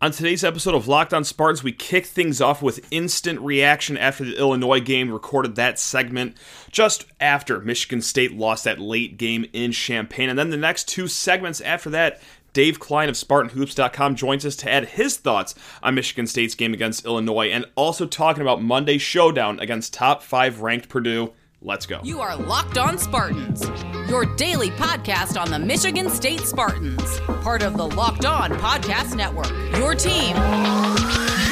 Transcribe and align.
On 0.00 0.12
today's 0.12 0.44
episode 0.44 0.76
of 0.76 0.86
Locked 0.86 1.12
On 1.12 1.24
Spartans, 1.24 1.64
we 1.64 1.72
kick 1.72 2.06
things 2.06 2.40
off 2.40 2.62
with 2.62 2.86
instant 2.92 3.40
reaction 3.40 3.98
after 3.98 4.24
the 4.24 4.38
Illinois 4.38 4.78
game. 4.78 5.10
Recorded 5.10 5.56
that 5.56 5.76
segment 5.80 6.36
just 6.70 7.04
after 7.18 7.58
Michigan 7.58 8.00
State 8.00 8.32
lost 8.32 8.62
that 8.62 8.78
late 8.78 9.18
game 9.18 9.46
in 9.52 9.72
Champaign. 9.72 10.28
And 10.28 10.38
then 10.38 10.50
the 10.50 10.56
next 10.56 10.86
two 10.86 11.08
segments 11.08 11.60
after 11.60 11.90
that, 11.90 12.20
Dave 12.52 12.78
Klein 12.78 13.08
of 13.08 13.16
SpartanHoops.com 13.16 14.14
joins 14.14 14.46
us 14.46 14.54
to 14.56 14.70
add 14.70 14.90
his 14.90 15.16
thoughts 15.16 15.56
on 15.82 15.96
Michigan 15.96 16.28
State's 16.28 16.54
game 16.54 16.74
against 16.74 17.04
Illinois 17.04 17.50
and 17.50 17.64
also 17.74 18.06
talking 18.06 18.42
about 18.42 18.62
Monday's 18.62 19.02
showdown 19.02 19.58
against 19.58 19.92
top 19.92 20.22
five 20.22 20.60
ranked 20.60 20.88
Purdue. 20.88 21.32
Let's 21.60 21.86
go. 21.86 22.00
You 22.04 22.20
are 22.20 22.36
Locked 22.36 22.78
On 22.78 22.96
Spartans, 22.98 23.68
your 24.08 24.24
daily 24.36 24.70
podcast 24.70 25.40
on 25.40 25.50
the 25.50 25.58
Michigan 25.58 26.08
State 26.08 26.40
Spartans, 26.40 27.18
part 27.42 27.62
of 27.62 27.76
the 27.76 27.84
Locked 27.84 28.24
On 28.24 28.52
Podcast 28.52 29.16
Network. 29.16 29.50
Your 29.76 29.96
team 29.96 30.36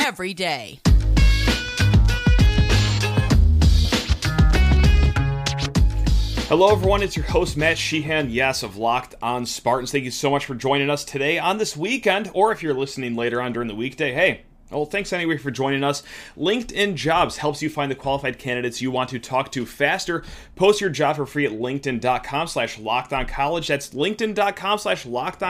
every 0.06 0.32
day. 0.32 0.78
Hello, 6.48 6.70
everyone. 6.70 7.02
It's 7.02 7.16
your 7.16 7.26
host, 7.26 7.56
Matt 7.56 7.76
Sheehan, 7.76 8.30
yes, 8.30 8.62
of 8.62 8.76
Locked 8.76 9.16
On 9.20 9.44
Spartans. 9.44 9.90
Thank 9.90 10.04
you 10.04 10.12
so 10.12 10.30
much 10.30 10.46
for 10.46 10.54
joining 10.54 10.88
us 10.88 11.02
today 11.04 11.40
on 11.40 11.58
this 11.58 11.76
weekend, 11.76 12.30
or 12.32 12.52
if 12.52 12.62
you're 12.62 12.74
listening 12.74 13.16
later 13.16 13.42
on 13.42 13.52
during 13.52 13.66
the 13.66 13.74
weekday, 13.74 14.12
hey, 14.12 14.42
well, 14.70 14.84
thanks 14.84 15.12
anyway 15.12 15.36
for 15.36 15.50
joining 15.50 15.84
us. 15.84 16.02
LinkedIn 16.36 16.96
Jobs 16.96 17.36
helps 17.36 17.62
you 17.62 17.70
find 17.70 17.90
the 17.90 17.94
qualified 17.94 18.38
candidates 18.38 18.82
you 18.82 18.90
want 18.90 19.10
to 19.10 19.18
talk 19.18 19.52
to 19.52 19.64
faster. 19.64 20.24
Post 20.56 20.80
your 20.80 20.90
job 20.90 21.16
for 21.16 21.26
free 21.26 21.46
at 21.46 21.52
linkedin.com 21.52 22.48
slash 22.48 22.78
college. 23.28 23.68
That's 23.68 23.90
linkedin.com 23.90 24.78
slash 24.78 25.06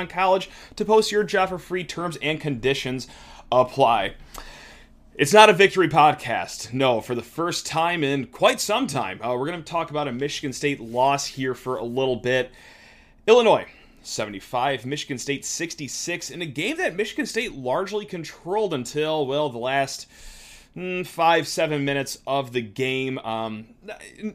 college 0.08 0.50
to 0.76 0.84
post 0.84 1.10
your 1.10 1.24
job 1.24 1.48
for 1.48 1.58
free. 1.58 1.84
Terms 1.84 2.18
and 2.20 2.40
conditions 2.40 3.08
apply. 3.50 4.14
It's 5.14 5.32
not 5.32 5.48
a 5.48 5.54
victory 5.54 5.88
podcast. 5.88 6.74
No, 6.74 7.00
for 7.00 7.14
the 7.14 7.22
first 7.22 7.64
time 7.64 8.04
in 8.04 8.26
quite 8.26 8.60
some 8.60 8.86
time, 8.86 9.22
uh, 9.22 9.34
we're 9.34 9.46
going 9.46 9.62
to 9.62 9.64
talk 9.64 9.90
about 9.90 10.08
a 10.08 10.12
Michigan 10.12 10.52
State 10.52 10.78
loss 10.78 11.26
here 11.26 11.54
for 11.54 11.78
a 11.78 11.84
little 11.84 12.16
bit. 12.16 12.50
Illinois 13.26 13.66
75, 14.06 14.86
Michigan 14.86 15.18
State 15.18 15.44
66, 15.44 16.30
in 16.30 16.42
a 16.42 16.46
game 16.46 16.76
that 16.78 16.96
Michigan 16.96 17.26
State 17.26 17.54
largely 17.54 18.04
controlled 18.04 18.72
until, 18.72 19.26
well, 19.26 19.48
the 19.48 19.58
last 19.58 20.08
mm, 20.76 21.06
five, 21.06 21.48
seven 21.48 21.84
minutes 21.84 22.18
of 22.26 22.52
the 22.52 22.62
game. 22.62 23.18
Um, 23.18 23.66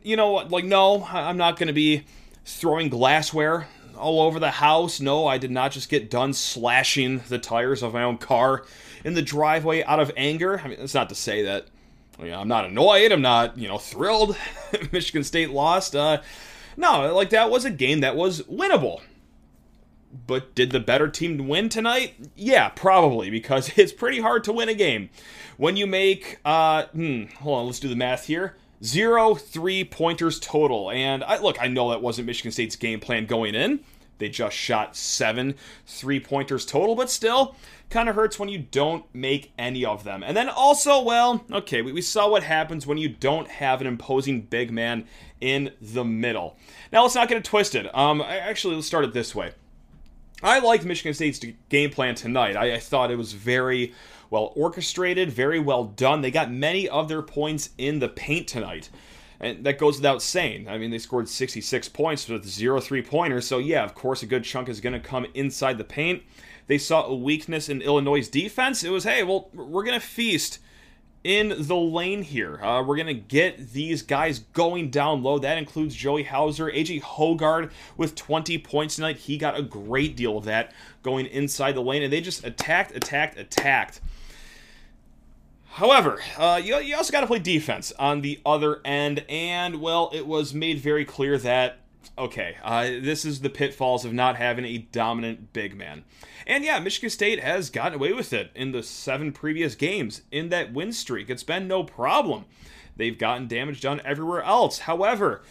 you 0.03 0.15
know, 0.15 0.31
what? 0.31 0.51
like, 0.51 0.65
no, 0.65 1.05
I'm 1.05 1.37
not 1.37 1.57
going 1.57 1.67
to 1.67 1.73
be 1.73 2.03
throwing 2.45 2.89
glassware 2.89 3.67
all 3.97 4.21
over 4.21 4.39
the 4.39 4.51
house. 4.51 4.99
No, 4.99 5.27
I 5.27 5.37
did 5.37 5.51
not 5.51 5.71
just 5.71 5.89
get 5.89 6.09
done 6.09 6.33
slashing 6.33 7.21
the 7.29 7.39
tires 7.39 7.83
of 7.83 7.93
my 7.93 8.03
own 8.03 8.17
car 8.17 8.65
in 9.03 9.13
the 9.13 9.21
driveway 9.21 9.83
out 9.83 9.99
of 9.99 10.11
anger. 10.17 10.59
I 10.59 10.67
mean, 10.67 10.79
it's 10.79 10.93
not 10.93 11.09
to 11.09 11.15
say 11.15 11.43
that 11.43 11.67
I'm 12.19 12.47
not 12.47 12.65
annoyed. 12.65 13.11
I'm 13.11 13.21
not, 13.21 13.57
you 13.57 13.67
know, 13.67 13.77
thrilled. 13.77 14.37
Michigan 14.91 15.23
State 15.23 15.51
lost. 15.51 15.95
Uh, 15.95 16.21
no, 16.77 17.13
like 17.13 17.31
that 17.31 17.49
was 17.49 17.65
a 17.65 17.71
game 17.71 18.01
that 18.01 18.15
was 18.15 18.41
winnable. 18.43 19.01
But 20.27 20.55
did 20.55 20.71
the 20.71 20.79
better 20.79 21.07
team 21.07 21.47
win 21.47 21.69
tonight? 21.69 22.15
Yeah, 22.35 22.69
probably, 22.69 23.29
because 23.29 23.71
it's 23.77 23.93
pretty 23.93 24.21
hard 24.21 24.43
to 24.45 24.53
win 24.53 24.69
a 24.69 24.73
game. 24.73 25.09
When 25.57 25.77
you 25.77 25.87
make, 25.87 26.39
uh, 26.45 26.85
hmm, 26.87 27.25
hold 27.39 27.59
on, 27.59 27.65
let's 27.65 27.79
do 27.79 27.87
the 27.87 27.95
math 27.95 28.25
here. 28.25 28.55
Zero 28.83 29.35
three 29.35 29.83
pointers 29.83 30.39
total. 30.39 30.89
And 30.89 31.23
I, 31.23 31.37
look, 31.37 31.61
I 31.61 31.67
know 31.67 31.89
that 31.91 32.01
wasn't 32.01 32.27
Michigan 32.27 32.51
State's 32.51 32.75
game 32.75 32.99
plan 32.99 33.25
going 33.25 33.53
in. 33.53 33.81
They 34.17 34.29
just 34.29 34.55
shot 34.55 34.95
seven 34.95 35.55
three 35.85 36.19
pointers 36.19 36.65
total, 36.65 36.95
but 36.95 37.09
still, 37.09 37.55
kind 37.89 38.07
of 38.07 38.15
hurts 38.15 38.39
when 38.39 38.49
you 38.49 38.59
don't 38.59 39.03
make 39.13 39.51
any 39.57 39.83
of 39.83 40.03
them. 40.03 40.23
And 40.23 40.35
then 40.35 40.47
also, 40.47 41.01
well, 41.01 41.43
okay, 41.51 41.81
we, 41.81 41.91
we 41.91 42.01
saw 42.01 42.29
what 42.29 42.43
happens 42.43 42.87
when 42.87 42.97
you 42.97 43.09
don't 43.09 43.47
have 43.47 43.81
an 43.81 43.87
imposing 43.87 44.41
big 44.41 44.71
man 44.71 45.07
in 45.39 45.73
the 45.81 46.05
middle. 46.05 46.57
Now, 46.91 47.01
let's 47.03 47.15
not 47.15 47.29
get 47.29 47.37
it 47.37 47.43
twisted. 47.43 47.89
Um, 47.93 48.21
actually, 48.21 48.75
let's 48.75 48.87
start 48.87 49.05
it 49.05 49.13
this 49.13 49.33
way. 49.35 49.53
I 50.43 50.59
liked 50.59 50.85
Michigan 50.85 51.13
State's 51.13 51.39
game 51.69 51.89
plan 51.91 52.15
tonight. 52.15 52.55
I, 52.55 52.75
I, 52.75 52.79
thought 52.79 53.11
it 53.11 53.17
was 53.17 53.33
very 53.33 53.93
well 54.29 54.53
orchestrated, 54.55 55.31
very 55.31 55.59
well 55.59 55.83
done. 55.83 56.21
They 56.21 56.31
got 56.31 56.51
many 56.51 56.89
of 56.89 57.07
their 57.07 57.21
points 57.21 57.69
in 57.77 57.99
the 57.99 58.09
paint 58.09 58.47
tonight. 58.47 58.89
And 59.39 59.63
that 59.65 59.79
goes 59.79 59.97
without 59.97 60.21
saying. 60.21 60.67
I 60.67 60.77
mean, 60.77 60.91
they 60.91 60.99
scored 60.99 61.27
66 61.27 61.89
points 61.89 62.27
with 62.27 62.45
zero 62.45 62.79
three 62.79 63.01
pointers. 63.01 63.47
So, 63.47 63.57
yeah, 63.57 63.83
of 63.83 63.95
course, 63.95 64.21
a 64.21 64.27
good 64.27 64.43
chunk 64.43 64.69
is 64.69 64.81
going 64.81 64.93
to 64.93 64.99
come 64.99 65.25
inside 65.33 65.77
the 65.77 65.83
paint. 65.83 66.23
They 66.67 66.77
saw 66.77 67.05
a 67.05 67.15
weakness 67.15 67.67
in 67.67 67.81
Illinois' 67.81 68.29
defense. 68.29 68.83
It 68.83 68.91
was, 68.91 69.03
hey, 69.03 69.23
well, 69.23 69.49
we're 69.53 69.83
going 69.83 69.99
to 69.99 70.05
feast 70.05 70.59
in 71.23 71.53
the 71.57 71.75
lane 71.75 72.23
here. 72.23 72.63
Uh, 72.63 72.83
we're 72.83 72.95
going 72.95 73.07
to 73.07 73.13
get 73.13 73.73
these 73.73 74.01
guys 74.01 74.39
going 74.39 74.89
down 74.89 75.21
low. 75.21 75.37
That 75.37 75.57
includes 75.57 75.95
Joey 75.95 76.23
Hauser, 76.23 76.71
AJ 76.71 77.01
Hoggard 77.01 77.71
with 77.97 78.15
20 78.15 78.57
points 78.59 78.95
tonight. 78.95 79.17
He 79.17 79.37
got 79.37 79.57
a 79.57 79.61
great 79.61 80.15
deal 80.15 80.37
of 80.37 80.45
that 80.45 80.73
going 81.03 81.27
inside 81.27 81.75
the 81.75 81.81
lane, 81.81 82.03
and 82.03 82.11
they 82.11 82.21
just 82.21 82.43
attacked, 82.43 82.95
attacked, 82.95 83.37
attacked. 83.37 84.01
However, 85.73 86.19
uh, 86.37 86.59
you, 86.61 86.77
you 86.79 86.95
also 86.97 87.11
got 87.11 87.21
to 87.21 87.27
play 87.27 87.39
defense 87.39 87.93
on 87.97 88.21
the 88.21 88.39
other 88.45 88.81
end, 88.83 89.23
and 89.29 89.79
well, 89.79 90.09
it 90.13 90.27
was 90.27 90.53
made 90.53 90.79
very 90.79 91.05
clear 91.05 91.37
that 91.37 91.80
okay, 92.17 92.57
uh, 92.63 92.83
this 92.83 93.25
is 93.25 93.41
the 93.41 93.49
pitfalls 93.49 94.05
of 94.05 94.13
not 94.13 94.35
having 94.35 94.65
a 94.65 94.77
dominant 94.77 95.53
big 95.53 95.75
man. 95.75 96.03
And 96.47 96.63
yeah, 96.63 96.79
Michigan 96.79 97.09
State 97.09 97.39
has 97.39 97.69
gotten 97.69 97.95
away 97.95 98.13
with 98.13 98.33
it 98.33 98.51
in 98.55 98.71
the 98.71 98.83
seven 98.83 99.31
previous 99.31 99.75
games 99.75 100.21
in 100.31 100.49
that 100.49 100.73
win 100.73 100.91
streak. 100.91 101.29
It's 101.29 101.43
been 101.43 101.67
no 101.67 101.83
problem. 101.83 102.45
They've 102.95 103.17
gotten 103.17 103.47
damage 103.47 103.81
done 103.81 104.01
everywhere 104.03 104.43
else. 104.43 104.79
However, 104.79 105.41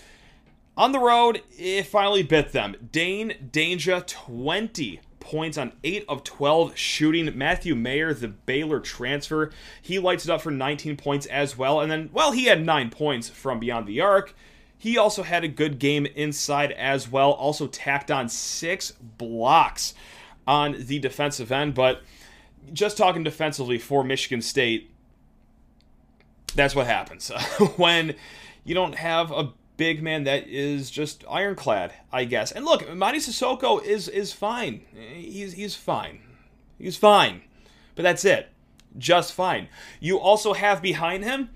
on 0.77 0.93
the 0.93 0.99
road, 0.99 1.43
it 1.59 1.87
finally 1.87 2.23
bit 2.23 2.53
them. 2.53 2.77
Dain 2.93 3.51
Dainja 3.51 4.07
20 4.07 5.01
points 5.19 5.59
on 5.59 5.73
8 5.85 6.05
of 6.09 6.25
12 6.25 6.77
shooting. 6.77 7.37
Matthew 7.37 7.75
Mayer, 7.75 8.15
the 8.15 8.29
Baylor 8.29 8.81
transfer, 8.81 9.51
he 9.81 9.99
lights 9.99 10.25
it 10.25 10.31
up 10.31 10.41
for 10.41 10.51
19 10.51 10.97
points 10.97 11.27
as 11.27 11.57
well. 11.57 11.81
And 11.81 11.91
then, 11.91 12.11
well, 12.13 12.33
he 12.33 12.47
had 12.47 12.65
9 12.65 12.91
points 12.91 13.29
from 13.29 13.61
beyond 13.61 13.87
the 13.87 14.01
arc. 14.01 14.35
He 14.81 14.97
also 14.97 15.23
had 15.23 15.45
a 15.45 15.49
good 15.49 15.79
game 15.79 16.07
inside 16.07 16.73
as 16.73 17.07
well. 17.07 17.33
Also 17.33 17.67
tacked 17.67 18.11
on 18.11 18.31
six 18.31 18.93
blocks 18.93 19.93
on 20.47 20.75
the 20.79 20.99
defensive 20.99 21.53
end. 21.53 21.75
But 21.75 22.01
just 22.73 22.97
talking 22.97 23.23
defensively 23.23 23.77
for 23.77 24.03
Michigan 24.03 24.41
State, 24.41 24.91
that's 26.55 26.75
what 26.75 26.87
happens 26.87 27.29
when 27.77 28.15
you 28.65 28.75
don't 28.75 28.95
have 28.95 29.31
a 29.31 29.53
big 29.77 30.03
man 30.03 30.25
that 30.25 30.49
is 30.49 30.91
just 30.91 31.27
ironclad, 31.29 31.93
I 32.11 32.25
guess. 32.25 32.51
And 32.51 32.65
look, 32.65 32.81
Mady 32.89 33.17
Sissoko 33.17 33.85
is 33.85 34.09
is 34.09 34.33
fine. 34.33 34.81
He's 35.13 35.53
he's 35.53 35.77
fine. 35.77 36.21
He's 36.79 36.97
fine. 36.97 37.43
But 37.97 38.05
that's 38.05 38.25
it. 38.25 38.49
Just 38.97 39.35
fine. 39.35 39.69
You 40.01 40.19
also 40.19 40.55
have 40.55 40.81
behind 40.81 41.23
him 41.23 41.51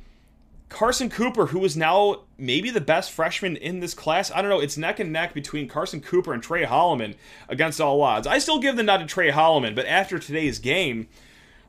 Carson 0.69 1.09
Cooper, 1.09 1.47
who 1.47 1.65
is 1.65 1.75
now 1.75 2.24
maybe 2.39 2.71
the 2.71 2.81
best 2.81 3.11
freshman 3.11 3.57
in 3.57 3.81
this 3.81 3.95
class. 3.95 4.31
I 4.31 4.41
don't 4.41 4.51
know. 4.51 4.61
It's 4.61 4.77
neck 4.77 5.01
and 5.01 5.13
neck 5.13 5.35
between 5.35 5.69
Carson 5.69 6.01
Cooper 6.01 6.33
and 6.33 6.43
Tre 6.43 6.65
Holloman 6.65 7.15
against 7.49 7.81
all 7.81 8.03
odds. 8.03 8.27
I 8.27 8.39
still 8.39 8.59
give 8.59 8.77
the 8.77 8.83
nod 8.83 8.99
to 8.99 9.07
Tre 9.07 9.31
Holloman, 9.31 9.75
but 9.75 9.87
after 9.87 10.19
today's 10.19 10.59
game, 10.59 11.09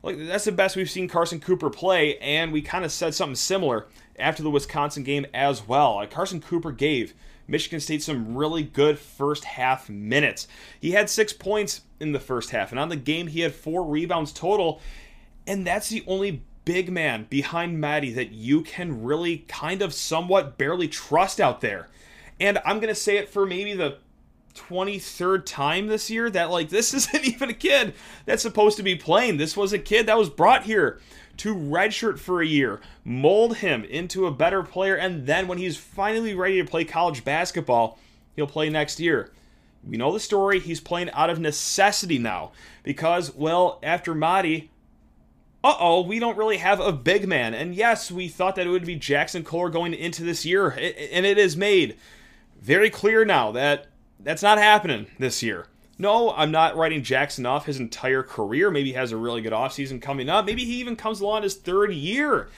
like 0.02 0.18
that's 0.26 0.44
the 0.44 0.52
best 0.52 0.76
we've 0.76 0.90
seen 0.90 1.08
Carson 1.08 1.40
Cooper 1.40 1.70
play, 1.70 2.18
and 2.18 2.52
we 2.52 2.62
kind 2.62 2.84
of 2.84 2.92
said 2.92 3.14
something 3.14 3.36
similar 3.36 3.86
after 4.18 4.42
the 4.42 4.50
Wisconsin 4.50 5.02
game 5.02 5.26
as 5.34 5.66
well. 5.66 5.96
Like 5.96 6.10
Carson 6.10 6.40
Cooper 6.40 6.72
gave 6.72 7.14
Michigan 7.48 7.80
State 7.80 8.02
some 8.02 8.36
really 8.36 8.62
good 8.62 8.98
first 8.98 9.44
half 9.44 9.88
minutes. 9.88 10.48
He 10.80 10.92
had 10.92 11.10
six 11.10 11.32
points 11.32 11.82
in 12.00 12.12
the 12.12 12.20
first 12.20 12.50
half, 12.50 12.70
and 12.70 12.78
on 12.78 12.88
the 12.88 12.96
game, 12.96 13.28
he 13.28 13.40
had 13.40 13.54
four 13.54 13.84
rebounds 13.84 14.32
total, 14.32 14.80
and 15.46 15.66
that's 15.66 15.88
the 15.88 16.04
only 16.06 16.42
big 16.66 16.92
man 16.92 17.26
behind 17.30 17.82
Mady 17.82 18.14
that 18.14 18.32
you 18.32 18.60
can 18.60 19.02
really 19.02 19.38
kind 19.48 19.80
of 19.80 19.94
somewhat 19.94 20.58
barely 20.58 20.88
trust 20.88 21.40
out 21.40 21.62
there. 21.62 21.88
And 22.38 22.58
I'm 22.66 22.80
going 22.80 22.92
to 22.92 23.00
say 23.00 23.16
it 23.16 23.30
for 23.30 23.46
maybe 23.46 23.72
the 23.72 23.96
23rd 24.54 25.46
time 25.46 25.86
this 25.86 26.10
year 26.10 26.28
that, 26.28 26.50
like, 26.50 26.68
this 26.68 26.92
isn't 26.94 27.24
even 27.24 27.48
a 27.48 27.54
kid 27.54 27.94
that's 28.26 28.42
supposed 28.42 28.76
to 28.76 28.82
be 28.82 28.96
playing. 28.96 29.38
This 29.38 29.56
was 29.56 29.72
a 29.72 29.78
kid 29.78 30.06
that 30.06 30.18
was 30.18 30.28
brought 30.28 30.64
here 30.64 31.00
to 31.38 31.54
redshirt 31.54 32.18
for 32.18 32.42
a 32.42 32.46
year, 32.46 32.80
mold 33.04 33.58
him 33.58 33.84
into 33.84 34.26
a 34.26 34.30
better 34.30 34.62
player, 34.62 34.96
and 34.96 35.26
then 35.26 35.46
when 35.46 35.58
he's 35.58 35.76
finally 35.76 36.34
ready 36.34 36.60
to 36.60 36.68
play 36.68 36.84
college 36.84 37.24
basketball, 37.24 37.98
he'll 38.34 38.46
play 38.46 38.70
next 38.70 38.98
year. 38.98 39.30
We 39.86 39.98
know 39.98 40.12
the 40.12 40.20
story. 40.20 40.58
He's 40.58 40.80
playing 40.80 41.10
out 41.10 41.30
of 41.30 41.38
necessity 41.38 42.18
now 42.18 42.52
because, 42.82 43.34
well, 43.34 43.78
after 43.82 44.14
Mady, 44.14 44.68
uh 45.66 45.76
oh, 45.80 46.00
we 46.02 46.18
don't 46.18 46.36
really 46.36 46.58
have 46.58 46.80
a 46.80 46.92
big 46.92 47.26
man. 47.26 47.54
And 47.54 47.74
yes, 47.74 48.10
we 48.10 48.28
thought 48.28 48.56
that 48.56 48.66
it 48.66 48.70
would 48.70 48.86
be 48.86 48.98
Jaxon 48.98 49.44
Kohler 49.44 49.70
going 49.70 49.94
into 49.94 50.22
this 50.22 50.44
year, 50.44 50.68
and 50.70 51.26
it 51.26 51.38
is 51.38 51.56
made 51.56 51.96
very 52.60 52.90
clear 52.90 53.24
now 53.24 53.52
that 53.52 53.86
that's 54.20 54.42
not 54.42 54.58
happening 54.58 55.06
this 55.18 55.42
year. 55.42 55.66
No, 55.98 56.32
I'm 56.32 56.50
not 56.50 56.76
writing 56.76 57.02
Jaxon 57.02 57.46
off 57.46 57.66
his 57.66 57.80
entire 57.80 58.22
career. 58.22 58.70
Maybe 58.70 58.90
he 58.90 58.94
has 58.94 59.12
a 59.12 59.16
really 59.16 59.40
good 59.40 59.52
offseason 59.52 60.00
coming 60.00 60.28
up. 60.28 60.44
Maybe 60.44 60.64
he 60.64 60.74
even 60.74 60.94
comes 60.94 61.20
along 61.20 61.42
his 61.42 61.54
third 61.54 61.92
year. 61.92 62.48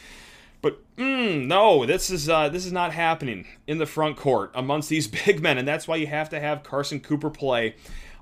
But 0.60 0.80
mm, 0.96 1.46
no, 1.46 1.86
this 1.86 2.10
is 2.10 2.28
uh, 2.28 2.48
this 2.48 2.66
is 2.66 2.72
not 2.72 2.92
happening 2.92 3.46
in 3.66 3.78
the 3.78 3.86
front 3.86 4.16
court 4.16 4.50
amongst 4.54 4.88
these 4.88 5.06
big 5.26 5.40
men, 5.40 5.56
and 5.56 5.66
that's 5.66 5.88
why 5.88 5.96
you 5.96 6.08
have 6.08 6.28
to 6.30 6.40
have 6.40 6.62
Carson 6.62 7.00
Cooper 7.00 7.30
play 7.30 7.76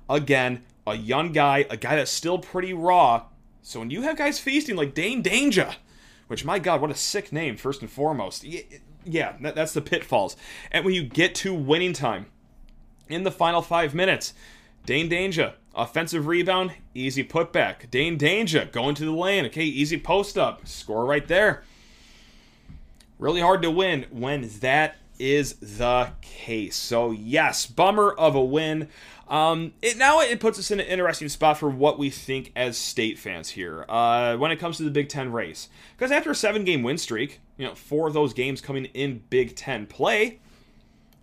again. 0.09 0.63
A 0.85 0.95
young 0.95 1.33
guy, 1.33 1.65
a 1.69 1.75
guy 1.75 1.97
that's 1.97 2.11
still 2.11 2.39
pretty 2.39 2.73
raw. 2.73 3.23
So 3.67 3.81
when 3.81 3.89
you 3.89 4.03
have 4.03 4.15
guys 4.15 4.39
feasting 4.39 4.77
like 4.77 4.93
Dain 4.93 5.21
Dainja, 5.21 5.75
which 6.27 6.45
my 6.45 6.57
God, 6.57 6.79
what 6.79 6.89
a 6.89 6.95
sick 6.95 7.33
name 7.33 7.57
first 7.57 7.81
and 7.81 7.91
foremost. 7.91 8.45
Yeah, 9.03 9.35
that's 9.41 9.73
the 9.73 9.81
pitfalls. 9.81 10.37
And 10.71 10.85
when 10.85 10.93
you 10.93 11.03
get 11.03 11.35
to 11.35 11.53
winning 11.53 11.91
time 11.91 12.27
in 13.09 13.23
the 13.23 13.31
final 13.31 13.61
five 13.61 13.93
minutes, 13.93 14.33
Dain 14.85 15.09
Dainja 15.09 15.55
offensive 15.75 16.27
rebound, 16.27 16.75
easy 16.93 17.25
putback. 17.25 17.91
Dain 17.91 18.17
Dainja 18.17 18.71
going 18.71 18.95
to 18.95 19.03
the 19.03 19.11
lane, 19.11 19.45
okay, 19.47 19.65
easy 19.65 19.99
post 19.99 20.37
up, 20.37 20.65
score 20.65 21.03
right 21.03 21.27
there. 21.27 21.65
Really 23.19 23.41
hard 23.41 23.61
to 23.63 23.69
win 23.69 24.05
when 24.09 24.49
that 24.61 24.95
is 25.19 25.53
the 25.55 26.11
case. 26.21 26.75
So 26.75 27.11
yes, 27.11 27.65
bummer 27.65 28.11
of 28.11 28.35
a 28.35 28.43
win. 28.43 28.89
Um, 29.27 29.73
it 29.81 29.97
now 29.97 30.21
it 30.21 30.39
puts 30.39 30.57
us 30.57 30.71
in 30.71 30.79
an 30.79 30.85
interesting 30.87 31.27
spot 31.27 31.57
for 31.57 31.69
what 31.69 31.99
we 31.99 32.09
think 32.09 32.51
as 32.55 32.77
state 32.77 33.19
fans 33.19 33.49
here 33.49 33.85
uh, 33.89 34.37
when 34.37 34.51
it 34.51 34.57
comes 34.57 34.77
to 34.77 34.83
the 34.83 34.91
Big 34.91 35.09
Ten 35.09 35.31
race. 35.31 35.67
Because 35.95 36.11
after 36.11 36.31
a 36.31 36.35
seven-game 36.35 36.81
win 36.81 36.97
streak, 36.97 37.41
you 37.57 37.65
know, 37.65 37.75
four 37.75 38.07
of 38.07 38.13
those 38.13 38.33
games 38.33 38.61
coming 38.61 38.85
in 38.85 39.23
Big 39.29 39.55
Ten 39.55 39.85
play, 39.85 40.39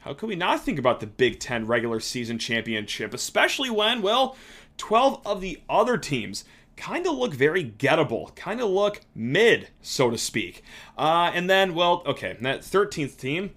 how 0.00 0.12
could 0.12 0.28
we 0.28 0.36
not 0.36 0.62
think 0.62 0.78
about 0.78 1.00
the 1.00 1.06
Big 1.06 1.40
Ten 1.40 1.66
regular 1.66 1.98
season 1.98 2.38
championship, 2.38 3.14
especially 3.14 3.70
when, 3.70 4.02
well, 4.02 4.36
12 4.76 5.22
of 5.24 5.40
the 5.40 5.62
other 5.68 5.96
teams 5.96 6.44
kind 6.76 7.06
of 7.06 7.14
look 7.16 7.32
very 7.32 7.64
gettable, 7.64 8.34
kind 8.34 8.60
of 8.60 8.68
look 8.68 9.00
mid, 9.14 9.68
so 9.80 10.10
to 10.10 10.18
speak. 10.18 10.62
Uh, 10.98 11.30
and 11.32 11.48
then, 11.48 11.74
well, 11.74 12.02
okay, 12.04 12.36
that 12.40 12.60
13th 12.60 13.16
team, 13.16 13.50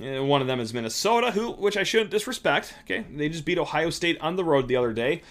Uh, 0.00 0.24
one 0.24 0.40
of 0.40 0.46
them 0.46 0.60
is 0.60 0.72
Minnesota, 0.72 1.30
who, 1.32 1.52
which 1.52 1.76
I 1.76 1.82
shouldn't 1.82 2.10
disrespect. 2.10 2.74
Okay, 2.82 3.04
they 3.14 3.28
just 3.28 3.44
beat 3.44 3.58
Ohio 3.58 3.90
State 3.90 4.20
on 4.20 4.36
the 4.36 4.44
road 4.44 4.68
the 4.68 4.76
other 4.76 4.92
day. 4.92 5.22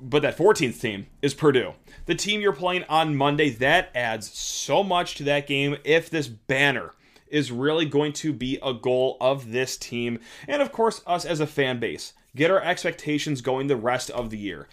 But 0.00 0.22
that 0.22 0.36
14th 0.36 0.80
team 0.80 1.06
is 1.20 1.34
Purdue. 1.34 1.74
The 2.06 2.16
team 2.16 2.40
you're 2.40 2.52
playing 2.52 2.84
on 2.88 3.14
Monday, 3.14 3.50
that 3.50 3.90
adds 3.94 4.32
so 4.32 4.82
much 4.82 5.14
to 5.16 5.24
that 5.24 5.46
game 5.46 5.76
if 5.84 6.10
this 6.10 6.26
banner 6.26 6.92
is 7.28 7.52
really 7.52 7.86
going 7.86 8.12
to 8.12 8.32
be 8.32 8.58
a 8.62 8.74
goal 8.74 9.16
of 9.20 9.52
this 9.52 9.76
team, 9.76 10.18
and 10.46 10.60
of 10.60 10.70
course, 10.70 11.02
us 11.06 11.24
as 11.24 11.40
a 11.40 11.46
fan 11.46 11.80
base. 11.80 12.12
Get 12.34 12.50
our 12.50 12.62
expectations 12.62 13.40
going 13.40 13.66
the 13.66 13.76
rest 13.76 14.10
of 14.10 14.30
the 14.30 14.38
year. 14.38 14.68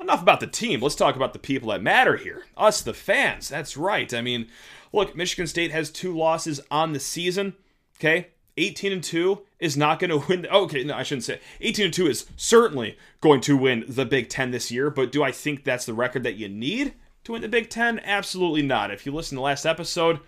Enough 0.00 0.22
about 0.22 0.40
the 0.40 0.46
team. 0.46 0.80
Let's 0.80 0.94
talk 0.96 1.16
about 1.16 1.32
the 1.32 1.38
people 1.38 1.70
that 1.70 1.82
matter 1.82 2.16
here. 2.16 2.44
Us, 2.56 2.82
the 2.82 2.94
fans. 2.94 3.48
That's 3.48 3.76
right. 3.76 4.12
I 4.12 4.20
mean, 4.20 4.48
look, 4.92 5.16
Michigan 5.16 5.46
State 5.46 5.70
has 5.70 5.90
two 5.90 6.16
losses 6.16 6.60
on 6.70 6.92
the 6.92 7.00
season. 7.00 7.54
Okay, 7.98 8.28
18 8.56 8.92
and 8.92 9.02
2 9.02 9.40
is 9.58 9.76
not 9.76 9.98
going 9.98 10.10
to 10.10 10.26
win. 10.28 10.46
Okay, 10.46 10.84
no, 10.84 10.94
I 10.94 11.02
shouldn't 11.02 11.24
say. 11.24 11.40
18 11.60 11.86
and 11.86 11.94
2 11.94 12.06
is 12.06 12.26
certainly 12.36 12.96
going 13.20 13.40
to 13.42 13.56
win 13.56 13.84
the 13.88 14.04
Big 14.04 14.28
10 14.28 14.50
this 14.50 14.70
year, 14.70 14.90
but 14.90 15.10
do 15.12 15.22
I 15.22 15.32
think 15.32 15.64
that's 15.64 15.86
the 15.86 15.94
record 15.94 16.22
that 16.22 16.36
you 16.36 16.48
need 16.48 16.94
to 17.24 17.32
win 17.32 17.42
the 17.42 17.48
Big 17.48 17.70
10? 17.70 18.00
Absolutely 18.00 18.62
not. 18.62 18.90
If 18.90 19.06
you 19.06 19.12
listen 19.12 19.36
to 19.36 19.40
the 19.40 19.42
last 19.42 19.66
episode, 19.66 20.20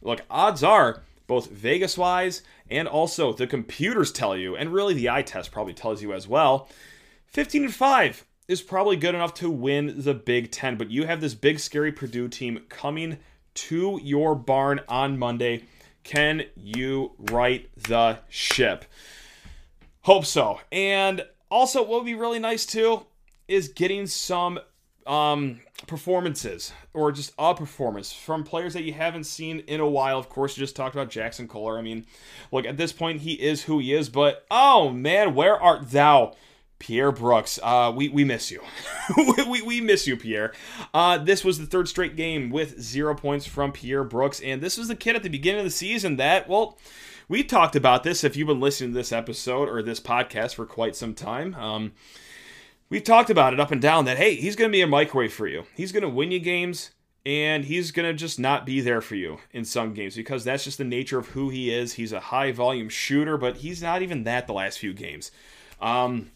look, 0.00 0.22
odds 0.30 0.62
are 0.62 1.02
both 1.26 1.50
Vegas 1.50 1.98
wise 1.98 2.42
and 2.70 2.88
also 2.88 3.32
the 3.32 3.46
computers 3.46 4.12
tell 4.12 4.36
you, 4.36 4.56
and 4.56 4.72
really 4.72 4.94
the 4.94 5.10
eye 5.10 5.22
test 5.22 5.52
probably 5.52 5.74
tells 5.74 6.02
you 6.02 6.12
as 6.12 6.26
well. 6.26 6.68
15 7.26 7.64
and 7.64 7.74
5 7.74 8.24
is 8.48 8.62
probably 8.62 8.96
good 8.96 9.14
enough 9.14 9.34
to 9.34 9.50
win 9.50 9.94
the 9.98 10.14
Big 10.14 10.50
Ten, 10.50 10.76
but 10.76 10.90
you 10.90 11.06
have 11.06 11.20
this 11.20 11.34
big, 11.34 11.60
scary 11.60 11.92
Purdue 11.92 12.28
team 12.28 12.60
coming 12.70 13.18
to 13.54 14.00
your 14.02 14.34
barn 14.34 14.80
on 14.88 15.18
Monday. 15.18 15.64
Can 16.08 16.44
you 16.56 17.12
right 17.18 17.68
the 17.76 18.20
ship? 18.30 18.86
Hope 20.00 20.24
so. 20.24 20.58
And 20.72 21.22
also, 21.50 21.82
what 21.82 22.00
would 22.00 22.06
be 22.06 22.14
really 22.14 22.38
nice 22.38 22.64
too 22.64 23.04
is 23.46 23.68
getting 23.68 24.06
some 24.06 24.58
um, 25.06 25.60
performances 25.86 26.72
or 26.94 27.12
just 27.12 27.34
a 27.38 27.54
performance 27.54 28.10
from 28.10 28.42
players 28.42 28.72
that 28.72 28.84
you 28.84 28.94
haven't 28.94 29.24
seen 29.24 29.60
in 29.66 29.80
a 29.80 29.86
while. 29.86 30.18
Of 30.18 30.30
course, 30.30 30.56
you 30.56 30.62
just 30.62 30.74
talked 30.74 30.94
about 30.94 31.10
Jaxon 31.10 31.46
Kohler. 31.46 31.78
I 31.78 31.82
mean, 31.82 32.06
look, 32.50 32.64
at 32.64 32.78
this 32.78 32.90
point, 32.90 33.20
he 33.20 33.34
is 33.34 33.64
who 33.64 33.78
he 33.78 33.92
is, 33.92 34.08
but 34.08 34.46
oh 34.50 34.88
man, 34.88 35.34
where 35.34 35.60
art 35.60 35.90
thou? 35.90 36.34
Pierre 36.78 37.10
Brooks, 37.12 37.58
uh, 37.62 37.92
we, 37.94 38.08
we 38.08 38.24
miss 38.24 38.50
you. 38.50 38.62
we, 39.48 39.62
we 39.62 39.80
miss 39.80 40.06
you, 40.06 40.16
Pierre. 40.16 40.52
Uh, 40.94 41.18
this 41.18 41.44
was 41.44 41.58
the 41.58 41.66
third 41.66 41.88
straight 41.88 42.16
game 42.16 42.50
with 42.50 42.80
zero 42.80 43.14
points 43.14 43.46
from 43.46 43.72
Pierre 43.72 44.04
Brooks, 44.04 44.40
and 44.40 44.60
this 44.60 44.78
was 44.78 44.88
the 44.88 44.94
kid 44.94 45.16
at 45.16 45.22
the 45.22 45.28
beginning 45.28 45.60
of 45.60 45.64
the 45.64 45.70
season 45.70 46.16
that, 46.16 46.48
well, 46.48 46.78
we 47.28 47.42
talked 47.42 47.76
about 47.76 48.04
this 48.04 48.24
if 48.24 48.36
you've 48.36 48.48
been 48.48 48.60
listening 48.60 48.90
to 48.90 48.96
this 48.96 49.12
episode 49.12 49.68
or 49.68 49.82
this 49.82 50.00
podcast 50.00 50.54
for 50.54 50.64
quite 50.64 50.96
some 50.96 51.14
time. 51.14 51.54
Um, 51.54 51.92
we've 52.88 53.04
talked 53.04 53.28
about 53.28 53.52
it 53.52 53.60
up 53.60 53.70
and 53.70 53.82
down 53.82 54.06
that 54.06 54.16
hey, 54.16 54.34
he's 54.34 54.56
going 54.56 54.70
to 54.70 54.76
be 54.76 54.80
a 54.80 54.86
microwave 54.86 55.32
for 55.32 55.46
you. 55.46 55.64
He's 55.74 55.92
going 55.92 56.04
to 56.04 56.08
win 56.08 56.30
you 56.30 56.40
games 56.40 56.90
and 57.26 57.66
he's 57.66 57.90
going 57.90 58.08
to 58.08 58.14
just 58.14 58.38
not 58.38 58.64
be 58.64 58.80
there 58.80 59.02
for 59.02 59.14
you 59.14 59.38
in 59.52 59.64
some 59.64 59.92
games 59.92 60.16
because 60.16 60.44
that's 60.44 60.64
just 60.64 60.78
the 60.78 60.84
nature 60.84 61.18
of 61.18 61.28
who 61.28 61.50
he 61.50 61.70
is. 61.70 61.94
He's 61.94 62.12
a 62.12 62.20
high 62.20 62.52
volume 62.52 62.88
shooter, 62.88 63.36
but 63.36 63.58
he's 63.58 63.82
not 63.82 64.00
even 64.00 64.24
that 64.24 64.46
the 64.46 64.54
last 64.54 64.78
few 64.78 64.94
games. 64.94 65.30
Um, 65.80 66.30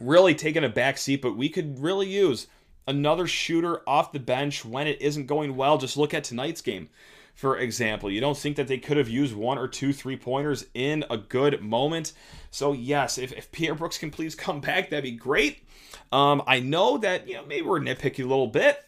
really 0.00 0.34
taking 0.34 0.64
a 0.64 0.68
back 0.68 0.98
seat, 0.98 1.22
but 1.22 1.36
we 1.36 1.48
could 1.48 1.78
really 1.78 2.08
use 2.08 2.46
another 2.86 3.26
shooter 3.26 3.82
off 3.88 4.12
the 4.12 4.20
bench 4.20 4.64
when 4.64 4.86
it 4.86 5.00
isn't 5.00 5.26
going 5.26 5.56
well. 5.56 5.78
Just 5.78 5.96
look 5.96 6.14
at 6.14 6.24
tonight's 6.24 6.60
game, 6.60 6.88
for 7.34 7.58
example. 7.58 8.10
You 8.10 8.20
don't 8.20 8.36
think 8.36 8.56
that 8.56 8.68
they 8.68 8.78
could 8.78 8.96
have 8.96 9.08
used 9.08 9.34
one 9.34 9.58
or 9.58 9.68
two 9.68 9.92
three 9.92 10.16
pointers 10.16 10.66
in 10.74 11.04
a 11.10 11.16
good 11.16 11.62
moment? 11.62 12.12
So, 12.50 12.72
yes, 12.72 13.18
if, 13.18 13.32
if 13.32 13.52
Pierre 13.52 13.74
Brooks 13.74 13.98
can 13.98 14.10
please 14.10 14.34
come 14.34 14.60
back, 14.62 14.90
that'd 14.90 15.04
be 15.04 15.12
great. 15.12 15.64
Um, 16.10 16.42
I 16.46 16.60
know 16.60 16.98
that 16.98 17.28
you 17.28 17.34
know 17.34 17.44
maybe 17.46 17.66
we're 17.66 17.80
nitpicky 17.80 18.24
a 18.24 18.28
little 18.28 18.46
bit. 18.46 18.84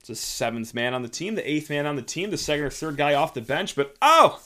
It's 0.00 0.08
the 0.08 0.16
seventh 0.16 0.74
man 0.74 0.94
on 0.94 1.02
the 1.02 1.08
team, 1.08 1.36
the 1.36 1.48
eighth 1.48 1.70
man 1.70 1.86
on 1.86 1.96
the 1.96 2.02
team, 2.02 2.30
the 2.30 2.36
second 2.36 2.64
or 2.64 2.70
third 2.70 2.96
guy 2.96 3.14
off 3.14 3.34
the 3.34 3.40
bench. 3.40 3.76
But 3.76 3.94
oh, 4.02 4.40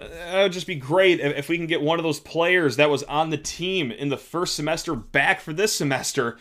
it 0.00 0.42
would 0.42 0.52
just 0.52 0.66
be 0.66 0.76
great 0.76 1.20
if 1.20 1.48
we 1.48 1.56
can 1.56 1.66
get 1.66 1.82
one 1.82 1.98
of 1.98 2.02
those 2.02 2.20
players 2.20 2.76
that 2.76 2.90
was 2.90 3.02
on 3.04 3.30
the 3.30 3.36
team 3.36 3.92
in 3.92 4.08
the 4.08 4.16
first 4.16 4.54
semester 4.54 4.94
back 4.94 5.40
for 5.40 5.52
this 5.52 5.74
semester 5.74 6.38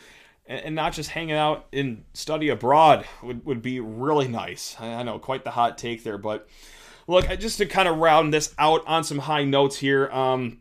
and 0.49 0.73
not 0.73 0.93
just 0.93 1.11
hanging 1.11 1.35
out 1.35 1.67
in 1.71 2.03
study 2.13 2.49
abroad 2.49 3.05
would, 3.21 3.45
would 3.45 3.61
be 3.61 3.79
really 3.79 4.27
nice. 4.27 4.75
I 4.79 5.03
know, 5.03 5.19
quite 5.19 5.43
the 5.43 5.51
hot 5.51 5.77
take 5.77 6.03
there, 6.03 6.17
but 6.17 6.47
look, 7.05 7.27
just 7.39 7.59
to 7.59 7.65
kind 7.65 7.87
of 7.87 7.97
round 7.97 8.33
this 8.33 8.53
out 8.57 8.81
on 8.87 9.03
some 9.03 9.19
high 9.19 9.43
notes 9.43 9.77
here, 9.77 10.09
um, 10.11 10.59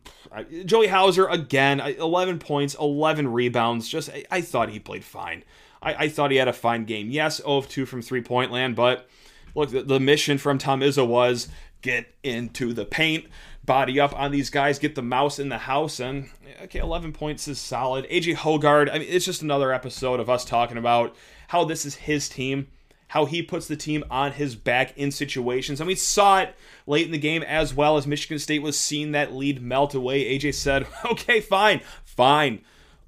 Joey 0.67 0.89
Hauser 0.89 1.27
again, 1.27 1.81
11 1.81 2.39
points, 2.39 2.75
11 2.75 3.29
rebounds. 3.29 3.89
Just 3.89 4.11
I, 4.11 4.25
I 4.31 4.41
thought 4.43 4.69
he 4.69 4.79
played 4.79 5.05
fine. 5.05 5.43
I, 5.81 5.95
I, 5.95 6.09
thought 6.09 6.33
he 6.33 6.37
had 6.37 6.49
a 6.49 6.53
fine 6.53 6.85
game. 6.85 7.11
Yes, 7.11 7.39
0 7.39 7.59
of 7.59 7.69
2 7.69 7.87
from 7.87 8.03
three 8.03 8.21
point 8.21 8.51
land, 8.51 8.77
but 8.77 9.09
look, 9.55 9.71
the, 9.71 9.83
the 9.83 10.01
mission 10.01 10.37
from 10.37 10.59
Tom 10.59 10.81
Izzo 10.81 11.07
was 11.07 11.49
get 11.83 12.15
into 12.23 12.73
the 12.73 12.85
paint, 12.85 13.27
body 13.65 14.01
up 14.01 14.19
on 14.19 14.31
these 14.31 14.51
guys, 14.51 14.79
get 14.79 14.95
the 14.95 15.03
mouse 15.03 15.39
in 15.39 15.49
the 15.49 15.59
house, 15.59 16.01
and 16.01 16.31
okay, 16.63 16.79
11 16.79 17.13
points 17.13 17.49
is 17.49 17.61
solid. 17.61 18.09
AJ 18.09 18.37
Hoggard, 18.37 18.91
I 18.91 18.99
mean, 18.99 19.09
it's 19.11 19.25
just 19.25 19.43
another 19.43 19.73
episode 19.73 20.21
of 20.21 20.31
us 20.31 20.45
talking 20.45 20.79
about 20.79 21.15
how 21.49 21.65
this 21.65 21.85
is 21.85 21.95
his 21.95 22.29
team 22.29 22.69
how 23.09 23.25
he 23.25 23.43
puts 23.43 23.67
the 23.67 23.77
team 23.77 24.05
on 24.11 24.33
his 24.33 24.55
back 24.55 24.97
in 24.97 25.11
situations. 25.11 25.81
And 25.81 25.89
we 25.89 25.95
saw 25.95 26.41
it 26.41 26.55
late 26.87 27.07
in 27.07 27.13
the 27.13 27.19
game 27.19 27.43
as 27.43 27.75
well 27.75 27.97
as 27.97 28.07
Michigan 28.07 28.39
State 28.39 28.63
was 28.63 28.79
seeing 28.79 29.13
that 29.13 29.35
lead 29.35 29.63
melt 29.63 29.95
away. 29.95 30.39
AJ 30.39 30.55
said, 30.55 30.87
okay, 31.05 31.41
fine, 31.41 31.81
fine. 32.05 32.61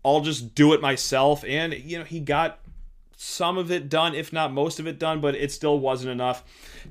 I'll 0.04 0.22
just 0.22 0.54
do 0.54 0.72
it 0.72 0.80
myself. 0.80 1.44
And, 1.46 1.74
you 1.74 1.98
know, 1.98 2.04
he 2.04 2.20
got 2.20 2.58
some 3.22 3.58
of 3.58 3.70
it 3.70 3.90
done, 3.90 4.14
if 4.14 4.32
not 4.32 4.50
most 4.50 4.80
of 4.80 4.86
it 4.86 4.98
done, 4.98 5.20
but 5.20 5.34
it 5.34 5.52
still 5.52 5.78
wasn't 5.78 6.10
enough. 6.10 6.42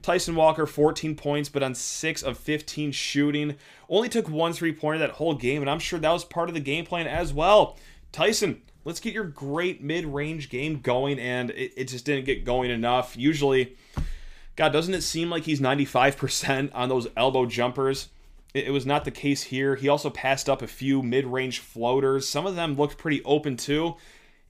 Tyson 0.04 0.36
Walker, 0.36 0.68
14 0.68 1.16
points, 1.16 1.50
but 1.50 1.64
on 1.64 1.74
6 1.74 2.22
of 2.22 2.38
15 2.38 2.92
shooting. 2.92 3.56
Only 3.90 4.10
took 4.10 4.30
one 4.30 4.54
three 4.54 4.72
pointer 4.72 5.00
that 5.00 5.10
whole 5.10 5.34
game, 5.34 5.64
and 5.64 5.70
I'm 5.72 5.80
sure 5.80 5.98
that 5.98 6.12
was 6.12 6.24
part 6.24 6.48
of 6.48 6.54
the 6.54 6.62
game 6.62 6.86
plan 6.86 7.08
as 7.08 7.34
well. 7.34 7.80
Tyson, 8.12 8.62
let's 8.86 9.00
get 9.00 9.16
your 9.16 9.24
great 9.24 9.82
mid-range 9.82 10.50
game 10.50 10.82
going 10.82 11.18
and 11.18 11.50
it, 11.50 11.74
it, 11.76 11.86
just 11.86 12.06
didn't 12.06 12.26
get 12.26 12.46
going 12.46 12.72
enough 12.72 13.18
usually 13.18 13.76
god 14.56 14.70
doesn't 14.70 14.94
it 14.94 15.02
seem 15.02 15.30
like 15.30 15.44
he's 15.44 15.60
95% 15.60 16.72
on 16.74 16.90
those 16.90 17.08
elbow 17.18 17.46
jumpers 17.46 18.08
it, 18.54 18.68
it 18.68 18.72
was 18.72 18.86
not 18.86 19.04
the 19.04 19.12
case 19.12 19.44
here 19.44 19.76
he 19.76 19.90
also 19.90 20.10
passed 20.10 20.50
up 20.50 20.62
a 20.62 20.68
few 20.68 21.04
mid-range 21.04 21.60
floaters 21.60 22.28
some 22.28 22.48
of 22.48 22.56
them 22.56 22.76
looked 22.78 22.98
pretty 22.98 23.22
open 23.24 23.58
too 23.58 23.96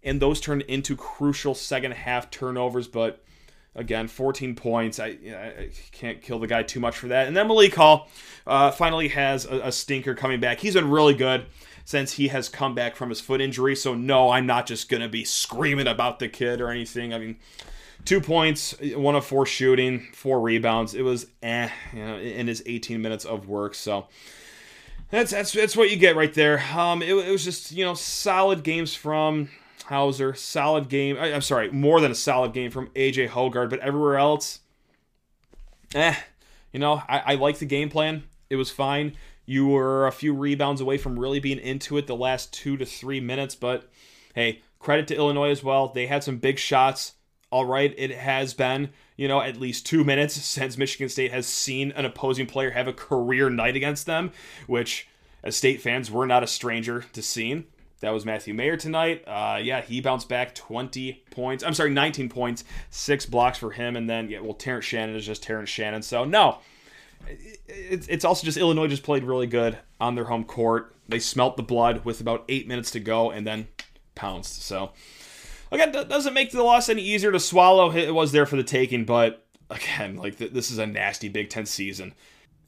and 0.04 0.22
those 0.22 0.40
turned 0.40 0.62
into 0.64 0.96
crucial 0.96 1.54
second 1.56 1.92
half 1.92 2.30
turnovers 2.30 2.88
but 2.88 3.24
again 3.76 4.08
14 4.08 4.56
points 4.56 5.00
I, 5.00 5.08
I, 5.08 5.70
can't 5.92 6.22
kill 6.22 6.40
the 6.40 6.48
guy 6.48 6.64
too 6.64 6.80
much 6.80 6.98
for 6.98 7.08
that 7.10 7.28
and 7.28 7.36
then 7.36 7.48
malik 7.48 7.76
hall 7.76 8.10
uh, 8.48 8.72
finally 8.72 9.10
has 9.10 9.46
a, 9.46 9.68
a 9.68 9.72
stinker 9.72 10.16
coming 10.16 10.40
back 10.40 10.60
he's 10.60 10.74
been 10.74 10.90
really 10.90 11.14
good 11.14 11.46
since 11.90 12.14
he 12.14 12.28
has 12.28 12.50
come 12.50 12.76
back 12.76 12.96
from 12.96 13.10
his 13.10 13.20
foot 13.20 13.42
injury. 13.42 13.76
So, 13.76 13.96
no, 13.96 14.30
I'm 14.30 14.46
not 14.46 14.68
just 14.68 14.92
to 14.92 15.10
be 15.10 15.24
screaming 15.24 15.88
about 15.88 16.20
the 16.20 16.30
kid 16.30 16.62
or 16.62 16.70
anything. 16.70 17.16
I 17.16 17.18
mean, 17.18 17.38
two 18.06 18.22
points, 18.22 18.76
one 18.94 19.16
of 19.16 19.26
four 19.26 19.48
shooting, 19.48 20.08
four 20.14 20.40
rebounds. 20.40 20.94
It 20.94 21.02
was 21.02 21.26
eh, 21.42 21.68
you 21.92 22.06
know, 22.06 22.20
in 22.20 22.46
his 22.46 22.62
18 22.68 23.02
minutes 23.02 23.26
of 23.26 23.48
work. 23.50 23.74
So, 23.74 24.06
that's 25.10 25.32
that's 25.32 25.52
that's 25.52 25.76
what 25.76 25.90
you 25.90 25.96
get 25.96 26.16
right 26.16 26.32
there. 26.32 26.64
Um, 26.78 27.02
it, 27.02 27.12
it 27.12 27.32
was 27.32 27.44
just 27.44 27.72
you 27.72 27.84
know 27.84 27.96
solid 27.96 28.64
games 28.64 28.94
from 28.94 29.50
Hauser, 29.90 30.36
solid 30.36 30.88
game. 30.88 31.18
I, 31.20 31.30
am 31.30 31.42
sorry, 31.42 31.72
more 31.72 32.00
than 32.00 32.12
a 32.12 32.16
solid 32.16 32.54
game 32.54 32.70
from 32.70 32.90
AJ 32.90 33.30
Hoggard, 33.30 33.72
but 33.72 33.80
everywhere 33.80 34.18
else, 34.18 34.60
eh. 35.96 36.16
You 36.72 36.80
know, 36.80 37.02
I, 37.10 37.20
I 37.26 37.36
like 37.36 37.58
the 37.58 37.66
game 37.66 37.90
plan. 37.90 38.24
It 38.52 38.56
was 38.56 38.70
fine. 38.70 39.16
You 39.48 39.68
were 39.68 40.06
a 40.06 40.12
few 40.12 40.36
rebounds 40.36 40.80
away 40.80 41.00
from 41.00 41.18
really 41.18 41.40
being 41.40 41.58
into 41.58 41.98
it 41.98 42.06
the 42.06 42.16
last 42.16 42.54
two 42.54 42.78
to 42.78 42.86
three 42.86 43.20
minutes, 43.20 43.56
but 43.56 43.90
hey, 44.36 44.62
credit 44.78 45.08
to 45.08 45.16
Illinois 45.16 45.50
as 45.50 45.64
well. 45.64 45.88
They 45.88 46.06
had 46.06 46.24
some 46.24 46.38
big 46.38 46.60
shots. 46.60 47.14
All 47.52 47.66
right, 47.66 47.92
it 47.98 48.12
has 48.12 48.54
been, 48.54 48.92
you 49.18 49.28
know, 49.28 49.42
at 49.42 49.60
least 49.60 49.88
two 49.88 50.04
minutes 50.04 50.36
since 50.46 50.78
Michigan 50.78 51.10
State 51.10 51.32
has 51.32 51.48
seen 51.48 51.92
an 51.94 52.06
opposing 52.06 52.46
player 52.46 52.70
have 52.70 52.88
a 52.88 52.94
career 52.94 53.50
night 53.50 53.76
against 53.76 54.06
them, 54.06 54.34
which, 54.68 55.08
as 55.44 55.58
State 55.58 55.82
fans, 55.82 56.12
we're 56.12 56.28
not 56.28 56.44
a 56.44 56.48
stranger 56.48 57.06
to 57.14 57.24
seeing. 57.24 57.66
That 58.02 58.12
was 58.12 58.26
Matthew 58.26 58.54
Mayer 58.54 58.78
tonight. 58.78 59.24
Uh, 59.28 59.60
yeah, 59.62 59.82
he 59.82 60.00
bounced 60.00 60.30
back 60.30 60.56
20 60.56 61.24
points. 61.32 61.64
I'm 61.64 61.74
sorry, 61.74 61.90
19 61.90 62.30
points, 62.30 62.64
six 62.90 63.26
blocks 63.26 63.58
for 63.58 63.72
him. 63.72 63.96
And 63.96 64.10
then, 64.10 64.30
yeah, 64.30 64.40
well, 64.40 64.54
Terrence 64.54 64.86
Shannon 64.86 65.16
is 65.16 65.26
just 65.26 65.44
Terrence 65.44 65.70
Shannon. 65.70 66.02
So, 66.02 66.24
no, 66.24 66.60
it's 67.68 68.26
also 68.26 68.46
just 68.46 68.58
Illinois 68.58 68.88
just 68.88 69.04
played 69.04 69.24
really 69.24 69.48
good 69.48 69.78
on 70.00 70.16
their 70.16 70.26
home 70.26 70.46
court. 70.46 70.96
They 71.08 71.20
smelt 71.20 71.58
the 71.58 71.64
blood 71.64 72.06
with 72.06 72.22
about 72.22 72.46
eight 72.48 72.68
minutes 72.68 72.92
to 72.92 73.00
go 73.00 73.32
and 73.32 73.46
then 73.46 73.68
pounced. 74.16 74.62
So, 74.64 74.92
again, 75.72 75.92
doesn't 75.92 76.34
make 76.34 76.52
the 76.52 76.64
loss 76.64 76.88
any 76.88 77.02
easier 77.02 77.32
to 77.32 77.40
swallow. 77.40 77.92
It 77.92 78.14
was 78.14 78.32
there 78.32 78.46
for 78.46 78.56
the 78.56 78.64
taking, 78.64 79.06
but 79.06 79.46
again, 79.70 80.16
like 80.16 80.38
this 80.38 80.72
is 80.72 80.78
a 80.78 80.88
nasty 80.88 81.30
Big 81.30 81.50
Ten 81.50 81.66
season. 81.66 82.14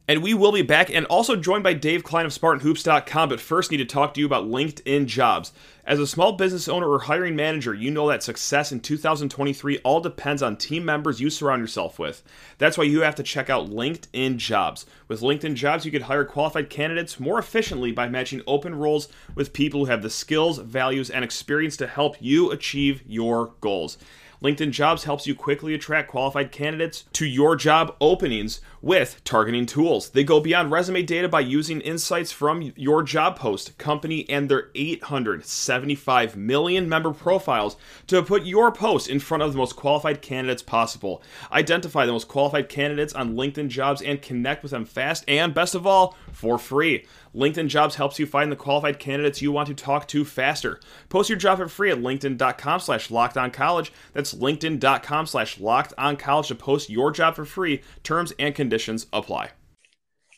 And 0.08 0.24
we 0.24 0.34
will 0.34 0.52
be 0.52 0.64
back 0.64 0.90
and 0.90 1.06
also 1.06 1.36
joined 1.36 1.64
by 1.64 1.74
Dave 1.74 2.04
Klein 2.04 2.26
of 2.26 2.34
SpartanHoops.com. 2.34 3.30
But 3.30 3.40
first, 3.40 3.72
need 3.72 3.78
to 3.78 3.86
talk 3.86 4.14
to 4.14 4.20
you 4.20 4.26
about 4.26 4.50
LinkedIn 4.50 5.06
Jobs. 5.06 5.54
As 5.86 6.00
a 6.00 6.08
small 6.08 6.34
business 6.34 6.68
owner 6.68 6.90
or 6.90 7.00
hiring 7.00 7.36
manager, 7.36 7.74
you 7.74 7.92
know 7.92 8.10
that 8.10 8.24
success 8.24 8.72
in 8.72 8.82
2023 8.82 9.78
all 9.80 10.00
depends 10.02 10.44
on 10.44 10.58
team 10.58 10.86
members 10.86 11.22
you 11.22 11.30
surround 11.30 11.62
yourself 11.62 11.98
with. 11.98 12.24
That's 12.58 12.78
why 12.78 12.84
you 12.86 13.02
have 13.02 13.16
to 13.16 13.24
check 13.24 13.50
out 13.50 13.70
LinkedIn 13.70 14.38
Jobs. 14.38 14.86
With 15.08 15.22
LinkedIn 15.22 15.56
Jobs, 15.56 15.86
you 15.86 15.92
can 15.92 16.04
hire 16.04 16.26
qualified 16.26 16.70
candidates 16.70 17.20
more 17.20 17.40
efficiently 17.40 17.92
by 17.92 18.10
matching 18.10 18.42
open 18.48 18.76
roles 18.76 19.08
with 19.36 19.54
people 19.54 19.82
who 19.82 19.92
have 19.92 20.02
the 20.02 20.10
skills, 20.10 20.58
values, 20.58 21.10
and 21.10 21.24
experience 21.24 21.78
to 21.78 21.88
help 21.88 22.18
you 22.20 22.52
achieve 22.52 23.02
your 23.08 23.54
goals. 23.62 23.98
LinkedIn 24.44 24.72
Jobs 24.72 25.04
helps 25.04 25.28
you 25.28 25.36
quickly 25.36 25.76
attract 25.76 26.10
qualified 26.10 26.52
candidates 26.52 27.06
to 27.14 27.28
your 27.28 27.56
job 27.56 27.96
openings 28.02 28.60
with 28.82 29.24
targeting 29.24 29.66
tools. 29.66 30.10
They 30.10 30.24
go 30.24 30.40
beyond 30.40 30.72
resume 30.72 31.04
data 31.04 31.30
by 31.30 31.42
using 31.42 31.82
insights 31.82 32.32
from 32.32 32.74
your 32.76 33.04
job 33.04 33.38
post, 33.38 33.78
company, 33.78 34.28
and 34.30 34.50
their 34.50 34.70
875 34.74 36.36
million 36.36 36.90
member 36.90 37.12
profiles 37.12 37.78
to 38.08 38.24
put 38.24 38.46
your 38.46 38.72
post 38.72 39.08
in 39.08 39.20
front 39.20 39.44
of 39.44 39.52
the 39.52 39.58
most 39.58 39.76
qualified 39.76 40.22
candidates 40.22 40.64
possible. 40.64 41.22
Identify 41.52 42.06
the 42.06 42.12
most 42.12 42.28
qualified 42.28 42.70
candidates 42.70 43.14
on 43.14 43.36
LinkedIn 43.36 43.70
Jobs 43.70 44.02
and 44.02 44.22
connect 44.22 44.64
with 44.64 44.72
them 44.72 44.86
fast 44.86 45.24
and, 45.28 45.54
best 45.54 45.76
of 45.76 45.86
all, 45.86 46.18
for 46.32 46.58
free. 46.58 47.06
LinkedIn 47.36 47.68
Jobs 47.68 47.96
helps 47.96 48.20
you 48.20 48.26
find 48.26 48.52
the 48.52 48.58
qualified 48.58 49.00
candidates 49.00 49.42
you 49.42 49.52
want 49.52 49.68
to 49.68 49.74
talk 49.74 50.08
to 50.10 50.26
faster. 50.26 50.80
Post 51.08 51.30
your 51.30 51.38
job 51.38 51.60
for 51.60 51.68
free 51.68 51.92
at 51.92 52.00
linkedin.com 52.00 52.80
slash 52.82 53.08
college. 53.54 53.94
That's 54.12 54.34
linkedin.com 54.34 55.28
slash 55.28 55.58
college 55.58 56.48
to 56.48 56.56
post 56.56 56.90
your 56.90 57.12
job 57.12 57.36
for 57.36 57.46
free. 57.46 57.82
Terms 58.04 58.34
and 58.38 58.54
conditions 58.54 58.71
apply. 59.14 59.52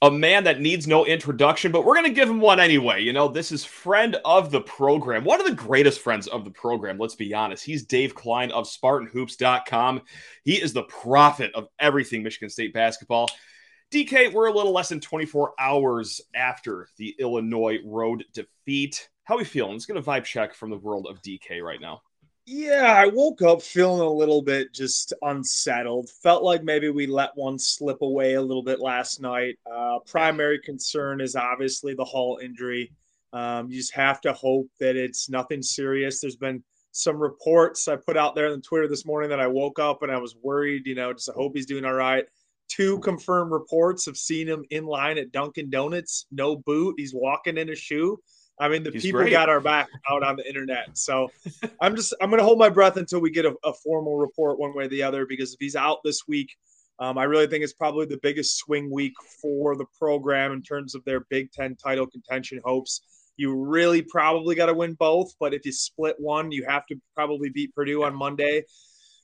A 0.01 0.11
man 0.11 0.43
that 0.43 0.59
needs 0.59 0.85
no 0.85 1.05
introduction, 1.05 1.71
but 1.71 1.85
we're 1.85 1.95
going 1.95 2.07
to 2.07 2.13
give 2.13 2.29
him 2.29 2.41
one 2.41 2.59
anyway. 2.59 3.01
You 3.01 3.13
know, 3.13 3.29
this 3.29 3.53
is 3.53 3.63
friend 3.63 4.17
of 4.25 4.51
the 4.51 4.59
program. 4.59 5.23
One 5.23 5.39
of 5.39 5.47
the 5.47 5.55
greatest 5.55 6.01
friends 6.01 6.27
of 6.27 6.43
the 6.43 6.51
program, 6.51 6.97
let's 6.97 7.15
be 7.15 7.33
honest. 7.33 7.63
He's 7.63 7.85
Dave 7.85 8.13
Klein 8.13 8.51
of 8.51 8.65
SpartanHoops.com. 8.65 10.01
He 10.43 10.61
is 10.61 10.73
the 10.73 10.83
prophet 10.83 11.51
of 11.55 11.69
everything 11.79 12.21
Michigan 12.21 12.49
State 12.49 12.73
basketball. 12.73 13.29
DK, 13.93 14.33
we're 14.33 14.47
a 14.47 14.53
little 14.53 14.73
less 14.73 14.89
than 14.89 14.99
24 14.99 15.53
hours 15.57 16.19
after 16.35 16.89
the 16.97 17.15
Illinois 17.19 17.77
road 17.85 18.25
defeat. 18.33 19.07
How 19.23 19.35
are 19.35 19.37
we 19.37 19.45
feeling? 19.45 19.71
Let's 19.73 19.85
get 19.85 19.95
a 19.95 20.01
vibe 20.01 20.25
check 20.25 20.53
from 20.53 20.69
the 20.69 20.77
world 20.77 21.07
of 21.09 21.21
DK 21.21 21.61
right 21.61 21.79
now. 21.79 22.01
Yeah, 22.45 22.93
I 22.97 23.07
woke 23.07 23.41
up 23.41 23.61
feeling 23.61 24.01
a 24.01 24.09
little 24.09 24.41
bit 24.41 24.73
just 24.73 25.13
unsettled. 25.21 26.09
Felt 26.09 26.43
like 26.43 26.63
maybe 26.63 26.89
we 26.89 27.07
let 27.07 27.31
one 27.35 27.57
slip 27.57 28.01
away 28.01 28.33
a 28.33 28.41
little 28.41 28.63
bit 28.63 28.81
last 28.81 29.21
night. 29.21 29.57
Uh, 29.71 29.99
primary 30.05 30.59
concern 30.59 31.21
is 31.21 31.37
obviously 31.37 31.93
the 31.93 32.03
Hall 32.03 32.39
injury. 32.43 32.91
Um, 33.31 33.69
you 33.69 33.77
just 33.77 33.93
have 33.93 34.19
to 34.21 34.33
hope 34.33 34.67
that 34.79 34.97
it's 34.97 35.29
nothing 35.29 35.61
serious. 35.61 36.19
There's 36.19 36.35
been 36.35 36.61
some 36.91 37.17
reports 37.17 37.87
I 37.87 37.95
put 37.95 38.17
out 38.17 38.35
there 38.35 38.51
on 38.51 38.61
Twitter 38.61 38.89
this 38.89 39.05
morning 39.05 39.29
that 39.29 39.39
I 39.39 39.47
woke 39.47 39.79
up 39.79 40.03
and 40.03 40.11
I 40.11 40.17
was 40.17 40.35
worried, 40.43 40.85
you 40.85 40.95
know, 40.95 41.13
just 41.13 41.29
I 41.29 41.33
hope 41.33 41.53
he's 41.55 41.65
doing 41.65 41.85
all 41.85 41.93
right 41.93 42.25
two 42.69 42.99
confirmed 42.99 43.51
reports 43.51 44.07
of 44.07 44.17
seeing 44.17 44.47
him 44.47 44.65
in 44.71 44.85
line 44.85 45.17
at 45.17 45.31
Dunkin' 45.31 45.69
Donuts, 45.69 46.25
no 46.31 46.55
boot. 46.55 46.95
He's 46.97 47.13
walking 47.13 47.57
in 47.57 47.69
a 47.69 47.75
shoe. 47.75 48.17
I 48.59 48.69
mean, 48.69 48.83
the 48.83 48.91
He's 48.91 49.01
people 49.01 49.21
great. 49.21 49.31
got 49.31 49.49
our 49.49 49.59
back 49.59 49.89
out 50.09 50.23
on 50.23 50.35
the 50.35 50.47
internet. 50.47 50.97
So 50.97 51.29
I'm 51.81 51.95
just 51.95 52.13
I'm 52.21 52.29
going 52.29 52.39
to 52.39 52.45
hold 52.45 52.59
my 52.59 52.69
breath 52.69 52.97
until 52.97 53.19
we 53.19 53.31
get 53.31 53.45
a, 53.45 53.55
a, 53.63 53.73
formal 53.73 54.17
report 54.17 54.59
one 54.59 54.75
way 54.75 54.85
or 54.85 54.87
the 54.87 55.03
other. 55.03 55.25
Because 55.25 55.53
if 55.53 55.59
he's 55.59 55.75
out 55.75 55.99
this 56.03 56.27
week, 56.27 56.55
um, 56.99 57.17
I 57.17 57.23
really 57.23 57.47
think 57.47 57.63
it's 57.63 57.73
probably 57.73 58.05
the 58.05 58.19
biggest 58.21 58.57
swing 58.57 58.91
week 58.91 59.13
for 59.41 59.75
the 59.75 59.85
program 59.97 60.51
in 60.51 60.61
terms 60.61 60.93
of 60.93 61.03
their 61.05 61.21
Big 61.29 61.51
Ten 61.51 61.75
title 61.75 62.05
contention 62.05 62.61
hopes. 62.63 63.01
You 63.37 63.55
really 63.55 64.03
probably 64.03 64.53
got 64.53 64.67
to 64.67 64.75
win 64.75 64.93
both, 64.93 65.33
but 65.39 65.55
if 65.55 65.65
you 65.65 65.71
split 65.71 66.15
one, 66.19 66.51
you 66.51 66.65
have 66.67 66.85
to 66.87 66.95
probably 67.15 67.49
beat 67.49 67.73
Purdue 67.73 68.03
on 68.03 68.15
Monday. 68.15 68.63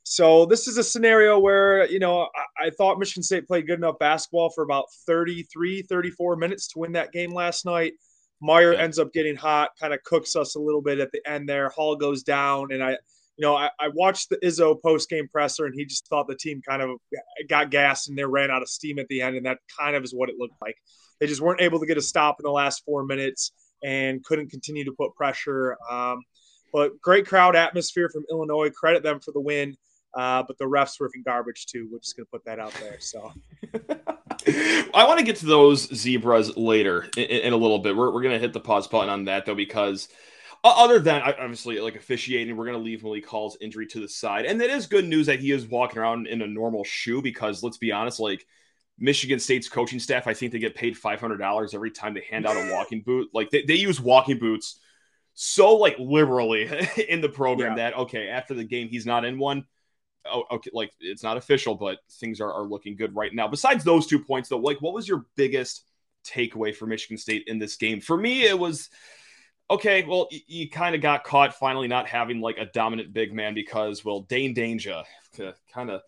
So 0.03 0.47
this 0.47 0.67
is 0.67 0.79
a 0.79 0.83
scenario 0.83 1.37
where, 1.37 1.87
you 1.87 1.99
know, 1.99 2.27
I, 2.35 2.65
I, 2.65 2.69
thought 2.71 2.97
Michigan 2.97 3.21
State 3.21 3.45
played 3.45 3.67
good 3.67 3.77
enough 3.77 3.99
basketball 3.99 4.49
for 4.49 4.63
about 4.63 4.85
33, 5.05 5.83
34 5.83 6.35
minutes 6.35 6.67
to 6.69 6.79
win 6.79 6.93
that 6.93 7.11
game 7.11 7.31
last 7.31 7.63
night. 7.63 7.93
Mayer 8.41 8.73
yeah. 8.73 8.79
ends 8.79 8.99
up 8.99 9.13
getting 9.13 9.35
hot, 9.35 9.71
kind 9.79 9.93
of 9.93 10.03
cooks 10.03 10.35
us 10.35 10.55
a 10.55 10.59
little 10.59 10.81
bit 10.81 10.99
at 10.99 11.11
the 11.11 11.21
end 11.29 11.47
there. 11.47 11.69
Hall 11.69 11.95
goes 11.95 12.23
down, 12.23 12.71
and 12.71 12.83
I, 12.83 12.91
you 12.91 13.45
know, 13.45 13.55
I, 13.55 13.69
I 13.79 13.89
watched 13.89 14.29
the 14.29 14.37
Izzo 14.37 14.81
post 14.81 15.09
game 15.09 15.27
presser, 15.27 15.65
and 15.65 15.75
he 15.75 15.85
just 15.85 16.07
thought 16.07 16.27
the 16.27 16.35
team 16.35 16.61
kind 16.67 16.81
of 16.81 16.91
got 17.47 17.71
gas 17.71 18.07
and 18.07 18.17
they 18.17 18.25
ran 18.25 18.51
out 18.51 18.61
of 18.61 18.69
steam 18.69 18.99
at 18.99 19.07
the 19.07 19.21
end, 19.21 19.35
and 19.35 19.45
that 19.45 19.59
kind 19.77 19.95
of 19.95 20.03
is 20.03 20.13
what 20.13 20.29
it 20.29 20.35
looked 20.37 20.61
like. 20.61 20.75
They 21.19 21.27
just 21.27 21.41
weren't 21.41 21.61
able 21.61 21.79
to 21.79 21.85
get 21.85 21.97
a 21.97 22.01
stop 22.01 22.37
in 22.39 22.43
the 22.43 22.51
last 22.51 22.83
four 22.85 23.05
minutes 23.05 23.51
and 23.83 24.23
couldn't 24.23 24.49
continue 24.49 24.85
to 24.85 24.91
put 24.91 25.15
pressure. 25.15 25.77
Um, 25.89 26.21
but 26.71 27.01
great 27.01 27.27
crowd 27.27 27.55
atmosphere 27.55 28.09
from 28.09 28.25
Illinois. 28.29 28.69
Credit 28.69 29.03
them 29.03 29.19
for 29.19 29.31
the 29.31 29.39
win. 29.39 29.75
Uh, 30.15 30.43
but 30.47 30.57
the 30.57 30.65
refs 30.65 30.99
were 30.99 31.09
in 31.13 31.23
garbage 31.23 31.67
too. 31.67 31.87
We're 31.91 31.99
just 31.99 32.15
going 32.15 32.25
to 32.25 32.31
put 32.31 32.45
that 32.45 32.59
out 32.59 32.73
there. 32.81 32.99
So 32.99 33.31
I 34.47 35.05
want 35.07 35.19
to 35.19 35.25
get 35.25 35.37
to 35.37 35.45
those 35.45 35.93
zebras 35.93 36.55
later 36.55 37.09
in, 37.17 37.23
in 37.23 37.53
a 37.53 37.57
little 37.57 37.79
bit. 37.79 37.95
We're, 37.95 38.11
we're 38.11 38.21
going 38.21 38.35
to 38.35 38.39
hit 38.39 38.53
the 38.53 38.59
pause 38.59 38.87
button 38.87 39.09
on 39.09 39.25
that 39.25 39.45
though, 39.45 39.55
because 39.55 40.07
uh, 40.63 40.73
other 40.75 40.99
than 40.99 41.21
obviously 41.21 41.79
like 41.79 41.95
officiating, 41.95 42.55
we're 42.55 42.65
going 42.65 42.77
to 42.77 42.83
leave 42.83 43.03
Malik 43.03 43.27
Hall's 43.27 43.57
injury 43.61 43.87
to 43.87 43.99
the 43.99 44.09
side. 44.09 44.45
And 44.45 44.61
it 44.61 44.69
is 44.69 44.87
good 44.87 45.05
news 45.05 45.27
that 45.27 45.39
he 45.39 45.51
is 45.51 45.67
walking 45.67 45.99
around 45.99 46.27
in 46.27 46.41
a 46.41 46.47
normal 46.47 46.83
shoe 46.83 47.21
because 47.21 47.63
let's 47.63 47.77
be 47.77 47.91
honest, 47.91 48.19
like 48.19 48.45
Michigan 48.97 49.39
State's 49.39 49.69
coaching 49.69 49.99
staff, 49.99 50.27
I 50.27 50.33
think 50.33 50.51
they 50.51 50.59
get 50.59 50.75
paid 50.75 50.95
$500 50.95 51.73
every 51.73 51.91
time 51.91 52.13
they 52.13 52.25
hand 52.29 52.45
out 52.45 52.57
a 52.57 52.71
walking 52.71 53.01
boot. 53.01 53.29
Like 53.33 53.49
they, 53.49 53.63
they 53.63 53.75
use 53.75 53.99
walking 53.99 54.39
boots 54.39 54.79
so 55.33 55.75
like 55.75 55.97
liberally 55.99 56.69
in 57.09 57.21
the 57.21 57.29
program 57.29 57.77
yeah. 57.77 57.89
that, 57.89 57.97
okay, 57.99 58.27
after 58.27 58.53
the 58.53 58.65
game, 58.65 58.89
he's 58.89 59.05
not 59.05 59.25
in 59.25 59.37
one 59.39 59.65
oh, 60.25 60.43
okay, 60.51 60.69
like 60.73 60.91
it's 60.99 61.23
not 61.23 61.37
official, 61.37 61.75
but 61.75 61.99
things 62.13 62.41
are, 62.41 62.51
are 62.53 62.63
looking 62.63 62.95
good 62.95 63.15
right 63.15 63.33
now. 63.33 63.47
Besides 63.47 63.83
those 63.83 64.07
two 64.07 64.19
points, 64.19 64.49
though, 64.49 64.57
like 64.57 64.81
what 64.81 64.93
was 64.93 65.07
your 65.07 65.25
biggest 65.35 65.85
takeaway 66.25 66.75
for 66.75 66.85
Michigan 66.85 67.17
State 67.17 67.43
in 67.47 67.59
this 67.59 67.75
game? 67.75 68.01
For 68.01 68.17
me, 68.17 68.43
it 68.43 68.57
was 68.57 68.89
okay. 69.69 70.03
Well, 70.03 70.27
you, 70.31 70.39
you 70.47 70.69
kind 70.69 70.95
of 70.95 71.01
got 71.01 71.23
caught 71.23 71.55
finally 71.55 71.87
not 71.87 72.07
having 72.07 72.41
like 72.41 72.57
a 72.57 72.65
dominant 72.65 73.13
big 73.13 73.33
man 73.33 73.53
because, 73.53 74.03
well, 74.03 74.21
Dain 74.21 74.53
Dainja 74.55 75.03
kind 75.73 75.89
of 75.89 76.01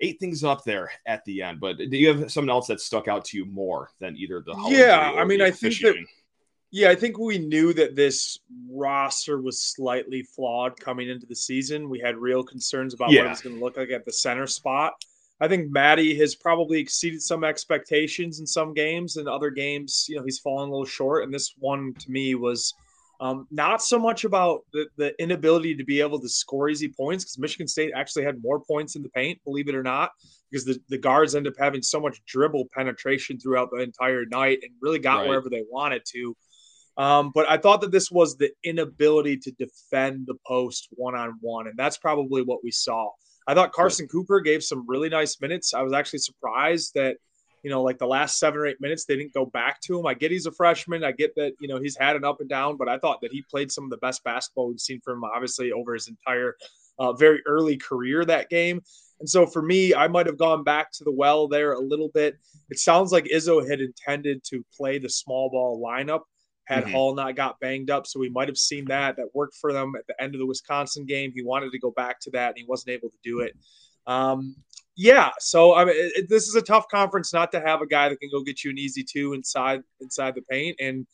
ate 0.00 0.20
things 0.20 0.44
up 0.44 0.64
there 0.64 0.90
at 1.06 1.24
the 1.24 1.42
end. 1.42 1.60
But 1.60 1.78
do 1.78 1.96
you 1.96 2.08
have 2.08 2.32
something 2.32 2.50
else 2.50 2.68
that 2.68 2.80
stuck 2.80 3.08
out 3.08 3.24
to 3.26 3.36
you 3.36 3.44
more 3.44 3.90
than 3.98 4.16
either 4.16 4.42
the 4.44 4.54
yeah? 4.68 5.12
I 5.16 5.24
mean, 5.24 5.42
I 5.42 5.50
think 5.50 5.78
that 5.80 5.96
yeah, 6.70 6.90
I 6.90 6.94
think 6.94 7.18
we 7.18 7.38
knew 7.38 7.72
that 7.74 7.96
this 7.96 8.40
roster 8.70 9.40
was 9.40 9.58
slightly 9.58 10.22
flawed 10.22 10.78
coming 10.78 11.08
into 11.08 11.26
the 11.26 11.36
season. 11.36 11.88
We 11.88 11.98
had 11.98 12.16
real 12.16 12.42
concerns 12.42 12.94
about 12.94 13.10
yeah. 13.10 13.20
what 13.20 13.26
it 13.26 13.30
was 13.30 13.40
going 13.40 13.58
to 13.58 13.64
look 13.64 13.76
like 13.76 13.90
at 13.90 14.04
the 14.04 14.12
center 14.12 14.46
spot. 14.46 14.92
I 15.40 15.48
think 15.48 15.72
Mady 15.72 16.18
has 16.18 16.34
probably 16.34 16.80
exceeded 16.80 17.22
some 17.22 17.44
expectations 17.44 18.40
in 18.40 18.46
some 18.46 18.74
games, 18.74 19.16
and 19.16 19.28
other 19.28 19.50
games, 19.50 20.06
you 20.08 20.16
know, 20.16 20.24
he's 20.24 20.40
fallen 20.40 20.68
a 20.68 20.72
little 20.72 20.84
short. 20.84 21.24
And 21.24 21.32
this 21.32 21.54
one 21.58 21.94
to 22.00 22.10
me 22.10 22.34
was 22.34 22.74
um, 23.20 23.46
not 23.50 23.82
so 23.82 23.98
much 23.98 24.24
about 24.24 24.64
the, 24.72 24.86
the 24.96 25.20
inability 25.22 25.74
to 25.76 25.84
be 25.84 26.00
able 26.00 26.20
to 26.20 26.28
score 26.28 26.68
easy 26.68 26.88
points 26.88 27.24
because 27.24 27.38
Michigan 27.38 27.66
State 27.66 27.92
actually 27.94 28.24
had 28.24 28.42
more 28.42 28.60
points 28.60 28.94
in 28.94 29.02
the 29.02 29.08
paint, 29.08 29.40
believe 29.44 29.68
it 29.68 29.74
or 29.74 29.82
not, 29.82 30.10
because 30.50 30.64
the, 30.64 30.80
the 30.88 30.98
guards 30.98 31.34
end 31.34 31.46
up 31.46 31.54
having 31.58 31.82
so 31.82 32.00
much 32.00 32.20
dribble 32.26 32.66
penetration 32.74 33.38
throughout 33.38 33.70
the 33.70 33.78
entire 33.78 34.24
night 34.26 34.58
and 34.62 34.72
really 34.80 34.98
got 34.98 35.18
right. 35.18 35.28
wherever 35.28 35.48
they 35.48 35.64
wanted 35.70 36.02
to. 36.06 36.36
Um, 36.98 37.30
but 37.32 37.48
I 37.48 37.56
thought 37.56 37.80
that 37.82 37.92
this 37.92 38.10
was 38.10 38.36
the 38.36 38.50
inability 38.64 39.36
to 39.38 39.52
defend 39.52 40.26
the 40.26 40.34
post 40.46 40.88
one 40.90 41.14
on 41.14 41.38
one, 41.40 41.68
and 41.68 41.76
that's 41.78 41.96
probably 41.96 42.42
what 42.42 42.64
we 42.64 42.72
saw. 42.72 43.10
I 43.46 43.54
thought 43.54 43.72
Carson 43.72 44.08
Cooper 44.08 44.40
gave 44.40 44.62
some 44.62 44.84
really 44.86 45.08
nice 45.08 45.40
minutes. 45.40 45.72
I 45.72 45.82
was 45.82 45.94
actually 45.94 46.18
surprised 46.18 46.92
that, 46.96 47.16
you 47.62 47.70
know, 47.70 47.82
like 47.82 47.98
the 47.98 48.06
last 48.06 48.38
seven 48.38 48.60
or 48.60 48.66
eight 48.66 48.80
minutes, 48.80 49.04
they 49.04 49.16
didn't 49.16 49.32
go 49.32 49.46
back 49.46 49.80
to 49.82 49.98
him. 49.98 50.06
I 50.06 50.14
get 50.14 50.32
he's 50.32 50.46
a 50.46 50.52
freshman. 50.52 51.02
I 51.02 51.12
get 51.12 51.34
that, 51.36 51.52
you 51.60 51.68
know, 51.68 51.80
he's 51.80 51.96
had 51.96 52.16
an 52.16 52.24
up 52.24 52.40
and 52.40 52.48
down, 52.48 52.76
but 52.76 52.88
I 52.88 52.98
thought 52.98 53.20
that 53.22 53.32
he 53.32 53.42
played 53.48 53.72
some 53.72 53.84
of 53.84 53.90
the 53.90 53.96
best 53.98 54.22
basketball 54.22 54.68
we've 54.68 54.80
seen 54.80 55.00
from 55.00 55.18
him, 55.18 55.24
obviously, 55.24 55.72
over 55.72 55.94
his 55.94 56.08
entire 56.08 56.56
uh, 56.98 57.12
very 57.12 57.40
early 57.46 57.76
career 57.76 58.24
that 58.24 58.50
game. 58.50 58.82
And 59.20 59.28
so 59.28 59.46
for 59.46 59.62
me, 59.62 59.94
I 59.94 60.08
might 60.08 60.26
have 60.26 60.36
gone 60.36 60.62
back 60.62 60.92
to 60.92 61.04
the 61.04 61.12
well 61.12 61.48
there 61.48 61.72
a 61.72 61.80
little 61.80 62.10
bit. 62.12 62.36
It 62.70 62.78
sounds 62.78 63.12
like 63.12 63.24
Izzo 63.24 63.68
had 63.68 63.80
intended 63.80 64.44
to 64.50 64.64
play 64.76 64.98
the 64.98 65.08
small 65.08 65.48
ball 65.48 65.82
lineup 65.82 66.22
had 66.68 66.84
mm-hmm. 66.84 66.92
Hall 66.92 67.14
not 67.14 67.34
got 67.34 67.58
banged 67.60 67.90
up. 67.90 68.06
So 68.06 68.20
we 68.20 68.28
might 68.28 68.48
have 68.48 68.58
seen 68.58 68.84
that. 68.86 69.16
That 69.16 69.34
worked 69.34 69.56
for 69.56 69.72
them 69.72 69.94
at 69.98 70.06
the 70.06 70.22
end 70.22 70.34
of 70.34 70.38
the 70.38 70.46
Wisconsin 70.46 71.06
game. 71.06 71.32
He 71.34 71.42
wanted 71.42 71.72
to 71.72 71.78
go 71.78 71.90
back 71.90 72.20
to 72.20 72.30
that 72.32 72.48
and 72.48 72.58
he 72.58 72.64
wasn't 72.68 72.90
able 72.90 73.08
to 73.08 73.16
do 73.24 73.40
it. 73.40 73.56
Um, 74.06 74.54
yeah, 74.96 75.30
so 75.38 75.74
I 75.74 75.84
mean, 75.84 75.94
it, 75.96 76.28
this 76.28 76.48
is 76.48 76.56
a 76.56 76.62
tough 76.62 76.88
conference 76.88 77.32
not 77.32 77.52
to 77.52 77.60
have 77.60 77.80
a 77.80 77.86
guy 77.86 78.08
that 78.08 78.20
can 78.20 78.30
go 78.30 78.42
get 78.42 78.64
you 78.64 78.70
an 78.70 78.78
easy 78.78 79.04
two 79.04 79.32
inside 79.32 79.82
inside 80.00 80.34
the 80.34 80.42
paint 80.42 80.76
and 80.80 81.06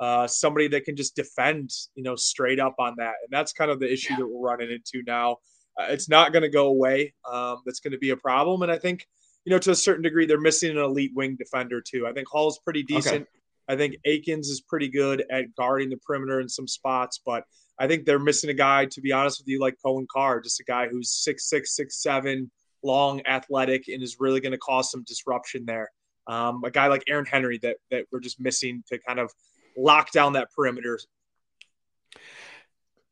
uh, 0.00 0.26
somebody 0.26 0.68
that 0.68 0.84
can 0.84 0.96
just 0.96 1.14
defend, 1.14 1.70
you 1.94 2.02
know, 2.02 2.16
straight 2.16 2.60
up 2.60 2.76
on 2.78 2.94
that. 2.98 3.14
And 3.22 3.30
that's 3.30 3.52
kind 3.52 3.70
of 3.70 3.80
the 3.80 3.92
issue 3.92 4.12
yeah. 4.12 4.20
that 4.20 4.26
we're 4.26 4.48
running 4.48 4.70
into 4.70 5.04
now. 5.06 5.38
Uh, 5.78 5.86
it's 5.88 6.08
not 6.08 6.32
going 6.32 6.42
to 6.42 6.48
go 6.48 6.68
away. 6.68 7.14
Um, 7.30 7.58
that's 7.66 7.80
going 7.80 7.92
to 7.92 7.98
be 7.98 8.10
a 8.10 8.16
problem. 8.16 8.62
And 8.62 8.70
I 8.70 8.78
think, 8.78 9.06
you 9.44 9.50
know, 9.50 9.58
to 9.58 9.72
a 9.72 9.74
certain 9.74 10.02
degree, 10.02 10.24
they're 10.24 10.40
missing 10.40 10.70
an 10.70 10.78
elite 10.78 11.12
wing 11.14 11.36
defender 11.36 11.80
too. 11.80 12.06
I 12.06 12.12
think 12.12 12.28
Hall's 12.30 12.58
pretty 12.58 12.82
decent. 12.82 13.22
Okay. 13.22 13.30
I 13.68 13.76
think 13.76 13.96
Akins 14.04 14.48
is 14.48 14.60
pretty 14.60 14.88
good 14.88 15.24
at 15.30 15.54
guarding 15.56 15.90
the 15.90 15.96
perimeter 15.98 16.40
in 16.40 16.48
some 16.48 16.66
spots, 16.66 17.20
but 17.24 17.44
I 17.78 17.86
think 17.86 18.04
they're 18.04 18.18
missing 18.18 18.50
a 18.50 18.54
guy, 18.54 18.86
to 18.86 19.00
be 19.00 19.12
honest 19.12 19.40
with 19.40 19.48
you, 19.48 19.60
like 19.60 19.76
Coen 19.84 20.06
Carr, 20.12 20.40
just 20.40 20.60
a 20.60 20.64
guy 20.64 20.88
who's 20.88 21.10
six 21.10 21.48
six, 21.48 21.74
six 21.74 22.02
seven, 22.02 22.50
long, 22.82 23.22
athletic, 23.26 23.88
and 23.88 24.02
is 24.02 24.16
really 24.20 24.40
going 24.40 24.52
to 24.52 24.58
cause 24.58 24.90
some 24.90 25.04
disruption 25.04 25.64
there. 25.66 25.90
Um, 26.26 26.62
a 26.64 26.70
guy 26.70 26.86
like 26.86 27.04
Aaron 27.08 27.26
Henry 27.26 27.58
that 27.58 27.76
that 27.90 28.04
we're 28.12 28.20
just 28.20 28.40
missing 28.40 28.84
to 28.88 28.98
kind 28.98 29.18
of 29.18 29.32
lock 29.76 30.12
down 30.12 30.34
that 30.34 30.48
perimeter. 30.54 30.98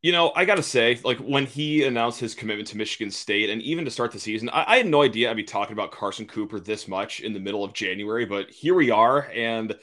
You 0.02 0.12
know, 0.12 0.32
I 0.34 0.46
got 0.46 0.54
to 0.54 0.62
say, 0.62 0.98
like 1.04 1.18
when 1.18 1.44
he 1.44 1.84
announced 1.84 2.20
his 2.20 2.34
commitment 2.34 2.68
to 2.68 2.76
Michigan 2.76 3.10
State, 3.10 3.50
and 3.50 3.60
even 3.60 3.84
to 3.84 3.90
start 3.90 4.12
the 4.12 4.18
season, 4.18 4.48
I, 4.48 4.64
I, 4.66 4.76
had 4.78 4.86
no 4.86 5.02
idea 5.02 5.30
I'd 5.30 5.36
be 5.36 5.42
talking 5.42 5.74
about 5.74 5.92
Carson 5.92 6.26
Cooper 6.26 6.58
this 6.58 6.88
much 6.88 7.20
in 7.20 7.34
the 7.34 7.40
middle 7.40 7.62
of 7.62 7.74
January, 7.74 8.24
but 8.24 8.50
here 8.50 8.74
we 8.74 8.90
are. 8.90 9.30
And 9.34 9.76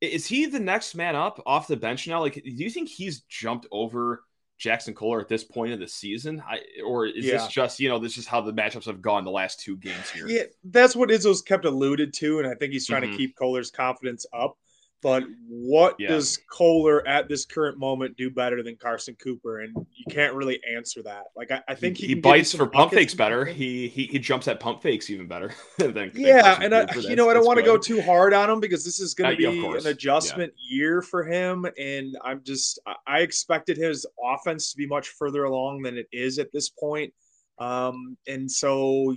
is 0.00 0.26
he 0.26 0.46
the 0.46 0.60
next 0.60 0.94
man 0.94 1.14
up 1.14 1.42
off 1.46 1.66
the 1.66 1.76
bench 1.76 2.06
now? 2.08 2.20
Like, 2.20 2.34
do 2.34 2.42
you 2.44 2.70
think 2.70 2.88
he's 2.88 3.20
jumped 3.22 3.66
over 3.70 4.24
Jaxon 4.60 4.94
Kohler 4.94 5.20
at 5.20 5.28
this 5.28 5.44
point 5.44 5.72
of 5.72 5.80
the 5.80 5.88
season? 5.88 6.42
I, 6.46 6.60
or 6.84 7.06
is 7.06 7.24
yeah. 7.24 7.38
this 7.38 7.48
just, 7.48 7.80
you 7.80 7.88
know, 7.88 7.98
this 7.98 8.18
is 8.18 8.26
how 8.26 8.40
the 8.40 8.52
matchups 8.52 8.86
have 8.86 9.02
gone 9.02 9.24
the 9.24 9.30
last 9.30 9.60
two 9.60 9.76
games 9.76 10.10
here? 10.10 10.28
Yeah, 10.28 10.44
that's 10.64 10.96
what 10.96 11.10
Izzo's 11.10 11.42
kept 11.42 11.64
alluded 11.64 12.12
to. 12.14 12.38
And 12.38 12.48
I 12.48 12.54
think 12.54 12.72
he's 12.72 12.86
trying 12.86 13.02
mm-hmm. 13.02 13.12
to 13.12 13.18
keep 13.18 13.36
Kohler's 13.36 13.70
confidence 13.70 14.26
up. 14.32 14.56
But 15.02 15.24
what 15.48 15.96
yeah. 15.98 16.08
does 16.08 16.38
Kohler 16.50 17.06
at 17.08 17.26
this 17.26 17.46
current 17.46 17.78
moment 17.78 18.18
do 18.18 18.30
better 18.30 18.62
than 18.62 18.76
Carson 18.76 19.16
Cooper? 19.22 19.60
And 19.60 19.74
you 19.94 20.04
can't 20.10 20.34
really 20.34 20.60
answer 20.70 21.02
that. 21.04 21.24
Like 21.34 21.50
I, 21.50 21.62
I 21.68 21.74
think 21.74 21.96
he, 21.96 22.08
he, 22.08 22.14
bites 22.14 22.54
for 22.54 22.66
pump 22.66 22.92
fakes 22.92 23.14
better. 23.14 23.46
He, 23.46 23.88
he 23.88 24.04
he 24.06 24.18
jumps 24.18 24.46
at 24.46 24.60
pump 24.60 24.82
fakes 24.82 25.08
even 25.08 25.26
better 25.26 25.54
than 25.78 26.12
yeah. 26.14 26.54
Than 26.58 26.72
and 26.72 26.90
I, 26.90 26.94
you 26.96 27.16
know 27.16 27.30
I 27.30 27.34
don't 27.34 27.46
want 27.46 27.58
to 27.58 27.64
go 27.64 27.78
too 27.78 28.02
hard 28.02 28.34
on 28.34 28.50
him 28.50 28.60
because 28.60 28.84
this 28.84 29.00
is 29.00 29.14
going 29.14 29.36
to 29.36 29.46
uh, 29.46 29.52
be 29.52 29.78
an 29.78 29.86
adjustment 29.86 30.52
yeah. 30.58 30.76
year 30.76 31.02
for 31.02 31.24
him. 31.24 31.66
And 31.78 32.16
I'm 32.22 32.42
just 32.44 32.78
I 33.06 33.20
expected 33.20 33.78
his 33.78 34.06
offense 34.22 34.70
to 34.72 34.76
be 34.76 34.86
much 34.86 35.08
further 35.08 35.44
along 35.44 35.82
than 35.82 35.96
it 35.96 36.08
is 36.12 36.38
at 36.38 36.52
this 36.52 36.68
point. 36.68 37.12
Um, 37.60 38.16
and 38.26 38.50
so, 38.50 39.14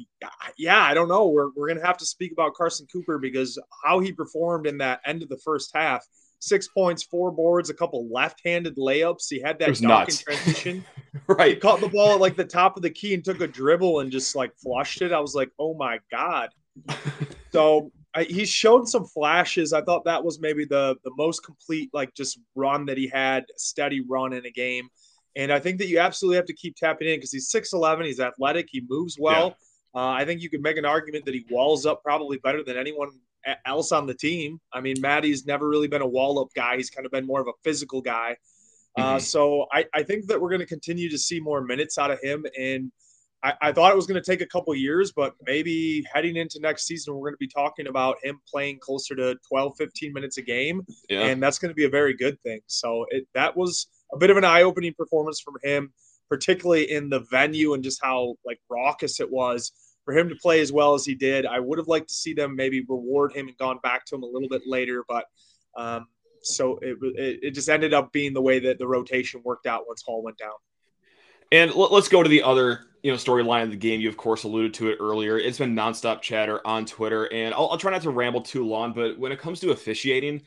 yeah, 0.58 0.84
I 0.84 0.94
don't 0.94 1.08
know. 1.08 1.30
We're, 1.30 1.50
we're 1.56 1.68
going 1.68 1.80
to 1.80 1.86
have 1.86 1.98
to 1.98 2.06
speak 2.06 2.34
about 2.34 2.54
Carson 2.54 2.86
Cooper 2.92 3.18
because 3.18 3.58
how 3.84 4.00
he 4.00 4.12
performed 4.12 4.68
in 4.68 4.78
that 4.80 5.00
end 5.06 5.24
of 5.24 5.30
the 5.30 5.38
first 5.38 5.72
half 5.74 6.06
six 6.44 6.68
points, 6.68 7.04
four 7.04 7.32
boards, 7.32 7.70
a 7.70 7.74
couple 7.74 8.08
left 8.12 8.42
handed 8.44 8.76
layups. 8.76 9.28
He 9.30 9.40
had 9.40 9.58
that 9.60 9.80
dunk 9.80 10.10
in 10.10 10.16
transition. 10.18 10.86
right. 11.28 11.54
He 11.54 11.56
caught 11.56 11.80
the 11.80 11.88
ball 11.88 12.16
at 12.16 12.22
like 12.22 12.36
the 12.36 12.44
top 12.44 12.76
of 12.76 12.84
the 12.84 12.90
key 12.90 13.14
and 13.14 13.24
took 13.24 13.40
a 13.40 13.48
dribble 13.48 14.02
and 14.02 14.12
just 14.12 14.36
like 14.36 14.52
flushed 14.58 15.02
it. 15.02 15.14
I 15.14 15.22
was 15.22 15.34
like, 15.34 15.52
oh 15.58 15.74
my 15.74 16.00
God. 16.12 16.50
so 17.54 17.92
I, 18.14 18.24
he 18.24 18.46
showed 18.46 18.90
some 18.90 19.06
flashes. 19.06 19.72
I 19.72 19.82
thought 19.82 20.06
that 20.06 20.24
was 20.24 20.40
maybe 20.40 20.66
the 20.66 20.98
the 21.04 21.12
most 21.18 21.40
complete 21.46 21.90
like 21.94 22.14
just 22.14 22.40
run 22.56 22.86
that 22.88 22.98
he 22.98 23.08
had, 23.08 23.46
steady 23.56 24.02
run 24.02 24.34
in 24.34 24.46
a 24.46 24.52
game. 24.52 24.90
And 25.36 25.52
I 25.52 25.60
think 25.60 25.80
that 25.80 25.88
you 25.88 26.00
absolutely 26.00 26.38
have 26.38 26.46
to 26.46 26.54
keep 26.54 26.76
tapping 26.76 27.08
in 27.08 27.18
because 27.18 27.32
he's 27.32 27.52
6'11, 27.52 28.06
he's 28.06 28.20
athletic, 28.20 28.68
he 28.72 28.84
moves 28.88 29.18
well. 29.20 29.56
Yeah. 29.96 30.02
Uh, 30.02 30.10
I 30.10 30.26
think 30.26 30.42
you 30.42 30.50
could 30.50 30.62
make 30.62 30.78
an 30.78 30.86
argument 30.86 31.26
that 31.26 31.34
he 31.34 31.46
walls 31.50 31.86
up 31.86 32.02
probably 32.04 32.38
better 32.38 32.64
than 32.64 32.78
anyone 32.78 33.10
else 33.66 33.92
on 33.92 34.06
the 34.06 34.14
team. 34.14 34.60
I 34.72 34.82
mean, 34.82 34.96
Mady's 35.00 35.46
never 35.46 35.68
really 35.68 35.88
been 35.88 36.02
a 36.02 36.08
wall 36.08 36.40
up 36.40 36.50
guy, 36.56 36.78
he's 36.78 36.90
kind 36.90 37.06
of 37.06 37.12
been 37.12 37.26
more 37.26 37.42
of 37.42 37.48
a 37.48 37.54
physical 37.64 38.02
guy. 38.02 38.38
Uh, 38.98 39.16
mm-hmm. 39.16 39.20
so 39.20 39.66
I, 39.72 39.86
I 39.94 40.04
think 40.04 40.28
that 40.28 40.40
we're 40.40 40.50
going 40.50 40.60
to 40.60 40.68
continue 40.68 41.10
to 41.10 41.18
see 41.18 41.40
more 41.40 41.62
minutes 41.62 41.98
out 41.98 42.12
of 42.12 42.20
him. 42.22 42.46
And 42.60 42.92
I, 43.44 43.54
I 43.62 43.72
thought 43.72 43.92
it 43.92 43.96
was 43.96 44.06
going 44.06 44.22
to 44.22 44.32
take 44.32 44.42
a 44.42 44.46
couple 44.46 44.74
years, 44.76 45.12
but 45.12 45.34
maybe 45.46 46.06
heading 46.14 46.36
into 46.36 46.60
next 46.60 46.86
season, 46.86 47.16
we're 47.16 47.22
going 47.22 47.34
to 47.34 47.38
be 47.38 47.48
talking 47.48 47.88
about 47.88 48.18
him 48.24 48.40
playing 48.48 48.80
closer 48.80 49.16
to 49.16 49.36
12, 49.48 49.74
15 49.78 50.14
minutes 50.14 50.38
a 50.38 50.42
game. 50.42 50.86
Yeah. 51.10 51.24
And 51.24 51.42
that's 51.42 51.58
going 51.58 51.70
to 51.70 51.76
be 51.76 51.86
a 51.86 51.90
very 51.90 52.16
good 52.16 52.40
thing. 52.42 52.62
So 52.68 53.06
it, 53.10 53.28
that 53.34 53.58
was 53.58 53.88
a 54.14 54.18
bit 54.18 54.30
of 54.30 54.38
an 54.38 54.46
eye-opening 54.46 54.94
performance 54.94 55.42
from 55.42 55.56
him, 55.64 55.92
particularly 56.30 56.92
in 56.92 57.10
the 57.10 57.22
venue 57.32 57.74
and 57.74 57.84
just 57.84 58.00
how 58.02 58.36
like 58.46 58.60
raucous 58.70 59.20
it 59.20 59.32
was 59.32 59.72
for 60.06 60.16
him 60.18 60.30
to 60.30 60.36
play 60.36 60.62
as 60.62 60.72
well 60.72 60.94
as 60.94 61.06
he 61.06 61.16
did. 61.16 61.46
I 61.46 61.60
would 61.60 61.78
have 61.78 61.88
liked 61.88 62.10
to 62.10 62.16
see 62.16 62.34
them 62.34 62.56
maybe 62.56 62.86
reward 62.88 63.34
him 63.34 63.48
and 63.48 63.58
gone 63.58 63.80
back 63.82 64.06
to 64.06 64.16
him 64.16 64.24
a 64.24 64.28
little 64.28 64.50
bit 64.50 64.64
later, 64.66 65.04
but 65.08 65.26
um, 65.78 66.08
so 66.42 66.78
it, 66.82 66.98
it, 67.02 67.40
it 67.42 67.52
just 67.52 67.70
ended 67.70 67.94
up 67.94 68.12
being 68.12 68.34
the 68.34 68.42
way 68.42 68.60
that 68.60 68.78
the 68.78 68.88
rotation 68.88 69.42
worked 69.44 69.66
out 69.66 69.88
once 69.88 70.04
Hall 70.04 70.22
went 70.24 70.38
down. 70.38 70.52
And 71.52 71.74
let's 71.76 72.08
go 72.10 72.24
to 72.24 72.30
the 72.30 72.44
other, 72.44 72.80
you 73.04 73.12
know, 73.12 73.18
storyline 73.18 73.64
of 73.64 73.70
the 73.70 73.78
game. 73.78 74.02
You 74.02 74.10
of 74.10 74.18
course 74.18 74.44
alluded 74.44 74.74
to 74.76 74.90
it 74.90 74.98
earlier. 75.00 75.38
It's 75.38 75.60
been 75.60 75.76
nonstop 75.76 76.22
chatter 76.22 76.60
on 76.66 76.86
Twitter, 76.86 77.32
and 77.32 77.54
I'll, 77.54 77.70
I'll 77.70 77.78
try 77.78 77.92
not 77.92 78.02
to 78.02 78.10
ramble 78.10 78.42
too 78.42 78.66
long. 78.66 78.94
But 78.94 79.20
when 79.20 79.32
it 79.32 79.40
comes 79.40 79.60
to 79.60 79.72
officiating, 79.72 80.42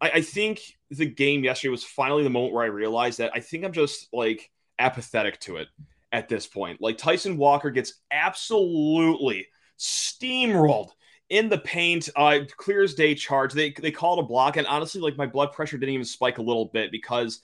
I, 0.00 0.10
I 0.10 0.20
think 0.22 0.60
the 0.90 1.06
game 1.06 1.44
yesterday 1.44 1.70
was 1.70 1.84
finally 1.84 2.24
the 2.24 2.30
moment 2.30 2.54
where 2.54 2.64
I 2.64 2.68
realized 2.68 3.18
that 3.18 3.32
I 3.34 3.40
think 3.40 3.64
I'm 3.64 3.72
just 3.72 4.08
like 4.12 4.50
apathetic 4.78 5.40
to 5.40 5.56
it 5.56 5.68
at 6.12 6.28
this 6.28 6.46
point. 6.46 6.80
Like 6.80 6.98
Tyson 6.98 7.36
Walker 7.36 7.70
gets 7.70 7.94
absolutely 8.10 9.46
steamrolled 9.78 10.90
in 11.28 11.48
the 11.48 11.58
paint, 11.58 12.10
uh, 12.14 12.40
clear 12.56 12.82
as 12.82 12.94
day 12.94 13.14
charge. 13.14 13.52
They 13.52 13.70
they 13.70 13.90
called 13.90 14.18
a 14.18 14.22
block, 14.22 14.56
and 14.56 14.66
honestly, 14.66 15.00
like 15.00 15.16
my 15.16 15.26
blood 15.26 15.52
pressure 15.52 15.78
didn't 15.78 15.94
even 15.94 16.04
spike 16.04 16.38
a 16.38 16.42
little 16.42 16.66
bit 16.66 16.92
because 16.92 17.40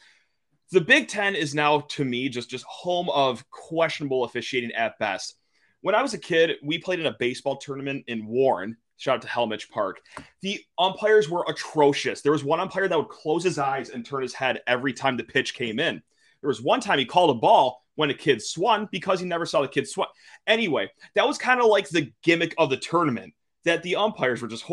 the 0.71 0.81
Big 0.81 1.09
Ten 1.09 1.35
is 1.35 1.55
now 1.55 1.81
to 1.81 2.05
me 2.05 2.29
just 2.29 2.51
just 2.51 2.65
home 2.65 3.09
of 3.11 3.49
questionable 3.51 4.25
officiating 4.25 4.73
at 4.73 4.99
best. 4.99 5.37
When 5.81 5.95
I 5.95 6.03
was 6.03 6.13
a 6.13 6.19
kid, 6.19 6.57
we 6.63 6.79
played 6.79 7.01
in 7.01 7.07
a 7.07 7.17
baseball 7.19 7.57
tournament 7.57 8.05
in 8.09 8.27
Warren, 8.27 8.77
Shout 8.99 9.17
out 9.17 9.23
to 9.23 9.29
Hellmich 9.29 9.71
Park. 9.71 10.01
The 10.43 10.61
umpires 10.77 11.31
were 11.31 11.45
atrocious. 11.49 12.21
There 12.21 12.33
was 12.33 12.45
one 12.45 12.61
umpire 12.61 12.89
that 12.89 12.99
would 12.99 13.09
close 13.09 13.45
his 13.45 13.59
eyes 13.59 13.91
and 13.91 14.05
turn 14.05 14.23
his 14.23 14.35
head 14.35 14.61
every 14.67 14.93
time 14.93 15.17
the 15.17 15.25
pitch 15.25 15.55
came 15.55 15.79
in. 15.79 16.03
There 16.41 16.49
was 16.49 16.61
one 16.61 16.81
time 16.81 16.99
he 16.99 17.05
called 17.05 17.31
a 17.31 17.41
ball 17.41 17.85
when 17.95 18.11
a 18.11 18.15
kid 18.15 18.43
swung 18.43 18.89
because 18.91 19.21
he 19.21 19.27
never 19.27 19.47
saw 19.47 19.63
the 19.63 19.69
kid 19.69 19.89
swung. 19.89 20.09
Anyway, 20.47 20.91
that 21.15 21.27
was 21.27 21.39
kind 21.39 21.61
of 21.61 21.67
like 21.67 21.89
the 21.89 22.13
gimmick 22.23 22.55
of 22.59 22.71
the 22.71 22.77
tournament 22.77 23.33
that 23.65 23.83
the 23.83 23.97
umpires 23.97 24.43
were 24.43 24.49
just. 24.49 24.65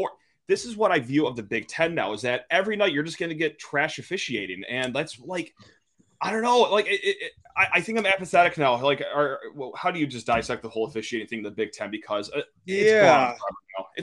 This 0.48 0.66
is 0.66 0.76
what 0.76 0.92
I 0.92 1.00
view 1.00 1.26
of 1.26 1.36
the 1.36 1.44
Big 1.44 1.68
Ten 1.68 1.96
now 1.96 2.14
is 2.14 2.22
that 2.24 2.46
every 2.52 2.76
night 2.76 2.94
you're 2.94 3.04
just 3.04 3.18
going 3.18 3.30
to 3.30 3.36
get 3.36 3.60
trash 3.60 4.00
officiating. 4.00 4.64
And 4.70 4.94
that's 4.94 5.20
like, 5.20 5.54
I 6.22 6.32
don't 6.32 6.42
know. 6.42 6.60
Like, 6.62 6.88
it, 6.88 7.02
it, 7.04 7.32
I, 7.56 7.68
I, 7.76 7.82
think 7.82 7.98
I'm 7.98 8.06
apathetic 8.06 8.58
now. 8.58 8.82
Like, 8.82 9.02
are, 9.02 9.40
well, 9.54 9.72
how 9.76 9.92
do 9.92 10.00
you 10.00 10.08
just 10.08 10.26
dissect 10.26 10.62
the 10.62 10.70
whole 10.70 10.86
officiating 10.86 11.28
thing 11.28 11.40
in 11.40 11.44
the 11.44 11.52
Big 11.52 11.72
Ten? 11.72 11.92
Because 11.92 12.32
uh, 12.32 12.42
yeah, 12.66 13.36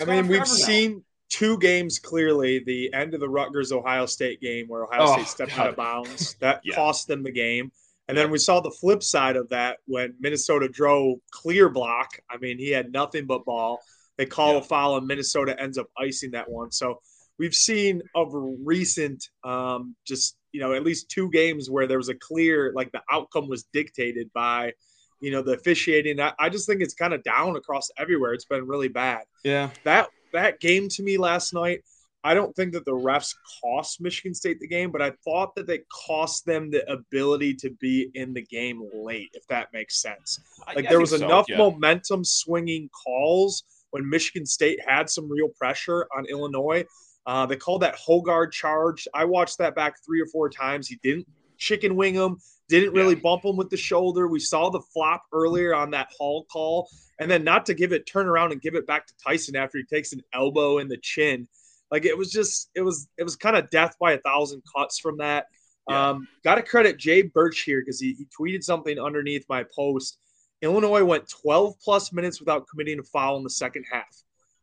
I 0.00 0.04
mean, 0.04 0.28
we've 0.28 0.46
seen 0.46 1.02
two 1.28 1.58
games 1.58 1.98
clearly. 1.98 2.62
The 2.64 2.92
end 2.92 3.14
of 3.14 3.20
the 3.20 3.28
Rutgers 3.28 3.72
Ohio 3.72 4.06
State 4.06 4.40
game 4.40 4.66
where 4.68 4.84
Ohio 4.84 5.02
oh, 5.02 5.12
State 5.14 5.28
stepped 5.28 5.56
God. 5.56 5.60
out 5.60 5.68
of 5.70 5.76
bounds 5.76 6.34
that 6.40 6.60
yeah. 6.64 6.74
cost 6.74 7.08
them 7.08 7.22
the 7.22 7.32
game. 7.32 7.72
And 8.08 8.18
then 8.18 8.30
we 8.30 8.38
saw 8.38 8.60
the 8.60 8.70
flip 8.70 9.02
side 9.02 9.36
of 9.36 9.48
that 9.50 9.78
when 9.86 10.14
Minnesota 10.20 10.68
drove 10.68 11.18
clear 11.30 11.68
block. 11.68 12.08
I 12.28 12.36
mean, 12.36 12.58
he 12.58 12.70
had 12.70 12.92
nothing 12.92 13.26
but 13.26 13.44
ball. 13.44 13.80
They 14.18 14.26
call 14.26 14.52
Yeah. 14.52 14.58
a 14.58 14.62
foul, 14.62 14.96
and 14.98 15.06
Minnesota 15.06 15.58
ends 15.58 15.78
up 15.78 15.86
icing 15.96 16.32
that 16.32 16.50
one. 16.50 16.70
So 16.70 17.00
we've 17.38 17.54
seen 17.54 18.02
of 18.14 18.30
recent, 18.32 19.30
um, 19.44 19.96
just 20.04 20.36
you 20.52 20.60
know, 20.60 20.74
at 20.74 20.84
least 20.84 21.08
two 21.08 21.30
games 21.30 21.70
where 21.70 21.86
there 21.86 21.98
was 21.98 22.08
a 22.08 22.14
clear, 22.14 22.72
like 22.74 22.92
the 22.92 23.02
outcome 23.10 23.48
was 23.48 23.64
dictated 23.72 24.30
by, 24.32 24.72
you 25.20 25.30
know, 25.30 25.42
the 25.42 25.52
officiating. 25.52 26.20
I, 26.20 26.32
I 26.38 26.48
just 26.48 26.66
think 26.66 26.82
it's 26.82 26.94
kind 26.94 27.14
of 27.14 27.22
down 27.22 27.56
across 27.56 27.90
everywhere. 27.98 28.34
It's 28.34 28.44
been 28.44 28.66
really 28.66 28.88
bad. 28.88 29.24
Yeah. 29.44 29.70
That 29.84 30.08
that 30.32 30.60
game 30.60 30.88
to 30.90 31.02
me 31.02 31.18
last 31.18 31.54
night. 31.54 31.82
I 32.24 32.34
don't 32.34 32.54
think 32.54 32.72
that 32.74 32.84
the 32.84 32.92
refs 32.92 33.34
cost 33.60 34.00
Michigan 34.00 34.32
State 34.32 34.60
the 34.60 34.68
game, 34.68 34.92
but 34.92 35.02
I 35.02 35.10
thought 35.24 35.56
that 35.56 35.66
they 35.66 35.80
cost 36.06 36.46
them 36.46 36.70
the 36.70 36.88
ability 36.90 37.54
to 37.54 37.70
be 37.80 38.10
in 38.14 38.32
the 38.32 38.42
game 38.42 38.88
late, 38.94 39.30
if 39.32 39.44
that 39.48 39.72
makes 39.72 40.00
sense. 40.00 40.38
Like 40.76 40.88
there 40.88 41.00
was 41.00 41.14
enough 41.14 41.46
momentum 41.50 42.24
swinging 42.24 42.88
calls 42.90 43.64
when 43.90 44.08
Michigan 44.08 44.46
State 44.46 44.78
had 44.86 45.10
some 45.10 45.28
real 45.28 45.48
pressure 45.48 46.06
on 46.16 46.26
Illinois. 46.26 46.84
Uh, 47.26 47.46
they 47.46 47.56
called 47.56 47.82
that 47.82 47.96
Hoggard 47.96 48.52
charge. 48.52 49.06
I 49.14 49.24
watched 49.24 49.58
that 49.58 49.74
back 49.74 49.96
three 50.04 50.20
or 50.20 50.26
four 50.26 50.48
times. 50.50 50.88
He 50.88 50.98
didn't 51.02 51.26
chicken 51.56 51.94
wing 51.94 52.14
him, 52.14 52.38
didn't 52.68 52.92
really 52.92 53.14
Yeah. 53.14 53.20
bump 53.20 53.44
him 53.44 53.56
with 53.56 53.70
the 53.70 53.76
shoulder. 53.76 54.26
We 54.26 54.40
saw 54.40 54.68
the 54.70 54.80
flop 54.92 55.22
earlier 55.32 55.74
on 55.74 55.90
that 55.92 56.08
Hall 56.18 56.44
call, 56.50 56.90
and 57.20 57.30
then 57.30 57.44
not 57.44 57.66
to 57.66 57.74
give 57.74 57.92
it 57.92 58.06
turn 58.06 58.26
around 58.26 58.50
and 58.50 58.60
give 58.60 58.74
it 58.74 58.86
back 58.86 59.06
to 59.06 59.14
Tyson 59.24 59.54
after 59.54 59.78
he 59.78 59.84
takes 59.84 60.12
an 60.12 60.22
elbow 60.34 60.78
in 60.78 60.88
the 60.88 60.96
chin. 60.96 61.46
Like 61.92 62.04
it 62.04 62.18
was 62.18 62.32
just, 62.32 62.70
it 62.74 62.80
was, 62.80 63.06
it 63.18 63.22
was 63.22 63.36
kind 63.36 63.54
of 63.56 63.70
death 63.70 63.94
by 64.00 64.12
a 64.12 64.18
thousand 64.18 64.62
cuts 64.76 64.98
from 64.98 65.18
that. 65.18 65.46
Yeah. 65.88 66.10
Um, 66.10 66.26
Got 66.42 66.56
to 66.56 66.62
credit 66.62 66.98
Jay 66.98 67.22
Birch 67.22 67.60
here 67.62 67.80
because 67.80 68.00
he, 68.00 68.14
he 68.14 68.26
tweeted 68.26 68.64
something 68.64 68.98
underneath 68.98 69.44
my 69.48 69.64
post. 69.64 70.18
Illinois 70.62 71.04
went 71.04 71.28
12 71.28 71.74
plus 71.84 72.12
minutes 72.12 72.40
without 72.40 72.66
committing 72.68 72.98
a 72.98 73.02
foul 73.02 73.36
in 73.36 73.42
the 73.44 73.50
second 73.50 73.84
half. 73.90 74.06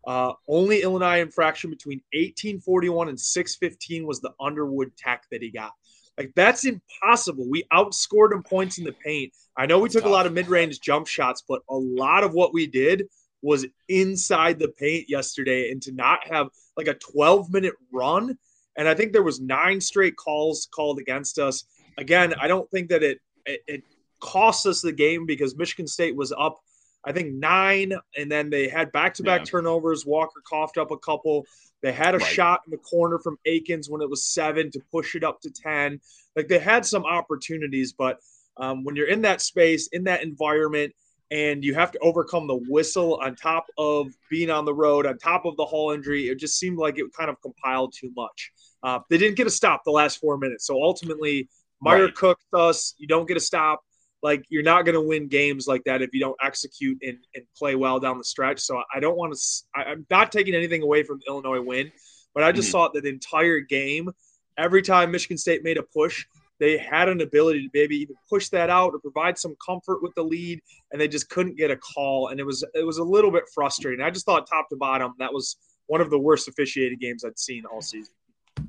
Uh, 0.05 0.33
only 0.47 0.81
Illinois 0.81 1.21
infraction 1.21 1.69
between 1.69 2.01
1841 2.13 3.09
and 3.09 3.19
615 3.19 4.05
was 4.05 4.21
the 4.21 4.33
Underwood 4.39 4.95
tech 4.97 5.25
that 5.31 5.41
he 5.41 5.49
got. 5.49 5.71
Like 6.17 6.31
that's 6.35 6.65
impossible. 6.65 7.49
We 7.49 7.63
outscored 7.71 8.33
him 8.33 8.43
points 8.43 8.77
in 8.77 8.83
the 8.83 8.91
paint. 8.91 9.33
I 9.55 9.65
know 9.65 9.79
we 9.79 9.89
took 9.89 10.05
a 10.05 10.09
lot 10.09 10.25
of 10.25 10.33
mid-range 10.33 10.81
jump 10.81 11.07
shots, 11.07 11.43
but 11.47 11.61
a 11.69 11.75
lot 11.75 12.23
of 12.23 12.33
what 12.33 12.53
we 12.53 12.67
did 12.67 13.07
was 13.41 13.65
inside 13.87 14.59
the 14.59 14.67
paint 14.67 15.09
yesterday. 15.09 15.71
And 15.71 15.81
to 15.83 15.93
not 15.93 16.19
have 16.29 16.49
like 16.75 16.87
a 16.87 16.95
12-minute 16.95 17.75
run, 17.91 18.37
and 18.77 18.87
I 18.87 18.95
think 18.95 19.13
there 19.13 19.23
was 19.23 19.39
nine 19.39 19.79
straight 19.79 20.17
calls 20.17 20.67
called 20.73 20.99
against 20.99 21.39
us. 21.39 21.65
Again, 21.97 22.33
I 22.39 22.47
don't 22.47 22.69
think 22.69 22.89
that 22.89 23.03
it 23.03 23.19
it, 23.45 23.61
it 23.67 23.83
cost 24.19 24.65
us 24.65 24.81
the 24.81 24.91
game 24.91 25.25
because 25.25 25.55
Michigan 25.55 25.87
State 25.87 26.15
was 26.15 26.33
up, 26.37 26.61
I 27.05 27.11
think 27.13 27.33
nine, 27.33 27.93
and 28.17 28.31
then 28.31 28.49
they 28.49 28.67
had 28.67 28.91
back-to-back 28.91 29.45
turnovers. 29.45 30.05
Walker 30.05 30.41
coughed 30.47 30.77
up 30.77 30.91
a 30.91 30.97
couple. 30.97 31.45
They 31.81 31.93
had 31.93 32.13
a 32.13 32.17
Right. 32.17 32.27
shot 32.27 32.61
in 32.65 32.71
the 32.71 32.77
corner 32.77 33.19
from 33.19 33.37
Akins 33.45 33.89
when 33.89 34.01
it 34.01 34.09
was 34.09 34.25
seven 34.25 34.69
to 34.71 34.81
push 34.91 35.15
it 35.15 35.23
up 35.23 35.39
to 35.41 35.49
10. 35.49 36.01
Like 36.35 36.49
they 36.49 36.59
had 36.59 36.85
some 36.85 37.05
opportunities, 37.05 37.93
but 37.93 38.19
um, 38.57 38.83
when 38.83 38.95
you're 38.97 39.07
in 39.07 39.21
that 39.21 39.41
space, 39.41 39.87
in 39.87 40.03
that 40.03 40.21
environment, 40.23 40.93
and 41.31 41.63
you 41.63 41.75
have 41.75 41.91
to 41.91 41.99
overcome 41.99 42.47
the 42.47 42.59
whistle 42.67 43.15
on 43.23 43.35
top 43.35 43.67
of 43.77 44.07
being 44.29 44.49
on 44.49 44.65
the 44.65 44.73
road, 44.73 45.05
on 45.05 45.17
top 45.17 45.45
of 45.45 45.55
the 45.57 45.65
Hall 45.65 45.91
injury, 45.91 46.27
it 46.27 46.39
just 46.39 46.57
seemed 46.59 46.77
like 46.77 46.97
it 46.97 47.05
kind 47.15 47.29
of 47.29 47.39
compiled 47.41 47.93
too 47.95 48.11
much. 48.15 48.51
Uh, 48.83 48.99
they 49.09 49.17
didn't 49.17 49.37
get 49.37 49.47
a 49.47 49.51
stop 49.51 49.83
the 49.85 49.91
last 49.91 50.17
four 50.17 50.37
minutes. 50.37 50.65
So 50.65 50.81
ultimately, 50.83 51.47
Mayer 51.81 52.05
Right. 52.05 52.15
cooked 52.15 52.43
us. 52.53 52.95
You 52.97 53.07
don't 53.07 53.27
get 53.27 53.37
a 53.37 53.39
stop. 53.39 53.83
Like 54.21 54.45
you're 54.49 54.63
not 54.63 54.83
going 54.85 54.95
to 54.95 55.01
win 55.01 55.27
games 55.27 55.67
like 55.67 55.83
that 55.85 56.01
if 56.01 56.13
you 56.13 56.19
don't 56.19 56.35
execute 56.43 56.97
and, 57.01 57.17
and 57.35 57.45
play 57.57 57.75
well 57.75 57.99
down 57.99 58.17
the 58.17 58.23
stretch. 58.23 58.59
So 58.59 58.81
I 58.93 58.99
don't 58.99 59.17
want 59.17 59.33
to. 59.33 59.39
I'm 59.79 60.05
not 60.09 60.31
taking 60.31 60.53
anything 60.55 60.81
away 60.83 61.03
from 61.03 61.19
the 61.19 61.25
Illinois 61.31 61.61
win, 61.61 61.91
but 62.33 62.43
I 62.43 62.51
just 62.51 62.69
Mhm. 62.69 62.71
thought 62.73 62.93
that 62.93 63.03
the 63.03 63.09
entire 63.09 63.59
game, 63.61 64.09
every 64.57 64.81
time 64.81 65.11
Michigan 65.11 65.37
State 65.37 65.63
made 65.63 65.77
a 65.77 65.83
push, 65.83 66.25
they 66.59 66.77
had 66.77 67.07
an 67.07 67.21
ability 67.21 67.63
to 67.63 67.69
maybe 67.73 67.95
even 67.95 68.15
push 68.29 68.49
that 68.49 68.69
out 68.69 68.93
or 68.93 68.99
provide 68.99 69.37
some 69.37 69.55
comfort 69.65 70.03
with 70.03 70.13
the 70.15 70.23
lead, 70.23 70.59
and 70.91 70.99
they 70.99 71.07
just 71.07 71.29
couldn't 71.29 71.55
get 71.55 71.71
a 71.71 71.77
call. 71.77 72.27
And 72.27 72.39
it 72.39 72.45
was 72.45 72.65
it 72.73 72.85
was 72.85 72.97
a 72.97 73.03
little 73.03 73.31
bit 73.31 73.43
frustrating. 73.53 74.03
I 74.03 74.09
just 74.09 74.25
thought 74.25 74.47
top 74.47 74.67
to 74.69 74.75
bottom 74.75 75.13
that 75.19 75.33
was 75.33 75.55
one 75.87 76.01
of 76.01 76.09
the 76.09 76.19
worst 76.19 76.49
officiated 76.49 76.99
games 76.99 77.23
I'd 77.23 77.39
seen 77.39 77.63
all 77.65 77.81
season. 77.81 78.13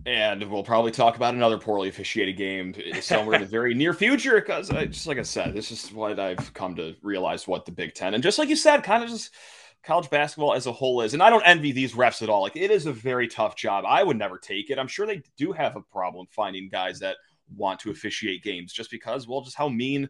And 0.06 0.50
we'll 0.50 0.62
probably 0.62 0.90
talk 0.90 1.16
about 1.16 1.34
another 1.34 1.58
poorly 1.58 1.88
officiated 1.88 2.36
game 2.36 2.74
somewhere 3.00 3.34
in 3.34 3.42
the 3.42 3.46
very 3.46 3.74
near 3.74 3.92
future 3.92 4.40
because, 4.40 4.68
just 4.68 5.06
like 5.06 5.18
I 5.18 5.22
said, 5.22 5.54
this 5.54 5.70
is 5.70 5.92
what 5.92 6.18
I've 6.18 6.52
come 6.54 6.74
to 6.76 6.94
realize 7.02 7.46
what 7.46 7.66
the 7.66 7.72
Big 7.72 7.94
Ten 7.94 8.14
and 8.14 8.22
just 8.22 8.38
like 8.38 8.48
you 8.48 8.56
said, 8.56 8.82
kind 8.82 9.04
of 9.04 9.10
just 9.10 9.34
college 9.82 10.08
basketball 10.10 10.54
as 10.54 10.66
a 10.66 10.72
whole 10.72 11.02
is. 11.02 11.12
And 11.14 11.22
I 11.22 11.30
don't 11.30 11.46
envy 11.46 11.72
these 11.72 11.94
refs 11.94 12.22
at 12.22 12.28
all. 12.28 12.42
Like 12.42 12.56
it 12.56 12.70
is 12.70 12.86
a 12.86 12.92
very 12.92 13.28
tough 13.28 13.56
job. 13.56 13.84
I 13.86 14.02
would 14.02 14.18
never 14.18 14.38
take 14.38 14.70
it. 14.70 14.78
I'm 14.78 14.88
sure 14.88 15.06
they 15.06 15.22
do 15.36 15.52
have 15.52 15.76
a 15.76 15.82
problem 15.82 16.26
finding 16.30 16.68
guys 16.70 16.98
that 17.00 17.16
want 17.56 17.80
to 17.80 17.90
officiate 17.90 18.42
games 18.42 18.72
just 18.72 18.90
because, 18.90 19.26
well, 19.28 19.40
just 19.42 19.56
how 19.56 19.68
mean 19.68 20.08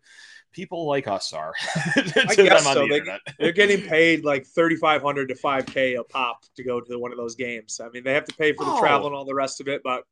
people 0.53 0.87
like 0.87 1.07
us 1.07 1.33
are 1.33 1.53
to 1.95 2.25
I 2.29 2.35
guess 2.35 2.65
so. 2.65 2.87
the 2.87 2.89
They-. 2.89 3.33
They're 3.39 3.53
getting 3.53 3.83
paid 3.83 4.25
like 4.25 4.47
thirty 4.47 4.77
five 4.77 5.03
hundred 5.03 5.29
to 5.29 5.35
five 5.35 5.67
k 5.67 5.95
a 5.95 6.05
pop 6.05 6.45
to 6.57 6.65
go 6.65 6.81
to 6.81 6.99
one 6.99 7.13
of 7.13 7.19
those 7.19 7.35
games. 7.35 7.81
I 7.83 7.89
mean, 7.91 8.05
they 8.05 8.15
have 8.15 8.25
to 8.25 8.35
pay 8.37 8.53
for 8.53 8.65
the 8.65 8.73
Oh. 8.73 8.81
travel 8.81 9.07
and 9.07 9.15
all 9.17 9.25
the 9.25 9.35
rest 9.35 9.61
of 9.61 9.69
it, 9.69 9.83
but 9.85 10.05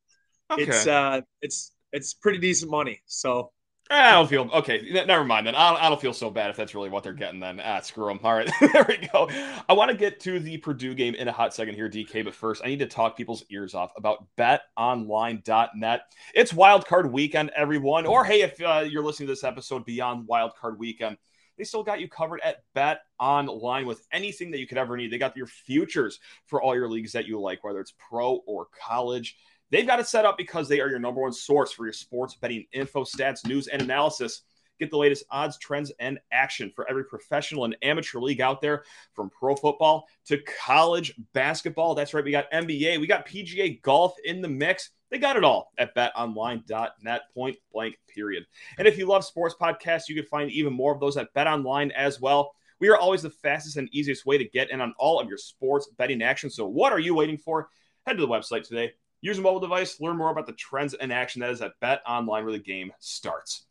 Okay. 0.51 0.62
it's 0.62 0.87
uh, 0.87 1.21
it's 1.43 1.73
it's 1.93 2.14
pretty 2.14 2.38
decent 2.38 2.71
money. 2.71 3.01
So 3.07 3.53
I 3.90 4.12
don't 4.12 4.29
feel 4.29 4.51
okay. 4.53 4.87
Never 5.07 5.24
mind 5.24 5.46
then. 5.46 5.55
I 5.55 5.70
don't, 5.70 5.83
I 5.83 5.88
don't 5.88 6.01
feel 6.01 6.12
so 6.12 6.29
bad 6.31 6.51
if 6.51 6.57
that's 6.57 6.74
really 6.74 6.90
what 6.90 7.03
they're 7.03 7.14
getting 7.14 7.40
then. 7.40 7.61
Ah, 7.64 7.81
screw 7.81 8.09
them. 8.09 8.20
All 8.22 8.35
right, 8.35 8.51
there 8.72 8.85
we 8.87 9.09
go. 9.12 9.31
I 9.66 9.72
want 9.72 9.90
to 9.90 9.96
get 9.96 10.20
to 10.20 10.38
the 10.38 10.59
Purdue 10.59 10.94
game 10.94 11.14
in 11.14 11.27
a 11.27 11.33
hot 11.33 11.55
second 11.55 11.74
here, 11.74 11.88
DK. 11.88 12.22
But 12.22 12.35
first, 12.35 12.61
I 12.62 12.68
need 12.68 12.81
to 12.81 12.87
talk 12.87 13.16
people's 13.16 13.44
ears 13.51 13.74
off 13.74 13.92
about 13.96 14.27
BetOnline.net. 14.37 16.01
It's 16.35 16.53
Wild 16.53 16.87
Card 16.87 17.11
Weekend, 17.11 17.51
everyone. 17.57 18.05
Or 18.05 18.24
hey, 18.24 18.42
if 18.42 18.61
uh, 18.61 18.85
you're 18.87 19.03
listening 19.03 19.29
to 19.29 19.33
this 19.33 19.44
episode 19.44 19.87
beyond 19.87 20.27
Wild 20.27 20.53
Card 20.61 20.79
Weekend, 20.79 21.16
they 21.57 21.64
still 21.64 21.83
got 21.83 22.01
you 22.01 22.09
covered 22.09 22.40
at 22.42 22.62
Bet 22.74 23.01
Online 23.18 23.87
with 23.87 24.07
anything 24.12 24.51
that 24.51 24.59
you 24.59 24.66
could 24.66 24.79
ever 24.79 24.96
need. 24.96 25.11
They 25.11 25.18
got 25.18 25.37
your 25.37 25.46
futures 25.46 26.20
for 26.46 26.62
all 26.62 26.74
your 26.74 26.88
leagues 26.88 27.12
that 27.12 27.27
you 27.27 27.40
like, 27.40 27.64
whether 27.64 27.81
it's 27.81 27.94
pro 27.98 28.37
or 28.46 28.68
college. 28.87 29.37
They've 29.71 29.87
got 29.87 30.01
it 30.01 30.07
set 30.07 30.25
up 30.25 30.39
because 30.39 30.69
they 30.69 30.81
are 30.81 30.89
your 30.89 30.99
number 30.99 31.21
one 31.21 31.33
source 31.33 31.73
for 31.73 31.85
your 31.85 31.93
sports 31.93 32.35
betting 32.35 32.67
info, 32.73 33.05
stats, 33.05 33.47
news, 33.47 33.69
and 33.69 33.83
analysis. 33.83 34.43
Get 34.79 34.91
the 34.91 34.97
latest 34.97 35.25
odds, 35.31 35.59
trends, 35.59 35.91
and 35.99 36.21
action 36.31 36.71
for 36.75 36.89
every 36.89 37.05
professional 37.05 37.65
and 37.65 37.77
amateur 37.83 38.21
league 38.21 38.41
out 38.41 38.61
there, 38.61 38.85
from 39.13 39.29
pro 39.29 39.57
football 39.57 40.07
to 40.27 40.39
college 40.65 41.15
basketball. 41.33 41.95
That's 41.95 42.15
right, 42.15 42.25
we 42.25 42.31
got 42.31 42.51
NBA, 42.53 43.01
we 43.01 43.07
got 43.07 43.27
PGA 43.27 43.83
golf 43.83 44.15
in 44.25 44.41
the 44.41 44.49
mix. 44.49 44.91
They 45.11 45.19
got 45.19 45.37
it 45.37 45.45
all 45.45 45.73
at 45.79 45.95
betonline.net, 45.97 47.23
point 47.35 47.57
blank, 47.73 47.99
period. 48.15 48.45
And 48.79 48.87
if 48.87 48.99
you 48.99 49.07
love 49.07 49.25
sports 49.25 49.57
podcasts, 49.61 50.09
you 50.09 50.15
can 50.15 50.27
find 50.27 50.51
even 50.51 50.73
more 50.73 50.95
of 50.95 51.01
those 51.01 51.17
at 51.17 51.33
betonline 51.35 51.91
as 51.93 52.21
well. 52.21 52.53
We 52.79 52.89
are 52.89 52.97
always 52.97 53.23
the 53.23 53.31
fastest 53.31 53.77
and 53.77 53.89
easiest 53.91 54.27
way 54.27 54.39
to 54.39 54.45
get 54.45 54.71
in 54.71 54.81
on 54.81 54.95
all 54.99 55.19
of 55.19 55.29
your 55.29 55.39
sports 55.39 55.89
betting 55.97 56.23
action. 56.23 56.51
So, 56.51 56.67
what 56.67 56.93
are 56.93 57.01
you 57.01 57.15
waiting 57.15 57.39
for? 57.39 57.69
Head 58.07 58.19
to 58.19 58.21
the 58.21 58.29
website 58.29 58.69
today. 58.69 58.93
Use 59.21 59.39
a 59.39 59.43
mobile 59.43 59.61
device, 59.61 60.01
learn 60.01 60.17
more 60.17 60.31
about 60.31 60.47
the 60.47 60.53
trends 60.53 60.95
and 60.95 61.13
action 61.13 61.41
that 61.41 61.51
is 61.51 61.61
at 61.61 61.73
Bet 61.81 62.03
Online 62.07 62.45
where 62.45 62.53
the 62.53 62.59
game 62.59 62.93
starts. 63.01 63.65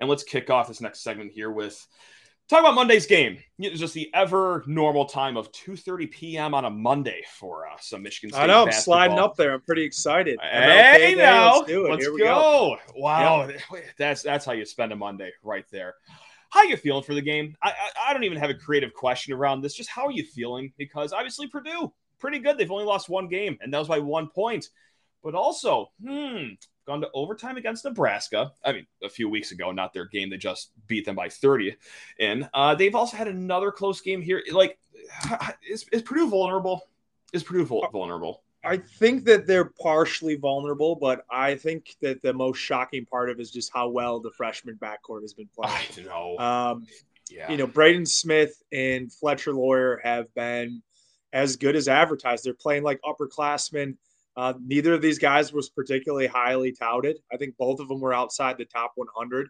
And 0.00 0.08
let's 0.10 0.24
kick 0.24 0.50
off 0.50 0.68
this 0.68 0.80
next 0.80 1.02
segment 1.02 1.30
here 1.32 1.50
with 1.50 1.86
talk 2.48 2.60
about 2.60 2.74
Monday's 2.74 3.06
game. 3.06 3.38
It's 3.58 3.80
just 3.80 3.94
the 3.94 4.10
ever 4.14 4.62
normal 4.66 5.06
time 5.06 5.36
of 5.36 5.50
2:30 5.52 6.10
p.m. 6.10 6.54
on 6.54 6.64
a 6.64 6.70
Monday 6.70 7.22
for 7.38 7.66
uh, 7.66 7.76
some 7.80 8.02
Michigan 8.02 8.30
State. 8.30 8.42
I 8.42 8.46
know 8.46 8.62
I'm 8.62 8.66
basketball. 8.66 8.94
sliding 8.94 9.18
up 9.18 9.36
there. 9.36 9.52
I'm 9.52 9.62
pretty 9.62 9.84
excited. 9.84 10.38
MLK 10.38 10.92
Hey 10.92 11.14
Day, 11.14 11.14
now, 11.14 11.56
let's 11.56 11.66
do 11.66 11.86
it. 11.86 11.90
let's 11.90 12.04
Here 12.04 12.12
we 12.12 12.20
go. 12.20 12.76
Wow, 12.96 13.48
that's 13.98 14.22
that's 14.22 14.44
how 14.44 14.52
you 14.52 14.64
spend 14.64 14.92
a 14.92 14.96
Monday 14.96 15.30
right 15.42 15.64
there. 15.70 15.94
How 16.50 16.62
you 16.62 16.76
feeling 16.76 17.02
for 17.02 17.14
the 17.14 17.22
game? 17.22 17.54
I, 17.62 17.70
I 17.70 18.10
I 18.10 18.12
don't 18.12 18.24
even 18.24 18.38
have 18.38 18.50
a 18.50 18.54
creative 18.54 18.92
question 18.92 19.32
around 19.32 19.62
this. 19.62 19.74
Just 19.74 19.90
how 19.90 20.06
are 20.06 20.12
you 20.12 20.24
feeling? 20.24 20.72
Because 20.76 21.12
obviously 21.12 21.48
Purdue 21.48 21.92
pretty 22.18 22.38
good. 22.38 22.58
They've 22.58 22.70
only 22.70 22.84
lost 22.84 23.08
one 23.08 23.28
game, 23.28 23.58
and 23.60 23.72
that 23.72 23.78
was 23.78 23.88
by 23.88 23.98
one 23.98 24.28
point. 24.28 24.68
But 25.22 25.34
also, 25.34 25.90
hmm, 26.04 26.54
gone 26.86 27.00
to 27.00 27.10
overtime 27.14 27.56
against 27.56 27.84
Nebraska. 27.84 28.52
I 28.64 28.72
mean, 28.72 28.86
a 29.02 29.08
few 29.08 29.28
weeks 29.28 29.50
ago, 29.50 29.72
not 29.72 29.92
their 29.92 30.06
game. 30.06 30.30
They 30.30 30.36
just 30.36 30.70
beat 30.86 31.04
them 31.04 31.16
by 31.16 31.28
30 31.28 31.76
in. 32.18 32.48
Uh, 32.54 32.74
they've 32.74 32.94
also 32.94 33.16
had 33.16 33.28
another 33.28 33.72
close 33.72 34.00
game 34.00 34.22
here. 34.22 34.42
Like, 34.52 34.78
is, 35.68 35.84
is 35.92 36.02
Purdue 36.02 36.28
vulnerable? 36.28 36.82
Is 37.32 37.42
Purdue 37.42 37.64
vulnerable? 37.64 38.42
I 38.64 38.78
think 38.78 39.24
that 39.26 39.46
they're 39.46 39.72
partially 39.80 40.34
vulnerable, 40.36 40.96
but 40.96 41.24
I 41.30 41.54
think 41.54 41.94
that 42.02 42.20
the 42.22 42.32
most 42.32 42.58
shocking 42.58 43.06
part 43.06 43.30
of 43.30 43.38
it 43.38 43.42
is 43.42 43.50
just 43.52 43.70
how 43.72 43.88
well 43.88 44.18
the 44.18 44.32
freshman 44.32 44.76
backcourt 44.76 45.22
has 45.22 45.34
been 45.34 45.48
playing. 45.54 45.76
I 45.98 46.02
know. 46.02 46.38
Um, 46.38 46.86
yeah. 47.30 47.50
you 47.50 47.56
know, 47.56 47.66
Braden 47.66 48.06
Smith 48.06 48.62
and 48.72 49.12
Fletcher 49.12 49.52
Loyer 49.52 50.00
have 50.02 50.32
been 50.34 50.82
as 51.36 51.56
good 51.56 51.76
as 51.76 51.86
advertised. 51.86 52.44
They're 52.44 52.54
playing 52.54 52.82
like 52.82 52.98
upperclassmen. 53.04 53.96
Uh, 54.38 54.54
neither 54.64 54.94
of 54.94 55.02
these 55.02 55.18
guys 55.18 55.52
was 55.52 55.68
particularly 55.68 56.26
highly 56.26 56.72
touted. 56.72 57.18
I 57.30 57.36
think 57.36 57.56
both 57.58 57.78
of 57.78 57.88
them 57.88 58.00
were 58.00 58.14
outside 58.14 58.56
the 58.56 58.64
top 58.64 58.92
100. 58.94 59.48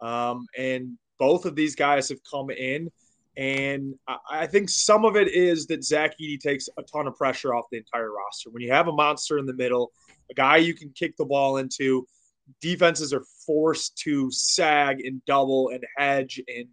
Um, 0.00 0.46
and 0.56 0.98
both 1.18 1.46
of 1.46 1.54
these 1.54 1.76
guys 1.76 2.08
have 2.08 2.18
come 2.28 2.50
in 2.50 2.90
And 3.36 3.94
I 4.28 4.48
think 4.48 4.68
some 4.68 5.04
of 5.04 5.14
it 5.14 5.28
is 5.28 5.68
that 5.68 5.84
Zach 5.84 6.14
Edey 6.20 6.40
takes 6.40 6.68
a 6.76 6.82
ton 6.82 7.06
of 7.06 7.14
pressure 7.14 7.54
off 7.54 7.66
the 7.70 7.78
entire 7.78 8.12
roster. 8.12 8.50
When 8.50 8.62
you 8.62 8.72
have 8.72 8.88
a 8.88 8.92
monster 8.92 9.38
in 9.38 9.46
the 9.46 9.54
middle, 9.54 9.92
a 10.28 10.34
guy 10.34 10.56
you 10.56 10.74
can 10.74 10.90
kick 10.90 11.16
the 11.16 11.24
ball 11.24 11.58
into, 11.58 12.04
defenses 12.60 13.12
are 13.12 13.24
forced 13.46 13.96
to 13.98 14.28
sag 14.32 15.04
and 15.06 15.24
double 15.24 15.68
and 15.68 15.84
hedge. 15.96 16.42
And 16.48 16.66